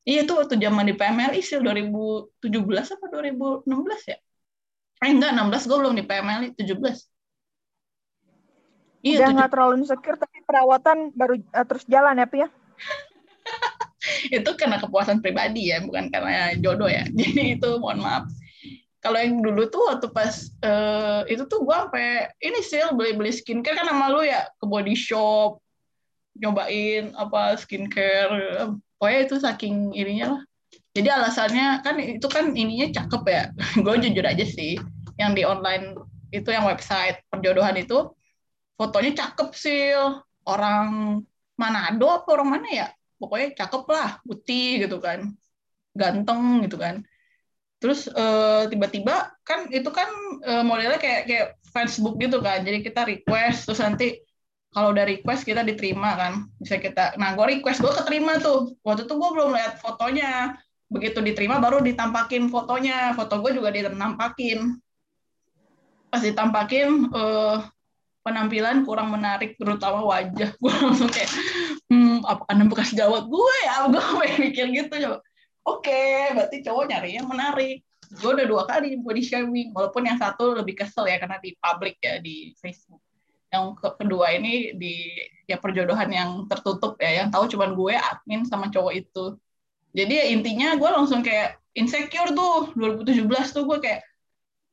[0.08, 2.42] Iya tuh waktu zaman di PMLI sih 2017
[2.96, 4.18] apa 2016 ya?
[5.04, 7.12] Eh enggak 16 gue belum di PMLI 17
[9.02, 12.48] Iya, udah nggak terlalu insecure tapi perawatan baru uh, terus jalan ya Pi ya?
[14.42, 17.02] Itu karena kepuasan pribadi ya, bukan karena jodoh ya.
[17.18, 18.30] Jadi itu mohon maaf.
[19.02, 20.30] Kalau yang dulu tuh waktu pas
[20.62, 24.94] uh, itu tuh gue sampai ini sih beli-beli skincare kan sama lu ya ke body
[24.94, 25.58] shop
[26.38, 30.42] nyobain apa skincare pokoknya itu saking ininya lah.
[30.94, 33.42] Jadi alasannya kan itu kan ininya cakep ya.
[33.84, 34.78] Gue jujur aja sih
[35.18, 35.98] yang di online
[36.30, 38.06] itu yang website perjodohan itu
[38.78, 39.98] fotonya cakep sih.
[40.46, 41.22] Orang
[41.58, 42.86] Manado apa orang mana ya?
[43.18, 45.34] Pokoknya cakep lah putih gitu kan.
[45.90, 47.02] Ganteng gitu kan
[47.82, 50.06] terus uh, tiba-tiba kan itu kan
[50.46, 52.62] uh, modelnya kayak kayak Facebook gitu kan.
[52.62, 54.22] Jadi kita request terus nanti
[54.70, 56.32] kalau udah request kita diterima kan.
[56.62, 58.78] Bisa kita nah gue request gue keterima tuh.
[58.86, 60.54] Waktu itu gue belum lihat fotonya.
[60.86, 63.18] Begitu diterima baru ditampakin fotonya.
[63.18, 64.78] Foto gue juga ditampakin.
[66.06, 67.66] Pas ditampakin uh,
[68.22, 70.54] penampilan kurang menarik terutama wajah.
[70.62, 71.32] Gue langsung kayak
[71.88, 73.88] hmm apa karena bekas jawab gue ya?
[73.88, 74.04] Gue
[74.44, 75.24] mikir gitu coba
[75.66, 77.82] oke okay, berarti cowok nyari yang menarik.
[78.12, 81.96] Gue udah dua kali body shaming walaupun yang satu lebih kesel ya karena di publik
[82.02, 83.00] ya di Facebook.
[83.52, 85.12] Yang kedua ini di
[85.48, 89.36] ya perjodohan yang tertutup ya yang tahu cuman gue admin sama cowok itu.
[89.92, 92.72] Jadi ya intinya gue langsung kayak insecure tuh.
[92.76, 94.00] 2017 tuh gue kayak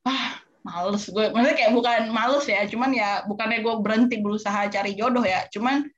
[0.04, 1.08] ah males.
[1.08, 5.48] Gue maksudnya kayak bukan males ya cuman ya bukannya gue berhenti berusaha cari jodoh ya
[5.48, 5.88] cuman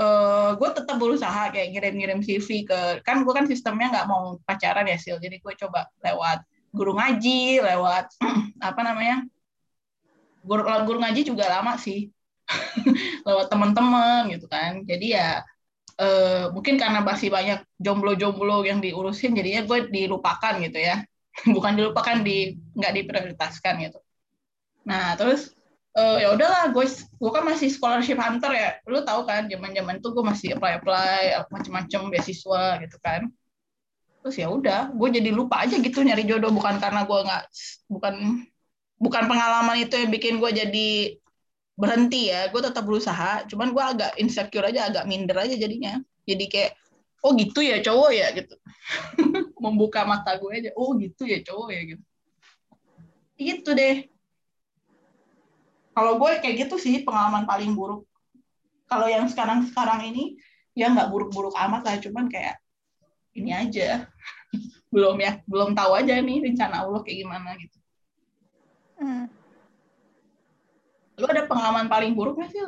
[0.00, 4.88] uh, gue tetap berusaha kayak ngirim-ngirim CV ke kan gue kan sistemnya nggak mau pacaran
[4.88, 5.20] ya sil.
[5.20, 6.42] Jadi gue coba lewat
[6.72, 8.16] guru ngaji lewat
[8.68, 9.26] apa namanya
[10.40, 12.08] guru guru ngaji juga lama sih.
[13.28, 14.82] Lewat teman-teman gitu kan.
[14.82, 15.46] Jadi ya
[16.02, 21.04] uh, mungkin karena masih banyak jomblo-jomblo yang diurusin jadinya gue dilupakan gitu ya.
[21.54, 24.00] Bukan dilupakan di nggak diprioritaskan gitu.
[24.88, 25.54] Nah, terus
[25.96, 28.70] uh, ya udahlah gue gue kan masih scholarship hunter ya.
[28.86, 33.30] Lu tahu kan zaman zaman itu gue masih apply apply macam-macam beasiswa gitu kan.
[34.20, 36.52] Terus ya udah gue jadi lupa aja gitu nyari jodoh.
[36.52, 37.44] Bukan karena gue nggak
[37.90, 38.14] bukan
[39.00, 40.88] bukan pengalaman itu yang bikin gue jadi
[41.74, 42.52] berhenti ya.
[42.52, 45.98] Gue tetap berusaha cuman gue agak insecure aja agak minder aja jadinya.
[46.28, 46.72] Jadi kayak
[47.24, 48.28] oh gitu ya cowok ya?
[48.36, 48.54] gitu.
[49.64, 51.82] Membuka mata gue aja oh gitu ya cowok ya?
[51.96, 52.04] gitu.
[53.40, 54.09] Gitu deh
[55.96, 58.06] kalau gue kayak gitu sih pengalaman paling buruk.
[58.90, 60.38] Kalau yang sekarang sekarang ini
[60.74, 62.58] ya nggak buruk-buruk amat lah cuman kayak
[63.38, 64.06] ini aja.
[64.94, 67.78] Belum ya belum tahu aja nih rencana Allah kayak gimana gitu.
[69.00, 69.30] Hmm.
[71.16, 72.60] lu ada pengalaman paling buruk nggak sih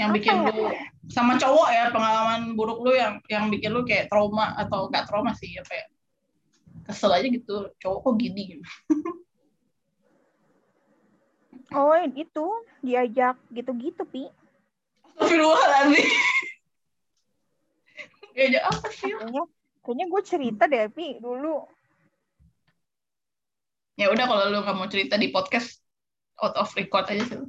[0.00, 0.48] yang Apa bikin ya?
[0.50, 0.64] lu
[1.12, 5.30] sama cowok ya pengalaman buruk lu yang yang bikin lu kayak trauma atau gak trauma
[5.36, 5.86] sih apa ya
[6.90, 7.70] kesel aja gitu.
[7.78, 8.64] Cowok kok gini gitu
[11.72, 12.46] Oh, itu
[12.84, 14.28] diajak gitu-gitu, Pi.
[15.16, 16.08] Astagfirullahaladzim.
[18.32, 19.12] diajak apa sih?
[19.12, 19.44] Kayaknya,
[19.84, 21.68] kayaknya gue cerita deh, Pi, dulu.
[24.00, 25.80] Ya udah kalau lu nggak mau cerita di podcast
[26.40, 27.40] out of record aja sih.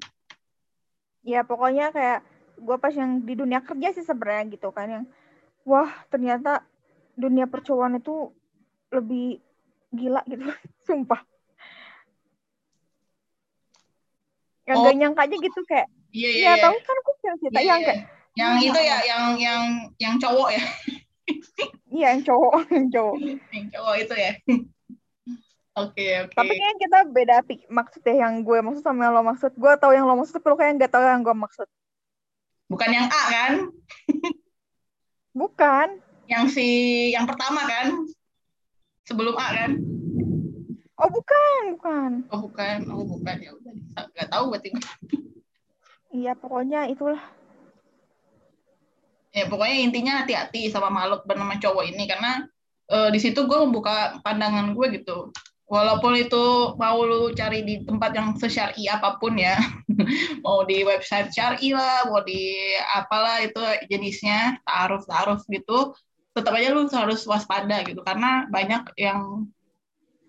[1.23, 2.19] Ya pokoknya kayak
[2.59, 5.05] gue pas yang di dunia kerja sih sebenarnya gitu kan yang
[5.63, 6.61] wah ternyata
[7.15, 8.29] dunia percobaan itu
[8.93, 9.39] lebih
[9.89, 10.45] gila gitu
[10.87, 11.23] sumpah
[14.63, 14.83] yang oh.
[14.87, 17.79] gak nyangka aja gitu kayak iya iya ya, tahu kan aku yang cerita iya, yang
[17.79, 17.87] iya.
[17.87, 18.01] kayak
[18.33, 19.61] yang itu ya yang yang
[20.01, 20.63] yang cowok ya
[21.93, 23.15] iya yang cowok yang cowok
[23.53, 24.33] yang cowok itu ya
[25.73, 26.37] Oke, oke.
[26.37, 29.57] Tapi kayaknya kita beda pik- maksud ya yang gue maksud sama yang lo maksud.
[29.57, 31.65] Gue tahu yang lo maksud, tapi lo kayak nggak tahu yang gue maksud.
[32.69, 33.51] Bukan yang A kan?
[35.33, 35.87] Bukan.
[36.29, 36.67] Yang si
[37.09, 38.05] yang pertama kan?
[39.09, 39.81] Sebelum A kan?
[40.93, 42.11] Oh bukan, bukan.
[42.29, 43.73] Oh bukan, oh bukan ya udah
[44.13, 44.69] nggak tahu berarti.
[46.13, 47.23] Iya pokoknya itulah.
[49.33, 52.45] Ya pokoknya intinya hati-hati sama makhluk bernama cowok ini karena
[52.93, 55.33] eh, di situ gue membuka pandangan gue gitu.
[55.65, 59.57] Walaupun itu mau lu cari di tempat yang sesyari apa pun ya,
[60.45, 62.53] mau di website syari lah, mau di
[62.93, 63.57] apalah itu
[63.89, 65.97] jenisnya, taaruf taaruf gitu,
[66.33, 69.49] tetap aja lu harus waspada gitu karena banyak yang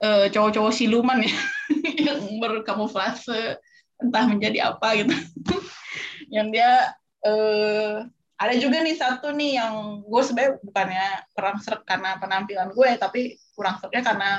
[0.05, 1.33] eh, cowok-cowok siluman ya
[2.13, 3.57] yang berkamuflase
[3.97, 5.15] entah menjadi apa gitu,
[6.35, 6.93] yang dia
[7.25, 12.89] eh, ada juga nih satu nih yang gue sebenarnya bukannya kurang seret karena penampilan gue
[13.01, 14.31] tapi kurang seretnya karena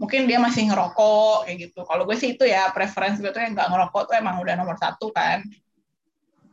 [0.00, 1.80] mungkin dia masih ngerokok kayak gitu.
[1.84, 4.76] Kalau gue sih itu ya preference gue tuh yang nggak ngerokok tuh emang udah nomor
[4.80, 5.44] satu kan.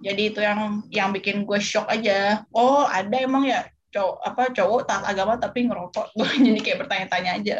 [0.03, 2.43] Jadi itu yang yang bikin gue shock aja.
[2.51, 6.11] Oh ada emang ya cowok apa cowok taat agama tapi ngerokok.
[6.17, 7.57] Gue jadi kayak bertanya-tanya aja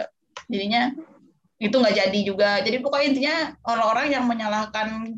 [0.53, 0.93] jadinya
[1.57, 5.09] itu nggak jadi juga jadi pokoknya intinya orang-orang yang menyalahkan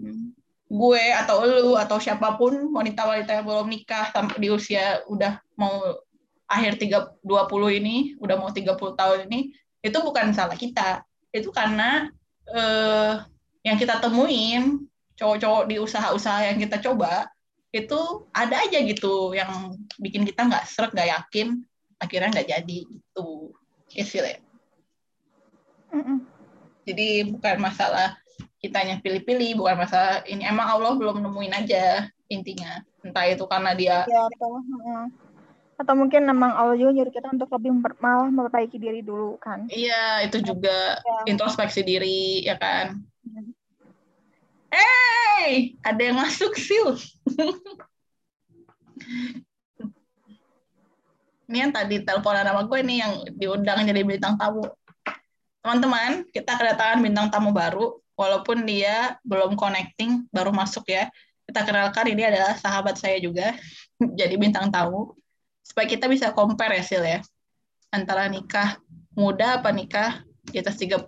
[0.66, 6.02] gue atau lu atau siapa pun wanita-wanita yang belum nikah sampai di usia udah mau
[6.46, 11.02] akhir 3, 20 ini, udah mau 30 tahun ini, itu bukan salah kita.
[11.34, 12.10] Itu karena
[12.50, 13.14] eh,
[13.66, 14.86] yang kita temuin,
[15.18, 17.30] cowok-cowok di usaha-usaha yang kita coba,
[17.74, 21.66] itu ada aja gitu yang bikin kita nggak seret, nggak yakin,
[21.98, 23.52] akhirnya nggak jadi gitu.
[23.92, 24.45] Ya sih, Le.
[25.94, 26.18] Mm-mm.
[26.86, 28.18] Jadi bukan masalah
[28.62, 32.82] kitanya pilih-pilih, bukan masalah ini emang Allah belum nemuin aja intinya.
[33.06, 35.04] Entah itu karena dia Ya, atau, heeh.
[35.76, 39.66] atau mungkin memang Allah juga nyuruh kita untuk lebih memper- malah memperbaiki diri dulu kan.
[39.70, 41.20] iya itu juga Ya.
[41.30, 43.02] introspeksi diri ya kan.
[43.26, 43.54] Hmm.
[44.74, 46.98] Hey, ada yang masuk sil.
[51.46, 54.66] ini yang tadi teleponan sama gue nih yang diundang jadi bintang tamu.
[55.66, 61.10] Teman-teman, kita kedatangan bintang tamu baru, walaupun dia belum connecting, baru masuk ya.
[61.42, 63.58] Kita kenalkan ini adalah sahabat saya juga,
[64.22, 65.18] jadi bintang tamu.
[65.66, 67.26] Supaya kita bisa compare ya, Sil ya.
[67.90, 68.78] Antara nikah
[69.18, 71.02] muda apa nikah di atas 30.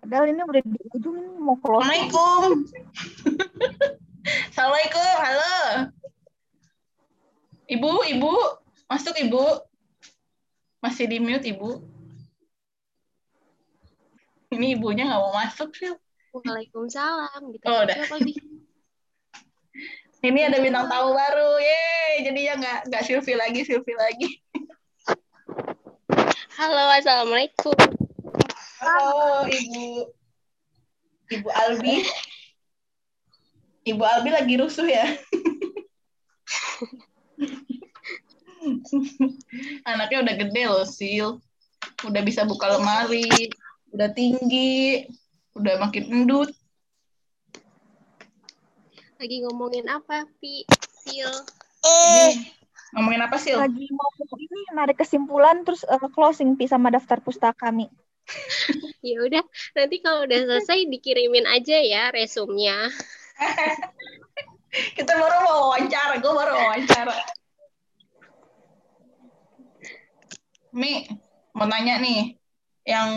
[0.00, 2.08] Padahal ini udah di ujung ini mau closing.
[2.08, 2.48] Assalamualaikum.
[4.56, 5.56] Assalamualaikum, halo.
[7.68, 8.32] Ibu, ibu,
[8.88, 9.44] masuk ibu.
[10.80, 11.95] Masih di mute ibu.
[14.56, 15.92] Ini ibunya nggak mau masuk sih.
[16.32, 17.52] Waalaikumsalam.
[17.52, 17.92] Gitu Oh, udah.
[20.26, 22.24] Ini ada bintang tamu baru, yeay.
[22.24, 24.40] Jadinya nggak nggak Silvi lagi, Silvi lagi.
[26.56, 27.76] Halo, assalamualaikum.
[28.80, 30.08] Halo, ibu.
[31.36, 32.00] Ibu Albi.
[33.84, 35.04] Ibu Albi lagi rusuh ya.
[39.92, 41.44] Anaknya udah gede loh, Sil.
[42.08, 43.52] Udah bisa buka lemari,
[43.96, 45.08] udah tinggi,
[45.56, 46.52] udah makin endut.
[49.16, 50.68] Lagi ngomongin apa, Pi?
[51.00, 51.32] Sil.
[51.80, 52.44] Ini
[52.92, 53.56] ngomongin apa, Sil?
[53.56, 57.88] Lagi mau ini narik kesimpulan terus eh, closing pi sama daftar pustaka kami.
[59.06, 59.44] Ya udah,
[59.78, 62.90] nanti kalau udah selesai dikirimin aja ya resumnya.
[64.98, 67.14] Kita baru mau wawancara, gue baru wawancara.
[70.74, 71.06] Mi,
[71.54, 72.34] mau nanya nih,
[72.82, 73.10] yang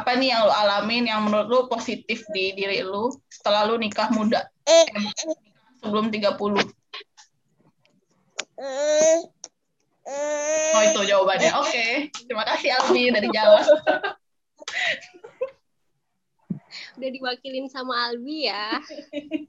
[0.00, 4.08] apa nih yang lo alamin yang menurut lo positif di diri lo setelah lo nikah
[4.14, 4.48] muda?
[4.64, 4.86] Eh,
[5.82, 6.32] sebelum 30
[10.72, 11.50] oh itu jawabannya.
[11.62, 12.10] Oke.
[12.26, 13.60] Terima kasih Albi dari Jawa.
[16.96, 18.78] Udah diwakilin sama Albi ya.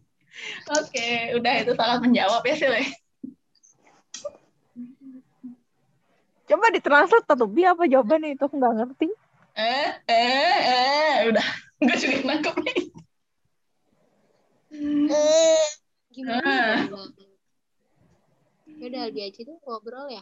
[0.82, 2.90] oke udah itu sangat menjawab ya Sile.
[6.50, 8.34] Coba ditranslate atau bi apa jawabannya?
[8.34, 9.14] Itu aku nggak ngerti.
[9.54, 11.48] Eh eh eh udah
[11.86, 12.80] gue juga nangkep nih
[16.14, 16.46] Gimana?
[16.46, 16.78] Ah.
[18.70, 20.22] ya, udah Albi aja tuh ngobrol ya.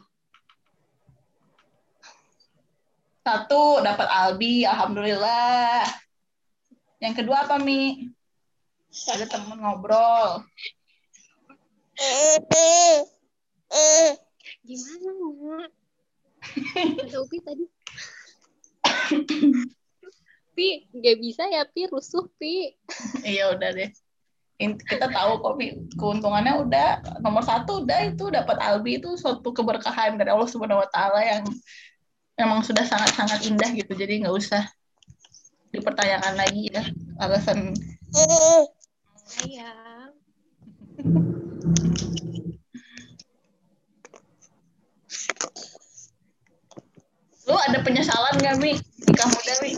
[3.27, 5.83] Satu dapat Albi, alhamdulillah.
[7.03, 8.07] Yang kedua apa Mi?
[8.91, 10.47] Ada temen ngobrol.
[14.63, 15.69] Gimana, Nak?
[17.03, 17.65] Ada Upi tadi.
[20.55, 21.87] Pi, nggak bisa ya, Pi.
[21.87, 22.75] Rusuh, Pi.
[23.23, 23.89] Iya udah deh.
[24.61, 26.87] Kita tahu kok Mi, keuntungannya udah
[27.25, 31.43] nomor satu udah itu dapat Albi itu suatu keberkahan dari Allah Subhanahu Wa Taala yang
[32.37, 34.61] memang sudah sangat-sangat indah gitu jadi nggak usah
[35.73, 36.85] dipertanyakan lagi ya
[37.17, 37.73] alasan
[39.31, 40.11] Sayang.
[47.51, 49.71] Lu ada penyesalan nggak mi nikah muda mi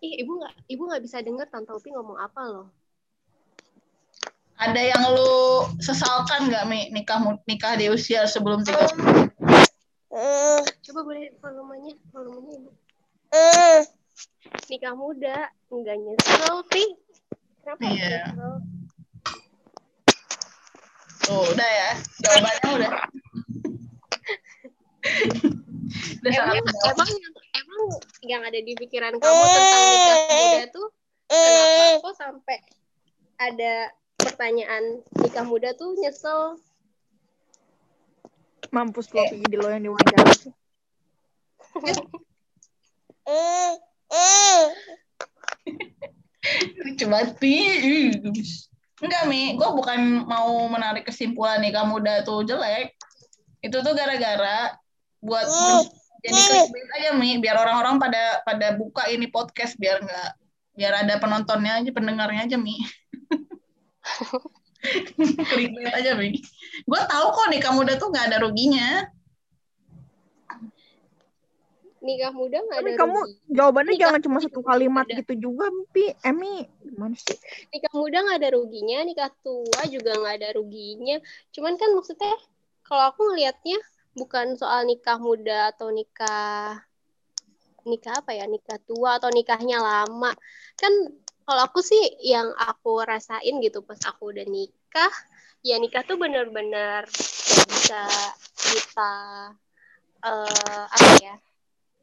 [0.00, 2.66] Ih, ibu nggak ibu nggak bisa dengar tante Upi ngomong apa loh.
[4.54, 8.88] ada yang lu sesalkan nggak mi nikah nikah di usia sebelum tiga
[10.84, 12.70] Coba boleh volumenya, volumenya ibu.
[14.70, 16.84] Nikah muda, nggak nyesel, Pi.
[17.60, 18.30] Kenapa Iya.
[18.30, 18.52] nyesel?
[21.24, 21.90] Tuh, udah ya
[22.22, 22.90] jawabannya udah
[26.24, 27.82] Emang, emang, yang, emang
[28.24, 30.88] yang ada di pikiran kamu tentang nikah muda tuh
[31.28, 32.58] kenapa kok sampai
[33.36, 36.56] ada pertanyaan nikah muda tuh nyesel?
[38.72, 40.52] Mampus lo jadi lo yang diwawancara sih.
[46.84, 47.30] lucu banget.
[47.40, 47.54] Pi.
[49.00, 49.56] Enggak mi.
[49.56, 52.94] Gue bukan mau menarik kesimpulan nikah muda tuh jelek.
[53.64, 54.76] Itu tuh gara-gara
[55.24, 55.46] buat
[56.24, 60.30] jadi clickbait aja mi biar orang-orang pada pada buka ini podcast biar nggak
[60.76, 62.76] biar ada penontonnya aja pendengarnya aja mi
[65.52, 66.36] clickbait aja mi
[66.84, 69.08] gue tahu kok nikah muda tuh nggak ada ruginya
[72.04, 73.32] Nikah muda nggak ada kamu rugi.
[73.48, 75.24] jawabannya Nikah jangan cuma satu kalimat ada.
[75.24, 76.12] gitu juga, Pi.
[76.20, 77.32] Emi, gimana sih?
[77.72, 81.16] nikah muda nggak ada ruginya, nikah tua juga nggak ada ruginya.
[81.56, 82.36] Cuman kan maksudnya
[82.84, 83.80] kalau aku ngelihatnya
[84.14, 86.82] bukan soal nikah muda atau nikah
[87.84, 90.32] nikah apa ya nikah tua atau nikahnya lama.
[90.80, 90.92] Kan
[91.44, 95.12] kalau aku sih yang aku rasain gitu pas aku udah nikah
[95.60, 97.04] ya nikah tuh bener-bener
[97.68, 98.00] bisa
[98.64, 99.14] kita
[100.24, 101.34] eh apa ya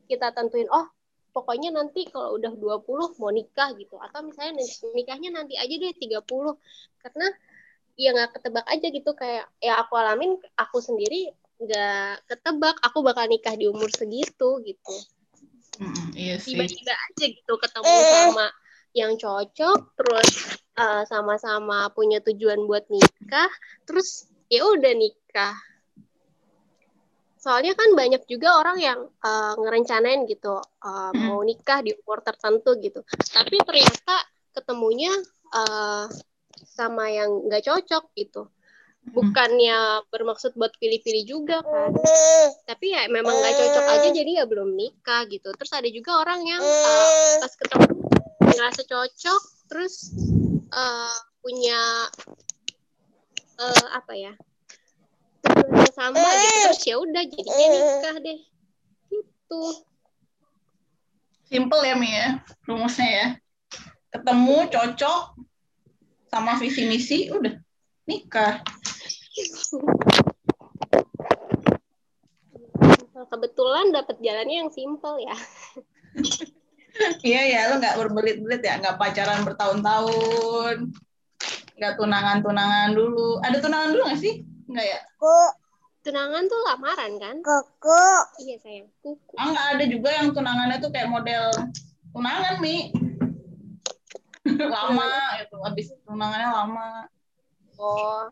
[0.05, 0.85] kita tentuin oh
[1.33, 3.97] pokoknya nanti kalau udah 20 mau nikah gitu.
[3.97, 6.53] Atau misalnya nik- nikahnya nanti aja deh 30
[7.01, 7.27] karena
[7.97, 13.29] ya nggak ketebak aja gitu kayak ya aku alamin aku sendiri nggak ketebak aku bakal
[13.29, 14.95] nikah di umur segitu gitu.
[15.77, 16.57] Mm, iya sih.
[16.57, 18.47] Tiba-tiba aja gitu ketemu sama
[18.91, 20.29] yang cocok terus
[20.75, 23.49] eh, sama-sama punya tujuan buat nikah
[23.85, 25.55] terus ya udah nikah.
[27.41, 31.29] Soalnya kan banyak juga orang yang eh, ngerencanain gitu eh, Hmm.
[31.29, 33.05] mau nikah di umur tertentu gitu.
[33.37, 34.17] Tapi ternyata
[34.57, 35.13] ketemunya
[35.53, 36.05] eh,
[36.65, 38.49] sama yang nggak cocok gitu
[39.09, 41.89] bukannya bermaksud buat pilih-pilih juga kan.
[42.69, 45.49] Tapi ya memang nggak cocok aja jadi ya belum nikah gitu.
[45.57, 47.87] Terus ada juga orang yang uh, pas ketemu
[48.51, 49.41] ngerasa cocok
[49.71, 50.13] terus
[50.69, 51.81] uh, punya
[53.57, 54.33] uh, apa ya
[55.41, 56.57] tujuan yang sama gitu.
[56.69, 58.39] Terus ya udah jadinya nikah deh.
[59.09, 59.63] Gitu.
[61.51, 62.39] Simple ya mi ya
[62.69, 63.27] rumusnya ya.
[64.11, 65.21] Ketemu cocok
[66.31, 67.55] sama visi misi udah
[68.07, 68.63] nikah
[73.31, 75.35] kebetulan dapat jalannya yang simple ya
[77.23, 80.91] Iya ya, lo nggak berbelit-belit ya, nggak pacaran bertahun-tahun,
[81.79, 83.39] nggak tunangan-tunangan dulu.
[83.41, 84.43] Ada tunangan dulu nggak sih?
[84.67, 84.99] Nggak ya?
[86.01, 87.35] tunangan tuh lamaran kan
[88.41, 91.53] iya sayang kuku Ah, nggak ada juga yang tunangannya tuh kayak model
[92.11, 92.91] tunangan mi,
[94.75, 95.07] lama
[95.39, 96.89] gitu, habis tunangannya lama.
[97.81, 98.29] Oh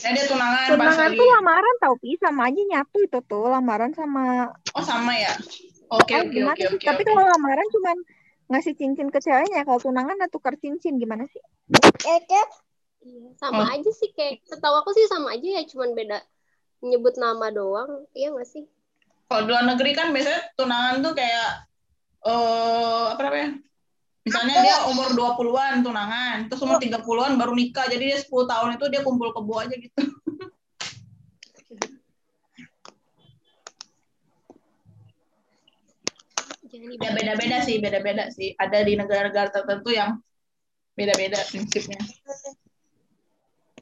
[0.00, 2.16] Ya dia tunangan, pas Tunangan lagi, tuh lamaran tau, Pi.
[2.16, 3.44] Sama aja nyatu itu tuh.
[3.52, 4.48] Lamaran sama...
[4.72, 5.36] oh sama ya?
[5.92, 6.80] Oke Ah, oke gimana oke.
[6.80, 7.96] Tapi kalau lamaran cuman
[8.48, 9.60] ngasih cincin ke ceweknya.
[9.68, 10.96] Kalau tunangan udah tukar cincin.
[10.96, 11.44] Gimana sih?
[12.00, 12.42] Iya,
[13.36, 13.68] sama Oh.
[13.68, 16.20] aja sih kayak setahu aku sih sama aja ya cuman beda
[16.80, 18.68] nyebut nama doang iya nggak sih
[19.24, 21.48] Kalau di luar negeri kan biasanya tunangan tuh kayak
[22.24, 23.48] eh apa namanya?
[24.20, 27.88] Misalnya dia umur 20-an tunangan, terus umur 30-an baru nikah.
[27.88, 30.00] Jadi dia 10 tahun itu dia kumpul kebo aja gitu.
[37.00, 38.54] Ya beda-beda sih, beda-beda sih.
[38.54, 40.20] Ada di negara-negara tertentu yang
[40.94, 41.98] beda-beda prinsipnya.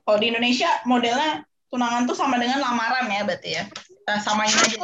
[0.06, 3.68] Kalau di Indonesia modelnya tunangan tuh sama dengan lamaran ya berarti ya.
[3.68, 4.78] Kita samain aja.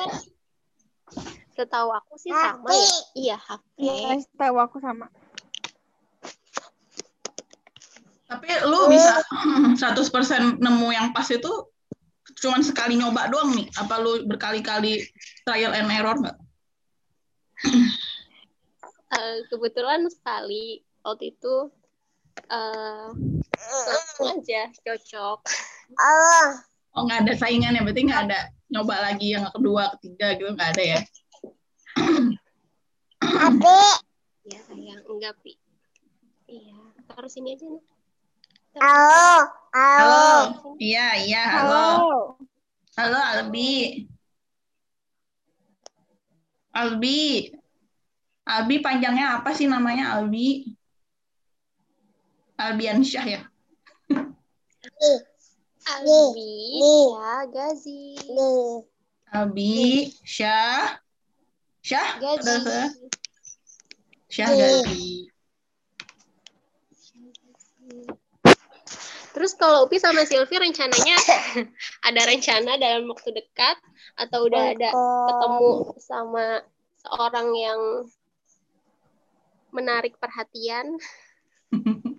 [1.55, 3.39] setahu aku sih sama ya iya
[3.79, 5.07] Iya, tahu aku sama.
[8.35, 9.22] Tapi lu bisa
[9.78, 11.53] 100% nemu yang pas itu
[12.43, 13.70] cuman sekali nyoba doang nih?
[13.78, 15.07] Apa lu berkali-kali
[15.47, 16.35] trial and error nggak?
[19.14, 21.70] Eh, kebetulan sekali waktu itu
[22.51, 23.09] eh
[23.62, 25.39] langsung aja cocok
[26.95, 30.70] Oh nggak ada saingan ya, berarti nggak ada nyoba lagi yang kedua, ketiga gitu nggak
[30.74, 31.01] ada ya?
[33.22, 33.82] Abi.
[34.51, 35.59] Ya sayang, enggak Pi.
[36.51, 36.74] Iya,
[37.11, 37.82] taruh sini aja nih.
[38.75, 39.47] Halo.
[39.70, 40.27] Halo.
[40.83, 42.35] Iya iya halo,
[42.99, 43.20] Halo.
[43.22, 44.03] Albi,
[46.75, 47.55] Albi,
[48.43, 50.75] Albi panjangnya apa sih namanya Albi?
[52.59, 53.41] Albiansyah ya?
[55.87, 58.18] Albi, ya Gazi.
[59.31, 60.99] Albi, Syah,
[61.79, 62.59] Syah, Gazi.
[62.59, 62.91] Syah?
[64.35, 64.49] Syah.
[64.51, 65.34] Gazi.
[69.35, 71.18] Terus kalau Upi sama Silvi rencananya
[72.09, 73.76] ada rencana dalam waktu dekat
[74.14, 74.91] atau udah ada
[75.26, 76.62] ketemu sama
[77.03, 77.80] seorang yang
[79.74, 80.95] menarik perhatian?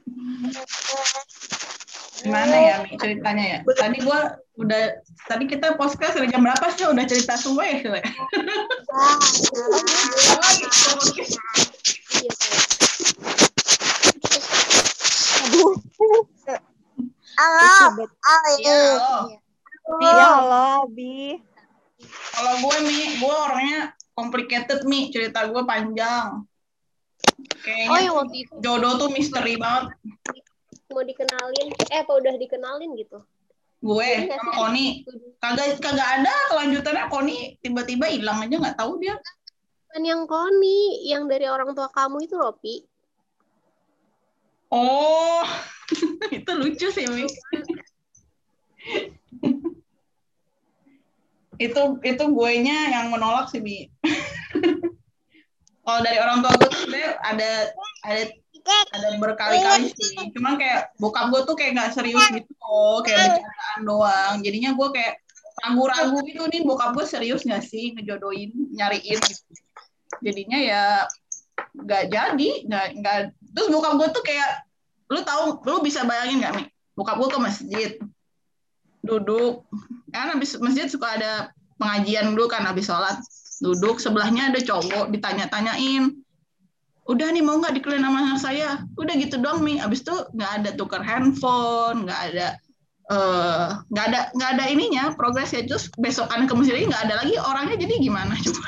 [2.26, 3.59] Gimana ya Mi ceritanya ya?
[3.63, 4.97] Tadi gua udah
[5.30, 6.88] tadi kita podcast dari jam berapa sih?
[6.89, 8.01] Udah cerita semua ya?
[17.36, 17.68] Halo.
[17.68, 18.12] Ribet.
[18.24, 18.56] Halo.
[18.60, 19.18] Iya, halo.
[20.00, 21.44] Iya, halo, Abi.
[22.32, 23.82] Kalau gue Mi, gue orangnya
[24.16, 26.44] complicated Mi, cerita gue panjang.
[26.44, 29.92] Oh, Kayaknya yang waktu itu jodoh tuh misteri banget.
[30.86, 33.20] mau dikenalin, eh apa udah dikenalin gitu?
[33.84, 34.72] Gue Iya sama.
[34.72, 35.04] Koni
[35.44, 39.20] kagak kagak ada kelanjutannya Koni tiba-tiba hilang aja nggak tahu dia.
[39.92, 42.86] Kan yang Koni, yang dari orang tua kamu itu loh, Pi.
[44.74, 45.45] Oh,
[46.38, 47.26] itu lucu sih Mi.
[51.55, 53.88] itu itu gue nya yang menolak sih Mi.
[55.86, 56.82] Kalau dari orang tua gue tuh
[57.22, 57.70] ada
[58.01, 58.22] ada
[58.66, 60.34] ada berkali-kali sih.
[60.34, 64.34] Cuman kayak bokap gue tuh kayak nggak serius gitu loh, kayak bercandaan doang.
[64.41, 65.13] Jadinya gue kayak
[65.63, 69.53] ragu-ragu gitu nih bokap gue serius nggak sih ngejodohin, nyariin gitu.
[70.26, 70.84] Jadinya ya
[71.78, 73.20] nggak jadi, nggak nggak.
[73.56, 74.68] Terus bokap gue tuh kayak,
[75.10, 76.66] lu tahu, lu bisa bayangin nggak nih?
[76.93, 77.89] Bokap gue ke masjid,
[79.06, 79.64] duduk,
[80.12, 81.32] kan habis masjid suka ada
[81.80, 83.22] pengajian dulu kan habis sholat.
[83.64, 86.12] Duduk sebelahnya ada cowok ditanya-tanyain.
[87.06, 88.70] Udah nih mau nggak dikeliling sama anak saya?
[88.97, 89.78] Udah gitu doang mi.
[89.78, 92.47] Abis itu nggak ada tukar handphone nggak ada
[93.14, 97.38] eh, nggak ada nggak ada ininya progres ya terus besokan ke masjid nggak ada lagi
[97.38, 98.34] orangnya jadi gimana?
[98.43, 98.68] Coba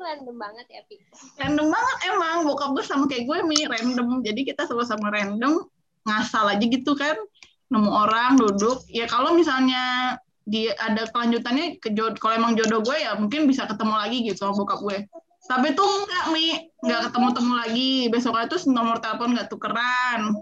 [0.00, 0.96] Itu random banget ya, Pi.
[1.36, 2.48] random banget emang.
[2.48, 4.24] Bokap gue sama kayak gue mi random.
[4.24, 5.60] Jadi kita sama-sama random
[6.08, 7.20] ngasal aja gitu kan.
[7.68, 8.80] Nemu orang duduk.
[8.88, 10.16] Ya kalau misalnya
[10.48, 14.56] di ada kelanjutannya ke kalau emang jodoh gue ya mungkin bisa ketemu lagi gitu sama
[14.56, 15.04] bokap gue.
[15.44, 16.72] Tapi tuh enggak mi.
[16.80, 20.32] Nggak ketemu temu lagi besoknya tuh nomor telepon nggak tukeran.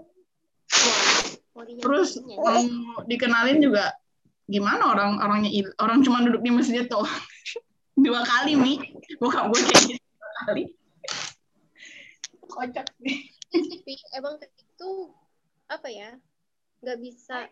[1.51, 2.39] Mau dinyatakan terus ya?
[2.39, 3.91] mau dikenalin juga
[4.47, 5.51] gimana orang orangnya
[5.83, 7.03] orang cuma duduk di masjid tuh
[7.99, 8.73] dua kali mi
[9.19, 10.63] bokap gue kayak gitu dua kali
[12.49, 13.19] kocak nih
[13.49, 15.09] Pi, emang gitu
[15.65, 16.13] apa ya?
[16.85, 17.49] Nggak bisa.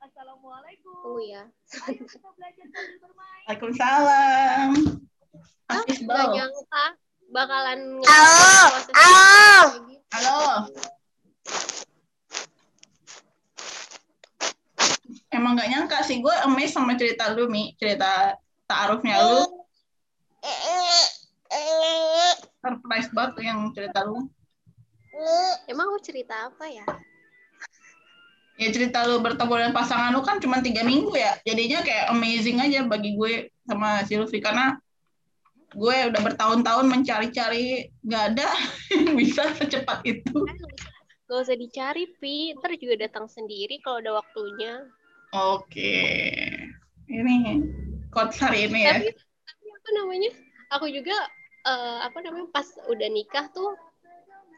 [0.00, 0.96] Assalamualaikum.
[1.04, 1.44] Tunggu ya.
[1.84, 3.42] Ayo kita belajar sambil bermain.
[3.44, 4.70] Waalaikumsalam
[5.68, 6.84] Ah, nggak nyangka
[7.30, 8.48] bakalan Halo,
[8.96, 9.62] halo.
[9.84, 10.00] gitu.
[10.08, 10.40] Halo.
[15.30, 17.76] Emang gak nyangka sih, gue amazed sama cerita lu, Mi.
[17.78, 18.34] Cerita
[18.66, 19.59] ta'arufnya lu.
[22.60, 24.28] Surprise banget tuh yang cerita lu.
[25.66, 26.84] Emang lu cerita apa ya?
[28.60, 31.40] Ya cerita lu bertemu dengan pasangan lu kan cuma tiga minggu ya.
[31.48, 34.38] Jadinya kayak amazing aja bagi gue sama Silvi.
[34.44, 34.76] Karena
[35.72, 38.48] gue udah bertahun-tahun mencari-cari, gak ada
[38.92, 40.44] yang bisa secepat itu.
[41.30, 42.52] Nggak usah- nggak dicari, Pi.
[42.58, 44.84] Ntar juga datang sendiri kalau ada waktunya.
[45.32, 46.02] Oke.
[47.08, 47.64] Ini
[48.10, 48.98] quotes hari ini ya.
[48.98, 49.29] Tapi, apa
[49.96, 50.30] namanya?
[50.78, 51.16] Aku juga
[51.66, 53.74] eh, apa namanya pas udah nikah tuh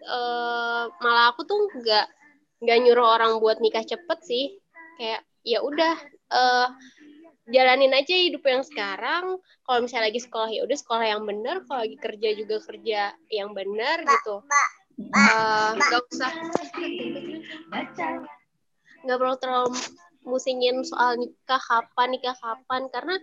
[0.04, 2.06] eh, malah aku tuh nggak
[2.62, 4.44] nggak nyuruh orang buat nikah cepet sih.
[5.00, 5.94] Kayak ya udah
[6.32, 6.68] eh,
[7.50, 9.40] jalanin aja hidup yang sekarang.
[9.66, 11.64] Kalau misalnya lagi sekolah ya udah sekolah yang benar.
[11.66, 14.44] Kalau lagi kerja juga kerja yang benar gitu.
[15.76, 16.30] Nggak usah
[19.02, 19.74] nggak perlu terlalu
[20.22, 23.18] musingin soal nikah kapan nikah kapan karena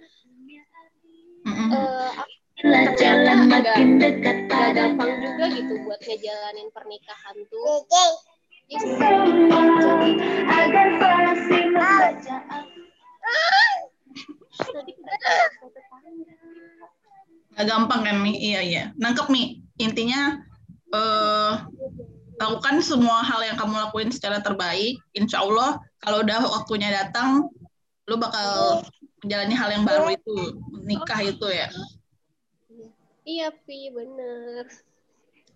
[1.69, 2.65] Mm-mm.
[2.65, 7.85] eh, ternyata agak agak gampang juga gitu buat ngejalanin pernikahan tuh.
[14.59, 15.13] Tadi kita
[17.59, 18.33] Gak gampang kan Mi?
[18.39, 18.83] Iya iya.
[18.95, 19.61] Nangkep Mi.
[19.79, 20.39] Intinya
[20.89, 21.53] eh
[22.39, 24.97] lakukan semua hal yang kamu lakuin secara terbaik.
[25.11, 27.51] Insya Allah kalau udah waktunya datang
[28.09, 28.81] lu bakal
[29.21, 30.35] menjalani hal yang baru itu,
[30.81, 31.69] nikah itu ya.
[33.29, 34.65] Iya, Pi, bener.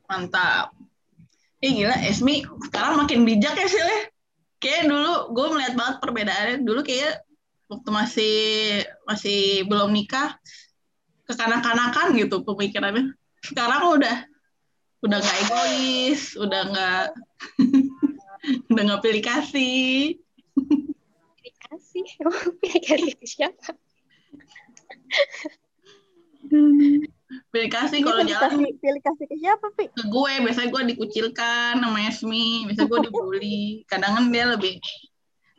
[0.06, 0.78] Mantap.
[1.64, 3.90] Ih gila, Esmi sekarang makin bijak ya sih ya.
[4.62, 6.58] Kayak dulu gue melihat banget perbedaannya.
[6.62, 7.24] Dulu kayak
[7.72, 8.36] waktu masih
[9.10, 10.38] masih belum nikah
[11.26, 13.16] kekanak-kanakan gitu pemikirannya.
[13.42, 14.28] Sekarang udah
[15.02, 17.06] udah nggak egois, udah nggak
[18.72, 20.20] udah nggak pilih kasih.
[21.74, 22.06] Kasih.
[22.22, 22.54] Emang
[23.18, 23.74] ke siapa?
[27.50, 29.90] Pilih kasih kalau jalan kasih, pilih kasih ke siapa, Pi?
[29.90, 34.78] ke gue biasanya gue dikucilkan sama Esmi biasanya gue dibully kadang kan dia lebih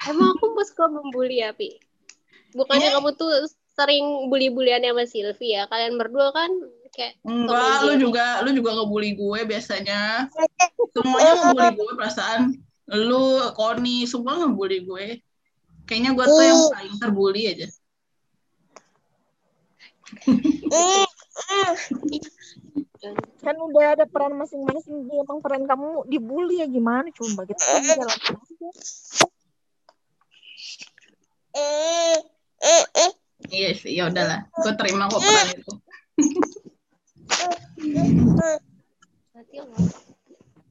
[0.04, 1.80] Emang aku suka membuli ya, Pi?
[2.52, 3.00] Bukannya Iya.
[3.00, 3.32] kamu tuh
[3.74, 5.64] sering bully-bulian sama Silvi ya?
[5.66, 6.50] Kalian berdua kan
[6.94, 10.30] kayak enggak lu juga lu juga ngebully gue biasanya
[10.94, 12.40] semuanya ngebully gue perasaan
[12.94, 15.06] lu Koni semua ngebully gue
[15.85, 17.68] kayaknya gue tuh yang paling terbully aja.
[23.45, 25.05] Kan udah ada peran masing-masing.
[25.09, 27.09] Dia Emang peran kamu dibully ya gimana?
[27.12, 28.68] Coba kita kan jalanin aja.
[33.53, 34.49] iya sih ya udahlah.
[34.57, 35.72] Gue terima kok peran itu.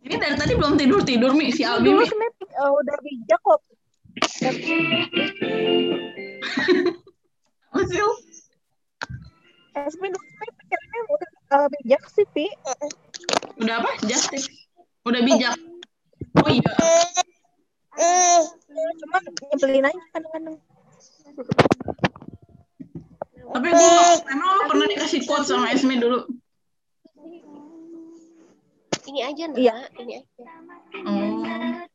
[0.03, 1.53] Ini dari tadi belum tidur tidur mi.
[1.53, 2.03] Si Albi mi.
[2.03, 3.61] Eh, udah bijak kok.
[9.73, 11.29] Pikirannya udah
[11.69, 12.45] bijak sih, Pi.
[13.61, 14.49] udah apa justice
[15.05, 15.55] udah bijak
[16.41, 16.73] oh iya
[17.93, 19.21] Ya, Cuma
[19.53, 20.57] nyebelin aja kadang-kadang.
[23.53, 23.93] tapi gue
[24.33, 26.25] emang lo pernah dikasih quote sama Esmi dulu
[29.03, 29.57] Ini aja, Nak.
[29.61, 29.75] Iya.
[30.01, 30.45] Ini aja.
[31.05, 31.85] Oh.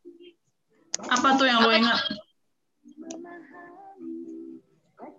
[1.07, 1.99] Apa tuh yang lo ingat?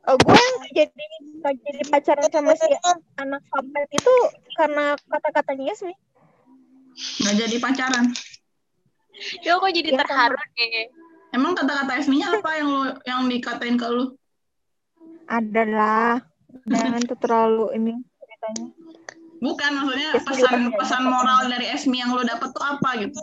[0.09, 0.43] Eh, gue
[0.75, 1.05] jadi
[1.39, 2.67] nggak jadi pacaran sama si
[3.21, 4.15] anak Fabet itu
[4.59, 5.95] karena kata-katanya Esmi.
[7.23, 8.05] Nggak jadi pacaran.
[9.43, 10.87] Yo, kok jadi Ya, terharu deh.
[11.29, 14.17] Emang kata-kata Esminya apa yang lo yang dikatain ke lu?
[15.29, 16.25] Adalah
[16.65, 18.67] jangan tuh terlalu ini ceritanya.
[19.39, 23.13] Bukan maksudnya pesan juga pesan moral dari Esmi yang lo dapet tuh apa gitu?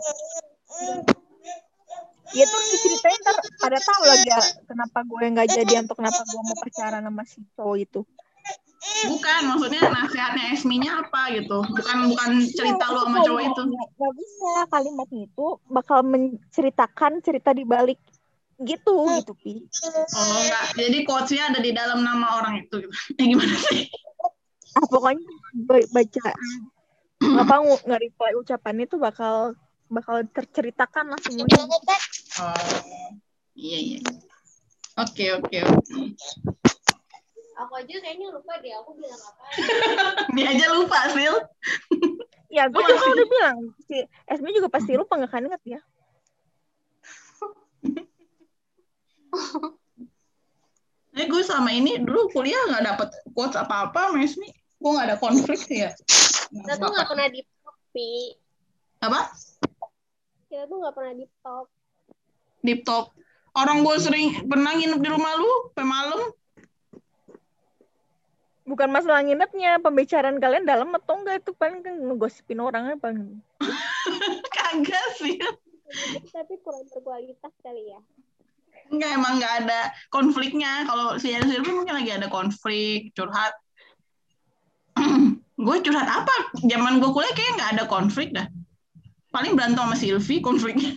[2.35, 6.41] Ya tuh diceritain ntar pada tahu lagi ya kenapa gue nggak jadi atau kenapa gue
[6.43, 8.01] mau pacaran sama si cowok itu.
[9.07, 11.59] Bukan maksudnya nasihatnya Esminya apa gitu?
[11.59, 13.61] Bukan bukan cerita lo sama cowok itu.
[13.67, 17.99] Nggak- bisa kalimatnya itu bakal menceritakan cerita di balik
[18.57, 19.53] gitu gitu pi.
[20.17, 20.65] Oh enggak.
[20.73, 22.93] Jadi quotes-nya ada di dalam nama orang itu gitu.
[23.19, 23.87] Ya gimana sih?
[24.77, 25.25] Ah pokoknya
[25.65, 26.21] ba- baca
[27.17, 27.55] apa
[27.85, 29.57] nge-reply ucapannya itu bakal
[29.87, 31.63] bakal terceritakan lah semuanya.
[32.39, 32.53] Oh.
[33.57, 33.99] Iya iya.
[34.97, 36.01] Oke oke oke.
[37.57, 39.43] Aku aja kayaknya lupa deh, aku bilang apa.
[40.37, 41.35] Dia aja lupa, Sil.
[42.53, 43.13] Ya gue juga masih.
[43.17, 43.57] udah bilang
[43.89, 43.97] si
[44.29, 45.81] Esmi juga pasti lupa nggak kan inget ya.
[51.17, 54.53] Eh, gue selama ini dulu kuliah nggak dapet quotes apa-apa sama Esmi.
[54.77, 55.89] Gue nggak ada konflik ya.
[56.53, 57.41] Kita tuh nggak pernah di
[57.89, 58.37] Pi.
[59.01, 59.33] Apa?
[60.47, 61.67] Kita tuh nggak pernah di top.
[62.63, 63.11] Deep talk.
[63.57, 66.21] Orang gue sering pernah nginep di rumah lu sampai malam.
[68.67, 73.39] Bukan masalah nginepnya, pembicaraan kalian dalam atau enggak itu paling kan ngegosipin orangnya paling.
[74.55, 75.39] Kagak sih.
[76.35, 77.99] Tapi kurang berkualitas kali ya.
[78.91, 79.79] Enggak, emang nggak ada
[80.11, 80.83] konfliknya.
[80.83, 83.55] Kalau si Silvi mungkin lagi ada konflik, curhat.
[85.65, 86.35] gue curhat apa?
[86.67, 88.47] Zaman gue kuliah kayaknya nggak ada konflik dah.
[89.31, 90.93] Paling berantem sama Silvi konfliknya.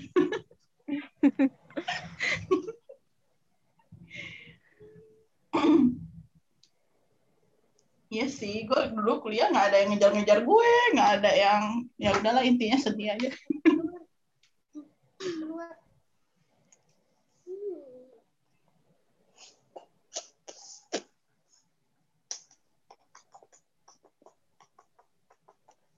[8.11, 11.63] Iya sih, gue dulu kuliah nggak ada yang ngejar-ngejar gue, nggak ada yang
[11.95, 13.31] ya udahlah intinya sedih aja.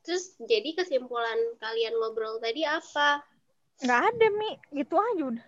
[0.03, 3.23] Terus jadi kesimpulan kalian ngobrol tadi apa?
[3.83, 5.47] Nggak ada Mi, gitu aja udah.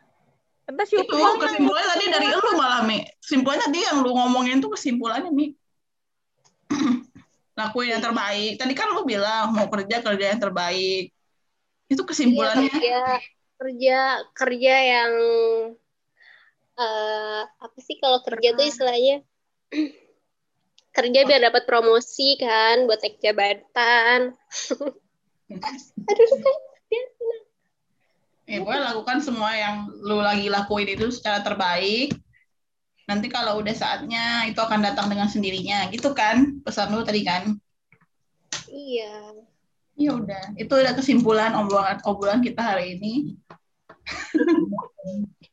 [0.65, 3.05] Entah si Itu kesimpulannya tadi dari lu malah Mi.
[3.21, 5.53] Kesimpulannya tadi yang lu ngomongin tuh kesimpulannya Mi.
[7.59, 8.57] Lakuin yang terbaik.
[8.57, 11.11] Tadi kan lu bilang mau kerja kerja yang terbaik.
[11.91, 12.71] Itu Iya, kesimpulannya.
[12.73, 13.01] kerja
[13.55, 13.99] kerja
[14.35, 15.13] kerja yang
[16.75, 19.23] eh apa sih kalau kerja tuh istilahnya
[20.95, 24.33] kerja biar dapat promosi kan buat naik jabatan.
[26.09, 26.57] Aduh, kan
[26.89, 27.03] dia
[28.45, 32.13] Eh, gue lakukan semua yang lu lagi lakuin itu secara terbaik.
[33.05, 37.53] nanti kalau udah saatnya itu akan datang dengan sendirinya gitu kan pesan lu tadi kan
[38.73, 39.45] Iya.
[39.93, 43.37] ya udah itu udah kesimpulan obrolan obrolan kita hari ini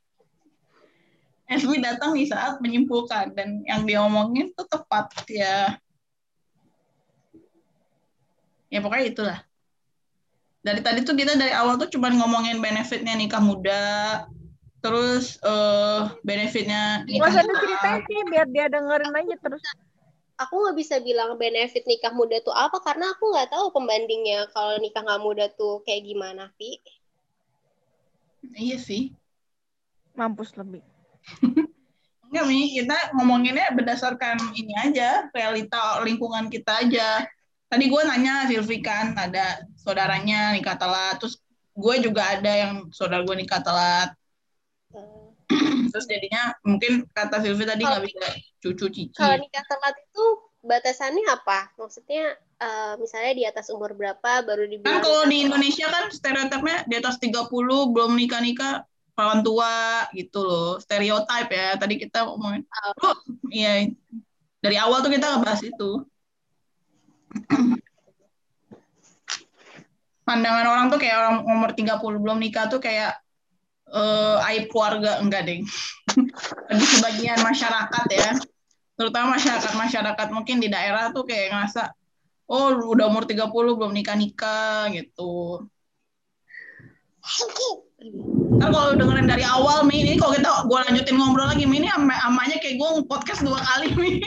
[1.51, 5.75] Esmi datang di saat menyimpulkan dan yang dia omongin tuh tepat ya
[8.71, 9.39] ya pokoknya itulah
[10.63, 14.23] dari tadi tuh kita dari awal tuh cuma ngomongin benefitnya nikah muda
[14.79, 17.45] terus eh benefitnya nikah muda.
[17.51, 19.61] diceritain sih, biar dia dengerin aja terus.
[20.41, 24.77] Aku nggak bisa bilang benefit nikah muda tuh apa karena aku nggak tahu pembandingnya kalau
[24.81, 26.81] nikah nggak muda tuh kayak gimana, Vi.
[28.57, 29.13] iya sih
[30.17, 30.81] Mampus lebih.
[32.31, 32.79] Enggak, Mi.
[32.79, 37.27] Kita ngomonginnya berdasarkan ini aja, realita lingkungan kita aja.
[37.67, 41.39] Tadi gue nanya Silvi kan, ada saudaranya nikah telat, terus
[41.75, 44.15] gue juga ada yang saudara gue nikah telat.
[45.91, 48.27] Terus jadinya mungkin kata Silvi tadi nggak bisa
[48.63, 49.15] cucu cici.
[49.15, 50.25] Kalau nikah telat itu
[50.63, 51.75] batasannya apa?
[51.75, 55.37] Maksudnya eh, misalnya di atas umur berapa baru Kan dibilang kalau nikah di?
[55.47, 57.51] Indonesia kan stereotipnya di atas 30
[57.91, 58.87] belum nikah-nikah
[59.21, 60.81] perawan tua gitu loh.
[60.81, 61.77] Stereotip ya.
[61.77, 62.65] Tadi kita ngomongin.
[63.05, 63.13] Oh.
[63.53, 63.93] Iya.
[64.57, 66.01] Dari awal tuh kita ngebahas itu.
[70.25, 73.13] Pandangan orang tuh kayak orang umur 30 belum nikah tuh kayak
[73.93, 75.61] eh, aib keluarga enggak deh.
[76.73, 78.41] Bagi sebagian masyarakat ya.
[78.97, 81.93] Terutama masyarakat-masyarakat mungkin di daerah tuh kayak ngerasa
[82.49, 85.61] oh udah umur 30 belum nikah-nikah gitu.
[88.61, 91.89] Ntar kalau dengerin dari awal Mi, ini kalau kita gue lanjutin ngobrol lagi Mi, ini
[91.89, 94.21] ama, amanya kayak gue podcast dua kali Mi.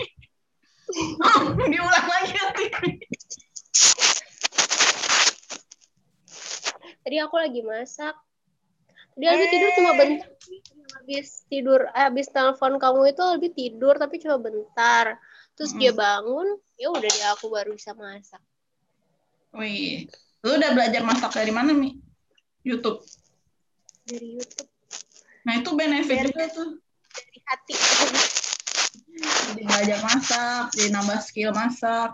[1.71, 2.65] Diulang lagi nanti.
[7.07, 8.19] Tadi aku lagi masak.
[9.15, 10.27] Tadi Albi tidur cuma bentar.
[10.99, 15.15] Habis tidur, eh, habis telepon kamu itu Albi tidur tapi cuma bentar.
[15.55, 18.43] Terus dia bangun, ya udah dia aku baru bisa masak.
[19.55, 20.11] Wih,
[20.43, 21.95] lu udah belajar masak dari mana Mi?
[22.67, 22.99] YouTube.
[24.05, 24.69] Dari YouTube,
[25.45, 26.71] Nah itu benefit Dari- juga tuh.
[27.11, 27.75] dari hati.
[29.15, 32.11] Jadi belajar masak, jadi nambah skill masak.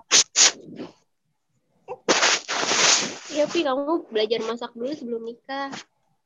[3.30, 5.70] Iya, Pi, kamu belajar masak dulu sebelum nikah.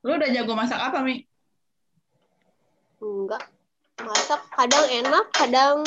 [0.01, 1.23] Lu udah jago masak apa Mi?
[2.99, 3.45] Enggak.
[3.95, 5.81] Masak kadang enak, kadang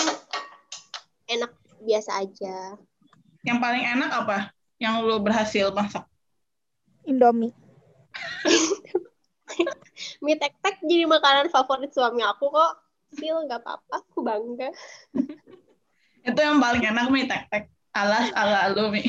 [1.28, 1.52] enak
[1.82, 2.78] biasa aja.
[3.44, 4.38] Yang paling enak apa?
[4.78, 6.06] Yang lu berhasil masak?
[7.04, 7.52] Indomie.
[10.24, 12.72] Mie tek-tek jadi makanan favorit suami aku kok.
[13.08, 14.68] Sil, nggak apa-apa, aku bangga.
[16.28, 17.72] Itu yang paling enak Mi, tek-tek.
[17.96, 19.00] Alas ala lu Mi.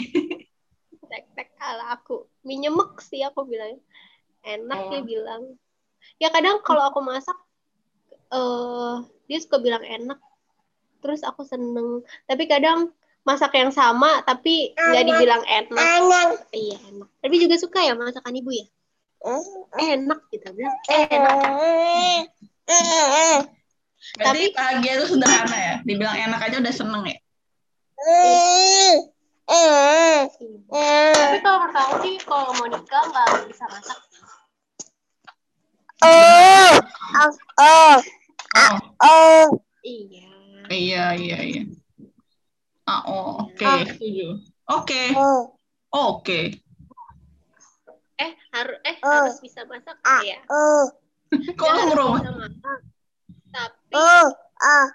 [1.12, 2.30] Tek-tek ala aku.
[2.46, 3.76] Mie nyemek sih aku bilang.
[4.40, 4.90] Enak Oh.
[4.90, 5.44] dia bilang.
[6.16, 7.36] Ya kadang kalau aku masak,
[8.32, 8.96] eh
[9.28, 10.20] dia suka bilang enak.
[11.04, 12.08] Terus aku seneng.
[12.24, 12.96] Tapi kadang
[13.28, 15.76] masak yang sama, tapi nggak dibilang enak.
[16.56, 17.10] Iya, enak.
[17.20, 18.66] Tapi juga suka ya masakan ibu ya?
[19.76, 20.48] Enak gitu.
[20.56, 21.38] Bilang, enak.
[24.16, 25.76] Berarti Tapi- bahagia itu sederhana ya.
[25.84, 27.18] Dibilang enak aja udah seneng ya.
[31.10, 34.00] Tapi kalau menurut aku sih, kalau mau nikah nggak bisa masak.
[36.00, 36.74] Oh,
[37.60, 37.96] oh,
[38.50, 39.46] Oh, oh.
[39.84, 40.32] Iya.
[40.72, 41.64] iya iya iya.
[42.88, 43.84] Ah, oh, oke, Ah.
[43.86, 44.42] setuju.
[44.66, 45.54] Oke, Oh,
[45.92, 46.56] oke.
[48.20, 49.12] Eh, harus eh Oh.
[49.24, 50.20] harus bisa masak Ah.
[50.22, 50.40] ya.
[50.48, 50.92] oh,
[51.30, 52.20] Kok lu merubah?
[52.20, 52.80] Bisa masak.
[53.50, 54.28] Tapi oh,
[54.60, 54.88] ah,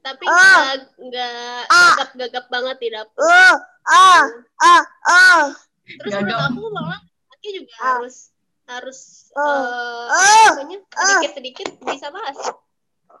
[0.00, 0.32] tapi Oh.
[0.32, 0.72] nggak
[1.02, 1.92] nggak Ah.
[1.92, 3.18] gagap-gagap banget di dapur.
[3.20, 4.22] oh, ah,
[4.60, 5.42] ah, ah.
[5.84, 6.22] Terus Gagap.
[6.22, 7.86] menurut aku malah laki juga Ah.
[7.98, 8.30] harus
[8.64, 8.98] harus
[9.32, 9.42] Oh.
[9.42, 10.48] eh, Oh.
[10.48, 12.56] apa namanya sedikit-sedikit bisa masak.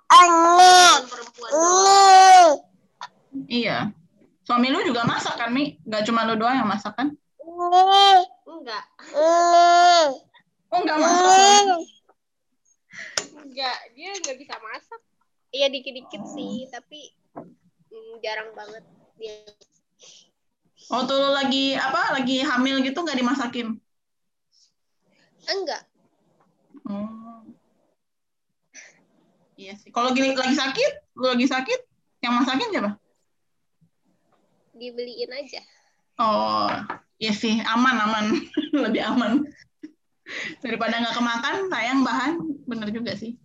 [0.08, 1.50] Aneh, Perempuan.
[3.44, 3.92] Iya.
[4.40, 5.76] Suami lu juga masak kan, Mi?
[5.82, 7.12] Gak cuma lu doang yang masak kan?
[8.48, 8.84] Enggak,
[9.16, 10.04] Oh,
[10.68, 11.64] enggak masak.
[13.40, 15.00] enggak dia nggak bisa masak.
[15.48, 17.08] Iya dikit-dikit sih, tapi
[17.88, 18.84] mm, jarang banget
[19.16, 19.40] dia.
[20.92, 22.20] Waktu lu lagi apa?
[22.20, 23.80] Lagi hamil gitu nggak dimasakin?
[25.48, 25.82] Enggak,
[26.88, 27.44] Oh.
[29.56, 29.88] Iya sih.
[29.92, 31.80] Kalau gini lagi sakit, lu lagi sakit,
[32.24, 32.92] yang masakin siapa?
[34.78, 35.58] dibeliin aja.
[36.22, 36.70] Oh,
[37.18, 38.26] iya sih, aman aman,
[38.86, 39.42] lebih aman
[40.62, 41.56] daripada nggak kemakan.
[41.70, 42.32] Sayang bahan,
[42.66, 43.36] bener juga sih.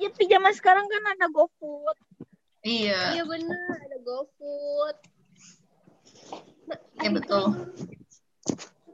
[0.00, 1.96] Ya, tapi zaman sekarang kan ada GoFood.
[2.66, 4.96] Iya, Iya bener, ada GoFood.
[6.98, 7.46] Iya betul.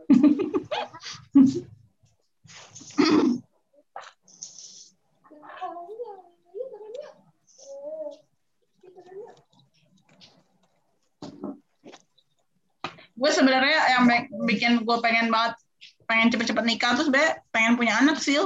[13.18, 15.58] gue sebenarnya yang bik- bikin gue pengen banget
[16.06, 18.38] pengen cepet-cepet nikah tuh sebenarnya pengen punya anak sih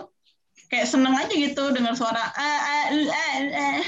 [0.72, 3.80] kayak seneng aja gitu dengar suara ah, ah, uh, ah, ah.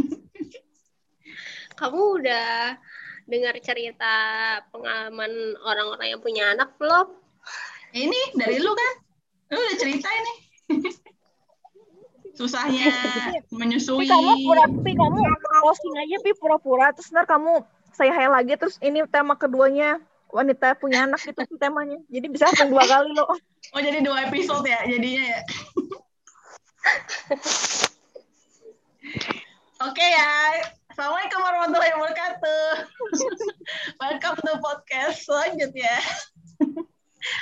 [1.82, 2.78] Kamu udah
[3.26, 4.14] dengar cerita
[4.70, 7.10] pengalaman orang-orang yang punya anak belum?
[7.92, 8.94] ini dari lu kan?
[9.52, 10.34] Lu udah cerita ini.
[12.38, 12.88] Susahnya
[13.52, 14.04] menyusui.
[14.04, 15.18] Pi kamu pura pi kamu
[15.60, 16.88] posting aja pi pura-pura.
[16.96, 17.60] Terus ntar kamu
[17.92, 20.00] saya lagi terus ini tema keduanya
[20.32, 23.28] wanita punya anak itu tuh temanya jadi bisa langsung dua kali loh
[23.72, 25.40] oh jadi dua episode ya jadinya ya
[29.82, 30.30] Oke ya,
[30.94, 32.66] Assalamualaikum warahmatullahi wabarakatuh.
[33.98, 35.96] Welcome to podcast selanjutnya.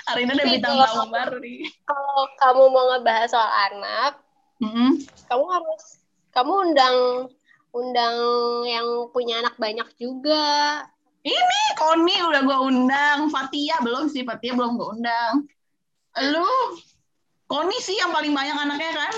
[0.09, 1.69] Hari ini ada bintang kalau- tamu baru nih.
[1.85, 4.13] Kalau kamu mau ngebahas soal anak,
[4.65, 5.05] Mm-mm.
[5.29, 5.85] kamu harus
[6.33, 6.97] kamu undang
[7.77, 8.17] undang
[8.65, 10.85] yang punya anak banyak juga.
[11.21, 15.45] Ini Koni udah gue undang, Fatia belum sih, Fatia belum gue undang.
[16.33, 16.49] Lu,
[17.45, 19.15] Koni sih yang paling banyak anaknya kan?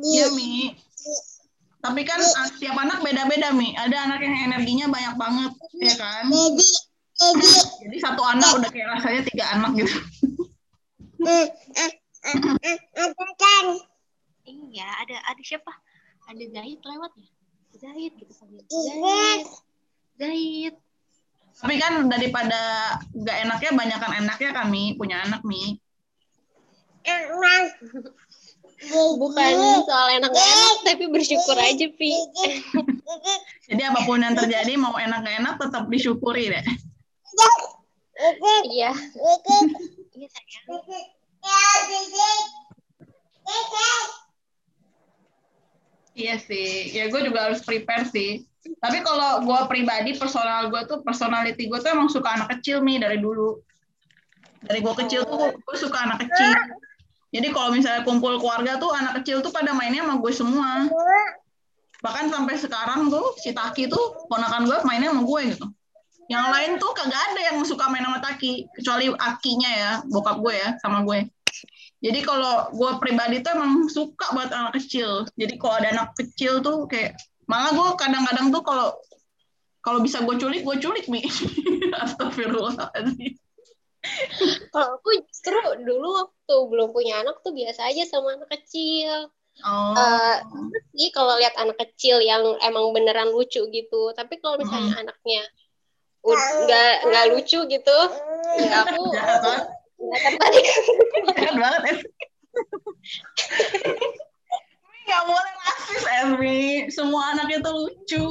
[0.00, 0.72] Iya Mi.
[1.80, 3.76] Tapi kan ah, tiap anak beda-beda Mi.
[3.76, 6.24] Ada anak yang energinya banyak banget, ya kan?
[6.28, 6.68] Jadi,
[7.20, 7.48] jadi,
[7.84, 9.92] Jadi satu anak udah kayak rasanya tiga anak gitu.
[11.28, 11.92] eh, eh,
[12.32, 13.66] eh, eh, ada kan?
[14.48, 15.68] Iya, ada ada siapa?
[16.30, 17.28] Ada Zahid lewat ya?
[17.74, 19.42] Zahid gitu sambil Iya.
[20.14, 20.74] Zahid.
[21.58, 25.82] Tapi kan daripada gak enaknya banyakan enaknya kami punya anak Mi.
[27.02, 27.64] Emang.
[29.18, 29.52] Bukan
[29.84, 32.14] soal enak gak enak, tapi bersyukur aja, Pi.
[33.66, 36.64] Jadi apa pun yang terjadi mau enak gak enak tetap disyukuri deh.
[38.70, 38.94] Iya.
[40.14, 40.78] Iya, sayang.
[46.14, 48.42] Iya sih, ya gue juga harus prepare sih.
[48.60, 53.00] Tapi kalau gue pribadi, personal gue tuh, personality gue tuh emang suka anak kecil nih
[53.00, 53.56] dari dulu.
[54.66, 56.50] Dari gue kecil tuh gue suka anak kecil.
[57.30, 60.70] Jadi kalau misalnya kumpul keluarga tuh anak kecil tuh pada mainnya sama gue semua.
[62.02, 65.66] Bahkan sampai sekarang tuh si Taki tuh ponakan gue mainnya sama gue gitu.
[66.30, 70.54] Yang lain tuh kagak ada yang suka main sama Taki, kecuali Akinya ya, bokap gue
[70.54, 71.26] ya, sama gue.
[72.00, 75.28] Jadi kalau gue pribadi tuh emang suka buat anak kecil.
[75.36, 78.88] Jadi kalau ada anak kecil tuh kayak malah gue kadang-kadang tuh kalau
[79.80, 81.24] kalau bisa gue culik, gue culik nih.
[82.04, 83.36] Astagfirullahaladzim.
[84.72, 89.28] Kalau aku justru dulu waktu belum punya anak tuh biasa aja sama anak kecil.
[89.60, 89.92] Oh.
[90.96, 94.02] Sih kalau lihat anak kecil yang emang beneran lucu gitu.
[94.16, 95.44] Tapi kalau misalnya anaknya
[96.24, 97.98] ud- nggak nggak lucu gitu,
[98.56, 99.04] ya aku
[100.00, 100.64] Nggak tertarik.
[101.36, 101.94] Jahat banget ya.
[105.04, 106.60] Nggak boleh rasis, Esmi.
[106.88, 108.26] Semua anaknya tuh lucu.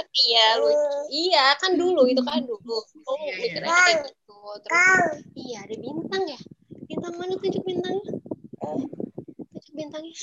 [0.00, 0.96] Iya, lucu.
[1.10, 2.78] Iya, kan dulu itu kan dulu.
[3.04, 3.34] Oh, Iya, iya.
[3.42, 4.38] mikirnya kayak gitu.
[4.64, 5.04] Terus
[5.36, 6.40] iya, ada bintang ya.
[6.86, 8.12] Bintang mana tunjuk bintangnya?
[9.50, 10.14] Tunjuk bintangnya.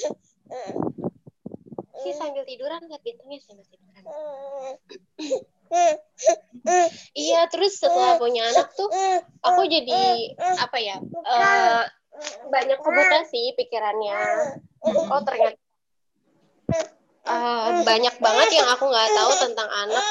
[1.97, 4.03] Sih sambil tiduran lihat bintangnya sambil tiduran.
[7.13, 8.89] Iya, terus setelah punya anak tuh
[9.43, 10.97] aku jadi apa ya?
[11.01, 11.83] eh,
[12.49, 14.17] banyak kebuka sih pikirannya.
[14.81, 15.59] Oh, ternyata
[17.27, 20.05] eh, banyak banget yang aku nggak tahu tentang anak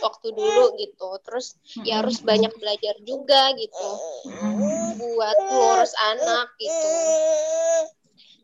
[0.00, 1.08] waktu dulu gitu.
[1.26, 3.88] Terus ya harus banyak belajar juga gitu
[5.00, 6.90] buat ngurus anak gitu.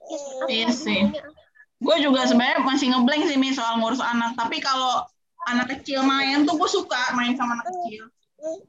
[0.07, 1.03] Apa Iya sih.
[1.03, 1.25] namanya?
[1.77, 4.33] Gue juga sebenarnya masih ngeblank sih Mi soal ngurus anak.
[4.39, 5.05] Tapi kalau
[5.47, 8.11] anak kecil main tuh gue suka main sama anak kecil.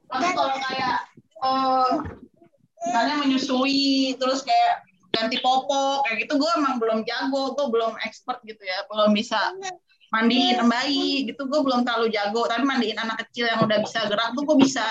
[0.08, 0.98] Tapi kalau kayak
[1.44, 1.92] eh,
[2.86, 8.38] misalnya menyusui terus kayak ganti popok kayak gitu gue emang belum jago, gue belum expert
[8.46, 9.52] gitu ya, belum bisa
[10.08, 12.46] mandiin bayi gitu gue belum terlalu jago.
[12.46, 14.86] Tapi mandiin anak kecil yang udah bisa gerak tuh gue bisa.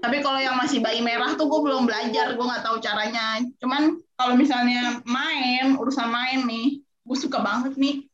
[0.00, 3.36] Tapi kalau yang masih bayi merah tuh gue belum belajar, gue nggak tahu caranya.
[3.60, 8.09] Cuman kalau misalnya main, urusan main nih, gue suka banget nih.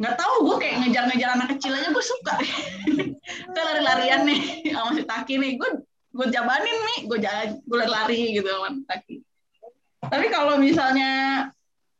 [0.00, 2.34] Nggak tahu gue kayak ngejar-ngejar anak kecil aja gue suka.
[3.46, 5.70] Kita lari-larian nih sama si Taki nih, gue
[6.10, 9.14] gue jabanin nih, gue jalan, gue lari gitu sama Taki.
[10.00, 11.12] Tapi kalau misalnya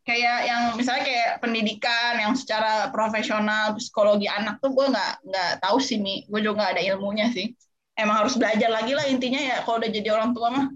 [0.08, 5.76] kayak yang misalnya kayak pendidikan yang secara profesional psikologi anak tuh gue nggak nggak tahu
[5.78, 7.52] sih mi gue juga nggak ada ilmunya sih
[7.94, 10.66] emang harus belajar lagi lah intinya ya kalau udah jadi orang tua mah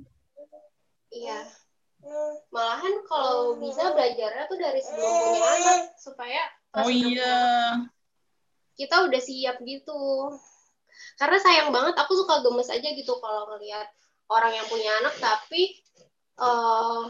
[1.14, 1.40] Iya.
[2.52, 6.42] Malahan kalau bisa belajarnya tuh dari sebelum punya anak supaya
[6.74, 7.38] pas oh udah iya
[8.74, 10.34] kita udah siap gitu.
[11.14, 13.86] Karena sayang banget aku suka gemes aja gitu kalau ngelihat
[14.26, 15.78] orang yang punya anak tapi
[16.34, 17.02] eh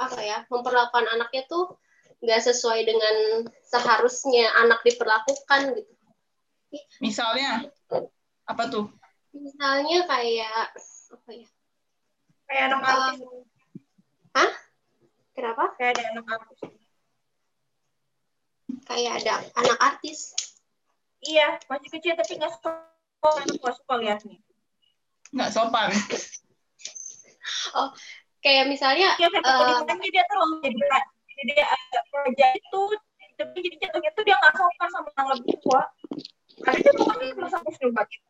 [0.00, 1.76] apa ya memperlakukan anaknya tuh
[2.22, 3.16] nggak sesuai dengan
[3.66, 5.92] seharusnya anak diperlakukan gitu.
[7.02, 7.66] Misalnya
[8.46, 8.86] apa tuh?
[9.34, 10.70] Misalnya kayak
[11.10, 11.48] apa ya?
[12.46, 12.82] Kayak anak.
[12.86, 13.18] Um,
[14.30, 14.52] Hah?
[15.34, 15.64] Kenapa?
[15.74, 16.79] Kayak ada anak artis.
[18.90, 20.34] Kayak ada anak artis.
[21.22, 22.50] Iya, masih kecil tapi nggak.
[23.22, 24.42] Anak nggak suka liatnya.
[25.30, 25.94] Nggak sopan.
[28.42, 29.78] Kayak misalnya Iya, kayak Eh.
[29.78, 30.74] uh, dia terlalu jadi
[31.40, 32.80] jadi dia agak kerja itu
[33.40, 35.82] tapi jadi jatuhnya tuh dia nggak sopan sama yang lebih tua.
[36.66, 38.16] Ada dia kan terus aku suruh bagi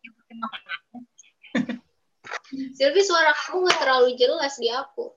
[2.78, 5.10] Silvi suara kamu nggak terlalu jelas di aku.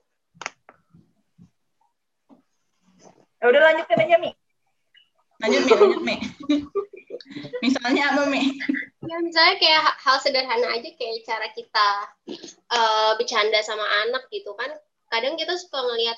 [3.38, 4.32] Ya udah lanjutin aja Mi.
[5.44, 6.16] Lanjut Mi, lanjut Mi.
[7.64, 8.56] Misalnya apa Mi?
[9.04, 11.88] Ya misalnya kayak ha- hal sederhana aja kayak cara kita
[12.72, 14.72] eh, bercanda sama anak gitu kan.
[15.12, 16.16] Kadang kita suka ngelihat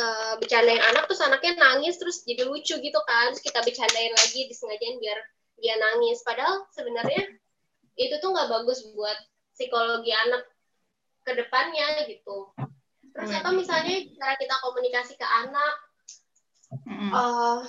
[0.00, 3.36] eh, bercandain anak terus anaknya nangis terus jadi lucu gitu kan.
[3.36, 5.18] Terus kita bercandain lagi disengajain biar
[5.60, 6.24] dia nangis.
[6.24, 7.20] Padahal sebenarnya
[8.00, 9.18] itu tuh nggak bagus buat
[9.52, 10.48] psikologi anak
[11.28, 12.48] ke depannya gitu.
[13.12, 15.74] Terus atau misalnya cara kita komunikasi ke anak
[16.72, 17.12] Mm-mm.
[17.12, 17.60] eh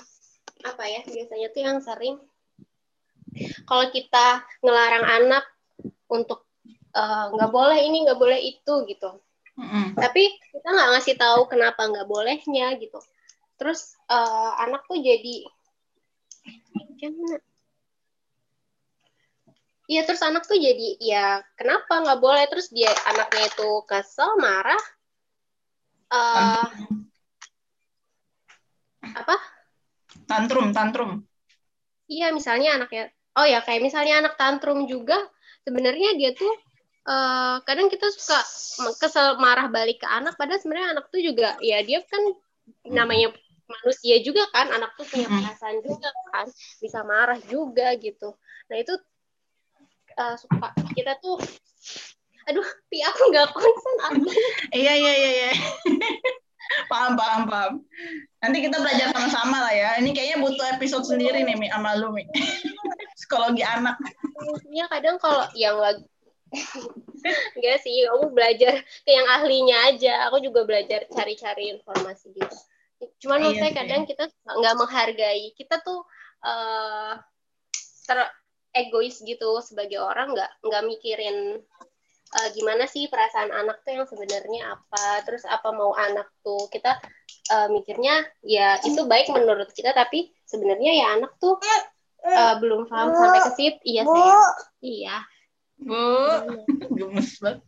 [0.62, 2.16] apa ya biasanya tuh yang sering
[3.66, 5.44] kalau kita ngelarang anak
[6.06, 6.46] untuk
[6.94, 9.18] eh, nggak boleh ini nggak boleh itu gitu.
[9.54, 9.94] Mm-mm.
[9.94, 12.98] tapi kita nggak ngasih tahu kenapa nggak bolehnya gitu.
[13.58, 15.46] Terus eh, anak tuh jadi
[16.98, 17.38] gimana
[19.84, 22.44] Iya terus anak tuh jadi ya kenapa nggak boleh?
[22.48, 24.80] Terus dia anaknya itu kesel marah
[26.14, 26.64] eh
[29.04, 29.36] apa
[30.24, 31.10] Tantrum, tantrum.
[32.04, 35.16] Iya, misalnya anaknya, oh ya kayak misalnya anak tantrum juga,
[35.64, 36.52] sebenarnya dia tuh
[37.08, 38.40] eh, kadang kita suka
[39.00, 42.20] kesel marah balik ke anak, padahal sebenarnya anak tuh juga, ya dia kan
[42.84, 43.32] namanya
[43.64, 46.46] manusia juga kan, anak tuh punya perasaan juga kan,
[46.80, 48.36] bisa marah juga gitu.
[48.68, 48.94] Nah itu
[50.20, 51.40] eh, suka kita tuh,
[52.44, 54.12] aduh, pi aku nggak konsen.
[54.76, 55.50] Iya, iya, iya, iya.
[56.90, 57.72] paham, paham, paham.
[58.40, 59.90] Nanti kita belajar sama-sama lah ya.
[60.00, 62.24] Ini kayaknya butuh episode sendiri nih, Mi, sama lu, Mi.
[63.18, 63.96] Psikologi anak.
[64.44, 66.04] Intinya kadang kalau yang lagi
[67.56, 70.28] Enggak sih, kamu belajar ke yang ahlinya aja.
[70.30, 72.56] Aku juga belajar cari-cari informasi gitu.
[73.24, 75.50] Cuman Iya maksudnya kadang kita nggak menghargai.
[75.56, 76.04] Kita tuh
[76.44, 77.16] eh
[78.04, 78.18] ter
[78.74, 81.62] egois gitu sebagai orang nggak nggak mikirin
[82.34, 86.98] eh, gimana sih perasaan anak tuh yang sebenarnya apa, terus apa mau anak tuh kita
[87.54, 91.58] eh, mikirnya ya itu baik menurut kita tapi sebenarnya ya anak tuh
[92.24, 93.78] eh, belum paham sampai ke situ.
[93.84, 94.40] Iya saya.
[94.80, 95.16] Iya.
[95.74, 96.06] Bu,
[96.94, 97.60] gemes banget.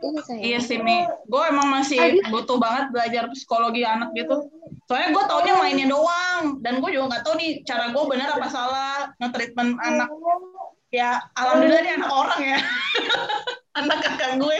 [0.00, 0.40] Iya saya.
[0.44, 1.08] Iya sih, Mi.
[1.26, 4.46] Gue emang masih butuh banget belajar psikologi anak gitu.
[4.86, 6.62] Soalnya gue taunya mainnya doang.
[6.62, 10.08] Dan gue juga nggak tahu nih cara gue benar apa salah nge-treatment anak.
[10.90, 12.58] Ya, alhamdulillah dia anak orang ya.
[13.78, 14.58] anak kakak gue.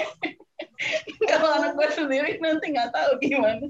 [1.31, 3.67] Kalau anak gue sendiri nanti nggak tahu gimana.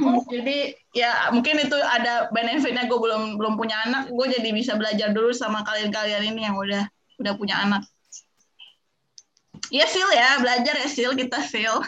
[0.00, 4.72] Hmm, Jadi ya mungkin itu ada benefitnya gue belum belum punya anak, gue jadi bisa
[4.78, 6.88] belajar dulu sama kalian-kalian ini yang udah
[7.20, 7.84] udah punya anak.
[9.68, 11.84] Iya Sil ya, belajar ya Sil, kita Sil.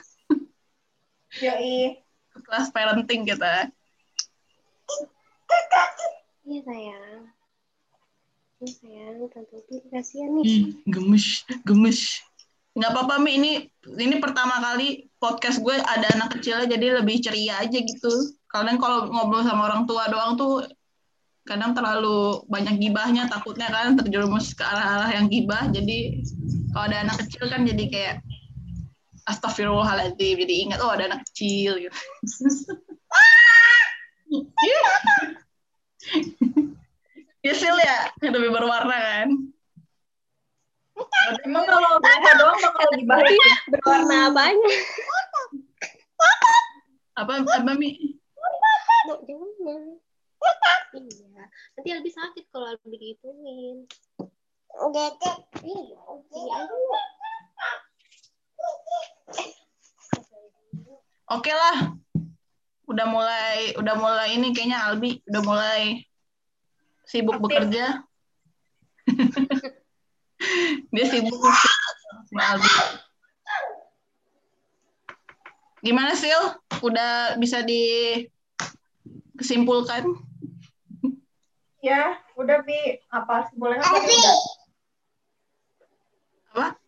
[1.44, 2.04] Yoi.
[2.44, 3.72] Kelas parenting kita.
[6.42, 7.31] Iya sayang.
[8.62, 10.46] Sayang, tante Upi kasihan nih.
[10.46, 12.22] Ih, gemes, gemes.
[12.78, 13.52] Nggak apa-apa Mi, ini
[13.98, 18.14] ini pertama kali podcast gue ada anak kecilnya jadi lebih ceria aja gitu.
[18.46, 20.62] Kadang kalau ngobrol sama orang tua doang tuh
[21.42, 26.22] kadang terlalu banyak gibahnya takutnya kan terjerumus ke arah-arah yang gibah jadi
[26.70, 28.22] kalau ada anak kecil kan jadi kayak
[29.26, 31.98] astagfirullahaladzim jadi ingat oh ada anak kecil gitu
[37.42, 39.28] ya Sil ya lebih berwarna kan
[41.42, 43.40] Emang kalau mereka doang bakal lebih baik.
[43.72, 44.70] Berwarna apanya?
[47.12, 48.16] apa apa mi
[49.28, 49.82] jangan.
[50.92, 51.44] Iya.
[51.76, 53.88] Nanti lebih sakit kalau lebih digituin.
[55.62, 56.00] Iya,
[56.32, 56.58] iya.
[61.32, 61.76] Oke lah.
[62.88, 66.04] Udah mulai udah mulai ini kayaknya Albi udah mulai
[67.06, 67.46] sibuk Aktif.
[67.48, 68.02] bekerja.
[70.94, 71.38] Dia sibuk.
[75.82, 76.38] Gimana Sil?
[76.82, 80.04] Udah bisa dikesimpulkan?
[81.82, 83.02] Ya, udah Pi.
[83.10, 84.36] Apa sih boleh apa udah?
[86.54, 86.78] Apa?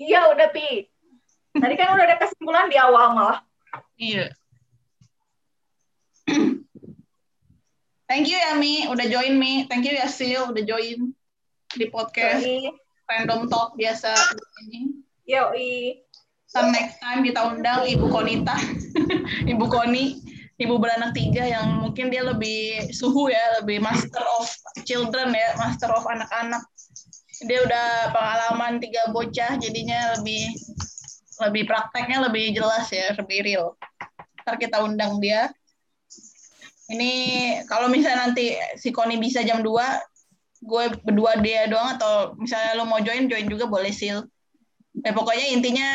[0.00, 0.88] Iya, udah Pi.
[1.56, 3.40] Tadi kan udah ada kesimpulan di awal malah.
[4.00, 4.32] Iya.
[8.06, 9.66] Thank you ya Mi, udah join Mi.
[9.66, 11.10] Thank you ya Sil, udah join
[11.74, 12.70] di podcast Yoi.
[13.10, 14.14] Random Talk biasa
[14.70, 15.02] ini.
[15.26, 16.06] Yoi.
[16.46, 18.54] Some next time kita undang Ibu Konita,
[19.52, 20.22] Ibu Koni,
[20.54, 24.46] Ibu beranak tiga yang mungkin dia lebih suhu ya, lebih master of
[24.86, 26.62] children ya, master of anak-anak.
[27.50, 30.54] Dia udah pengalaman tiga bocah, jadinya lebih
[31.42, 33.74] lebih prakteknya lebih jelas ya, lebih real.
[34.46, 35.50] Ntar kita undang dia.
[36.86, 37.12] Ini
[37.66, 39.74] kalau misalnya nanti si Koni bisa jam 2,
[40.62, 44.22] gue berdua dia doang atau misalnya lo mau join, join juga boleh sil.
[45.02, 45.88] Ya pokoknya intinya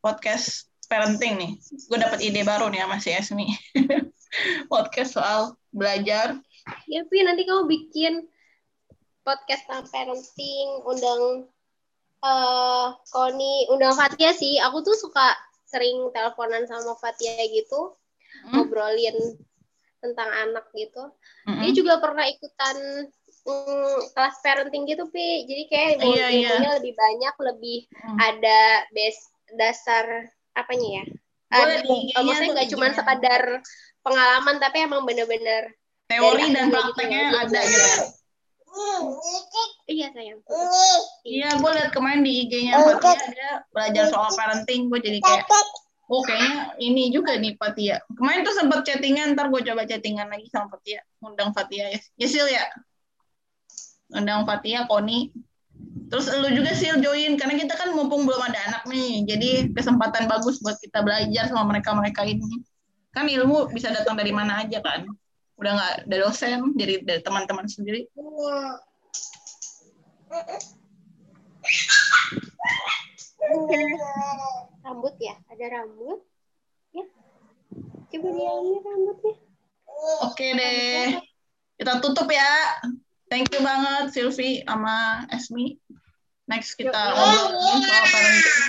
[0.00, 1.52] podcast parenting nih.
[1.90, 3.46] Gue dapat ide baru nih sama si Esmi.
[4.72, 6.38] podcast soal belajar.
[6.90, 8.26] Ya, Pi, nanti kamu bikin
[9.22, 11.22] podcast tentang parenting, undang
[12.22, 14.58] eh Koni, undang Fatia sih.
[14.62, 15.34] Aku tuh suka
[15.66, 17.98] sering teleponan sama Fatia gitu,
[18.36, 18.62] Hmm?
[18.62, 19.16] ngobrolin
[19.98, 21.02] tentang anak gitu.
[21.44, 21.60] Mm-mm.
[21.60, 22.76] Dia juga pernah ikutan
[23.42, 25.44] mm, kelas parenting gitu, Pi.
[25.44, 26.48] Jadi kayak ilmu- Iya, iya.
[26.52, 28.16] ilmunya lebih banyak, lebih Hmm.
[28.18, 28.60] ada
[28.90, 30.04] base dasar
[30.52, 31.04] apanya ya?
[31.46, 32.96] Boleh Ada- di maksudnya nggak cuma IG-nya.
[32.96, 33.42] sekadar
[34.00, 35.70] pengalaman, tapi emang bener-bener
[36.06, 38.02] Teori dan gitu prakteknya loh, ada gitu.
[39.86, 40.38] iya sayang.
[41.22, 44.86] Iya, gue liat kemarin di IG-nya Fatia dia belajar soal parenting.
[44.86, 45.46] Gue jadi kayak,
[46.06, 47.98] oh kayaknya ini juga nih Fatia.
[48.14, 51.02] Kemarin tuh sempet chattingan, ntar gue coba chattingan lagi sama Fatia.
[51.22, 52.00] Undang Fatia ya.
[52.18, 52.64] Ya Sil ya?
[54.14, 55.34] Undang Fatia, Koni.
[56.06, 59.26] Terus lu juga Sil join, karena kita kan mumpung belum ada anak nih.
[59.26, 62.62] Jadi kesempatan bagus buat kita belajar sama mereka-mereka ini.
[63.10, 65.02] Kan ilmu bisa datang dari mana aja kan.
[65.58, 68.06] Udah nggak dari dosen, jadi dari teman-teman sendiri.
[74.86, 76.22] Rambut ya, ada rambut.
[76.94, 77.02] Ya.
[78.06, 79.34] Coba diambil rambutnya.
[80.22, 81.18] Oke deh.
[81.74, 82.78] Kita tutup ya.
[83.26, 85.74] Thank you banget Silvi sama Esmi.
[86.46, 87.50] Next kita soal
[87.82, 88.62] parenting.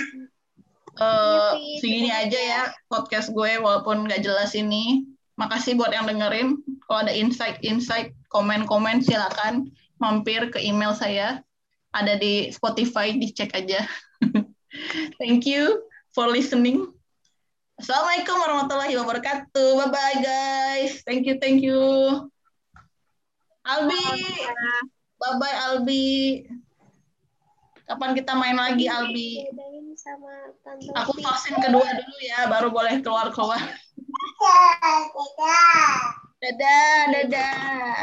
[0.97, 5.05] Eh, Silvi, segini aja ya podcast gue walaupun nggak jelas ini.
[5.37, 6.57] Makasih buat yang dengerin.
[6.89, 9.69] Kalau ada insight-insight, komen-komen silakan
[10.01, 11.45] mampir ke email saya.
[11.93, 13.85] Ada di Spotify, dicek aja.
[15.21, 15.85] Thank you
[16.17, 16.81] for listening.
[17.77, 19.69] Assalamualaikum warahmatullahi wabarakatuh.
[19.77, 21.05] Bye bye guys.
[21.05, 21.77] Thank you, thank you.
[23.61, 24.01] Albi.
[25.21, 26.09] Bye bye Albi.
[27.85, 29.45] Kapan kita main lagi Albi?
[31.05, 33.61] Aku vaksin kedua dulu ya, baru boleh keluar-keluar.
[36.41, 37.57] Dadah, dadah,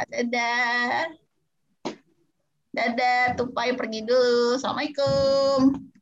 [0.06, 0.94] dadah.
[2.74, 4.54] Dadah, tupai pergi dulu.
[4.54, 5.93] Assalamualaikum.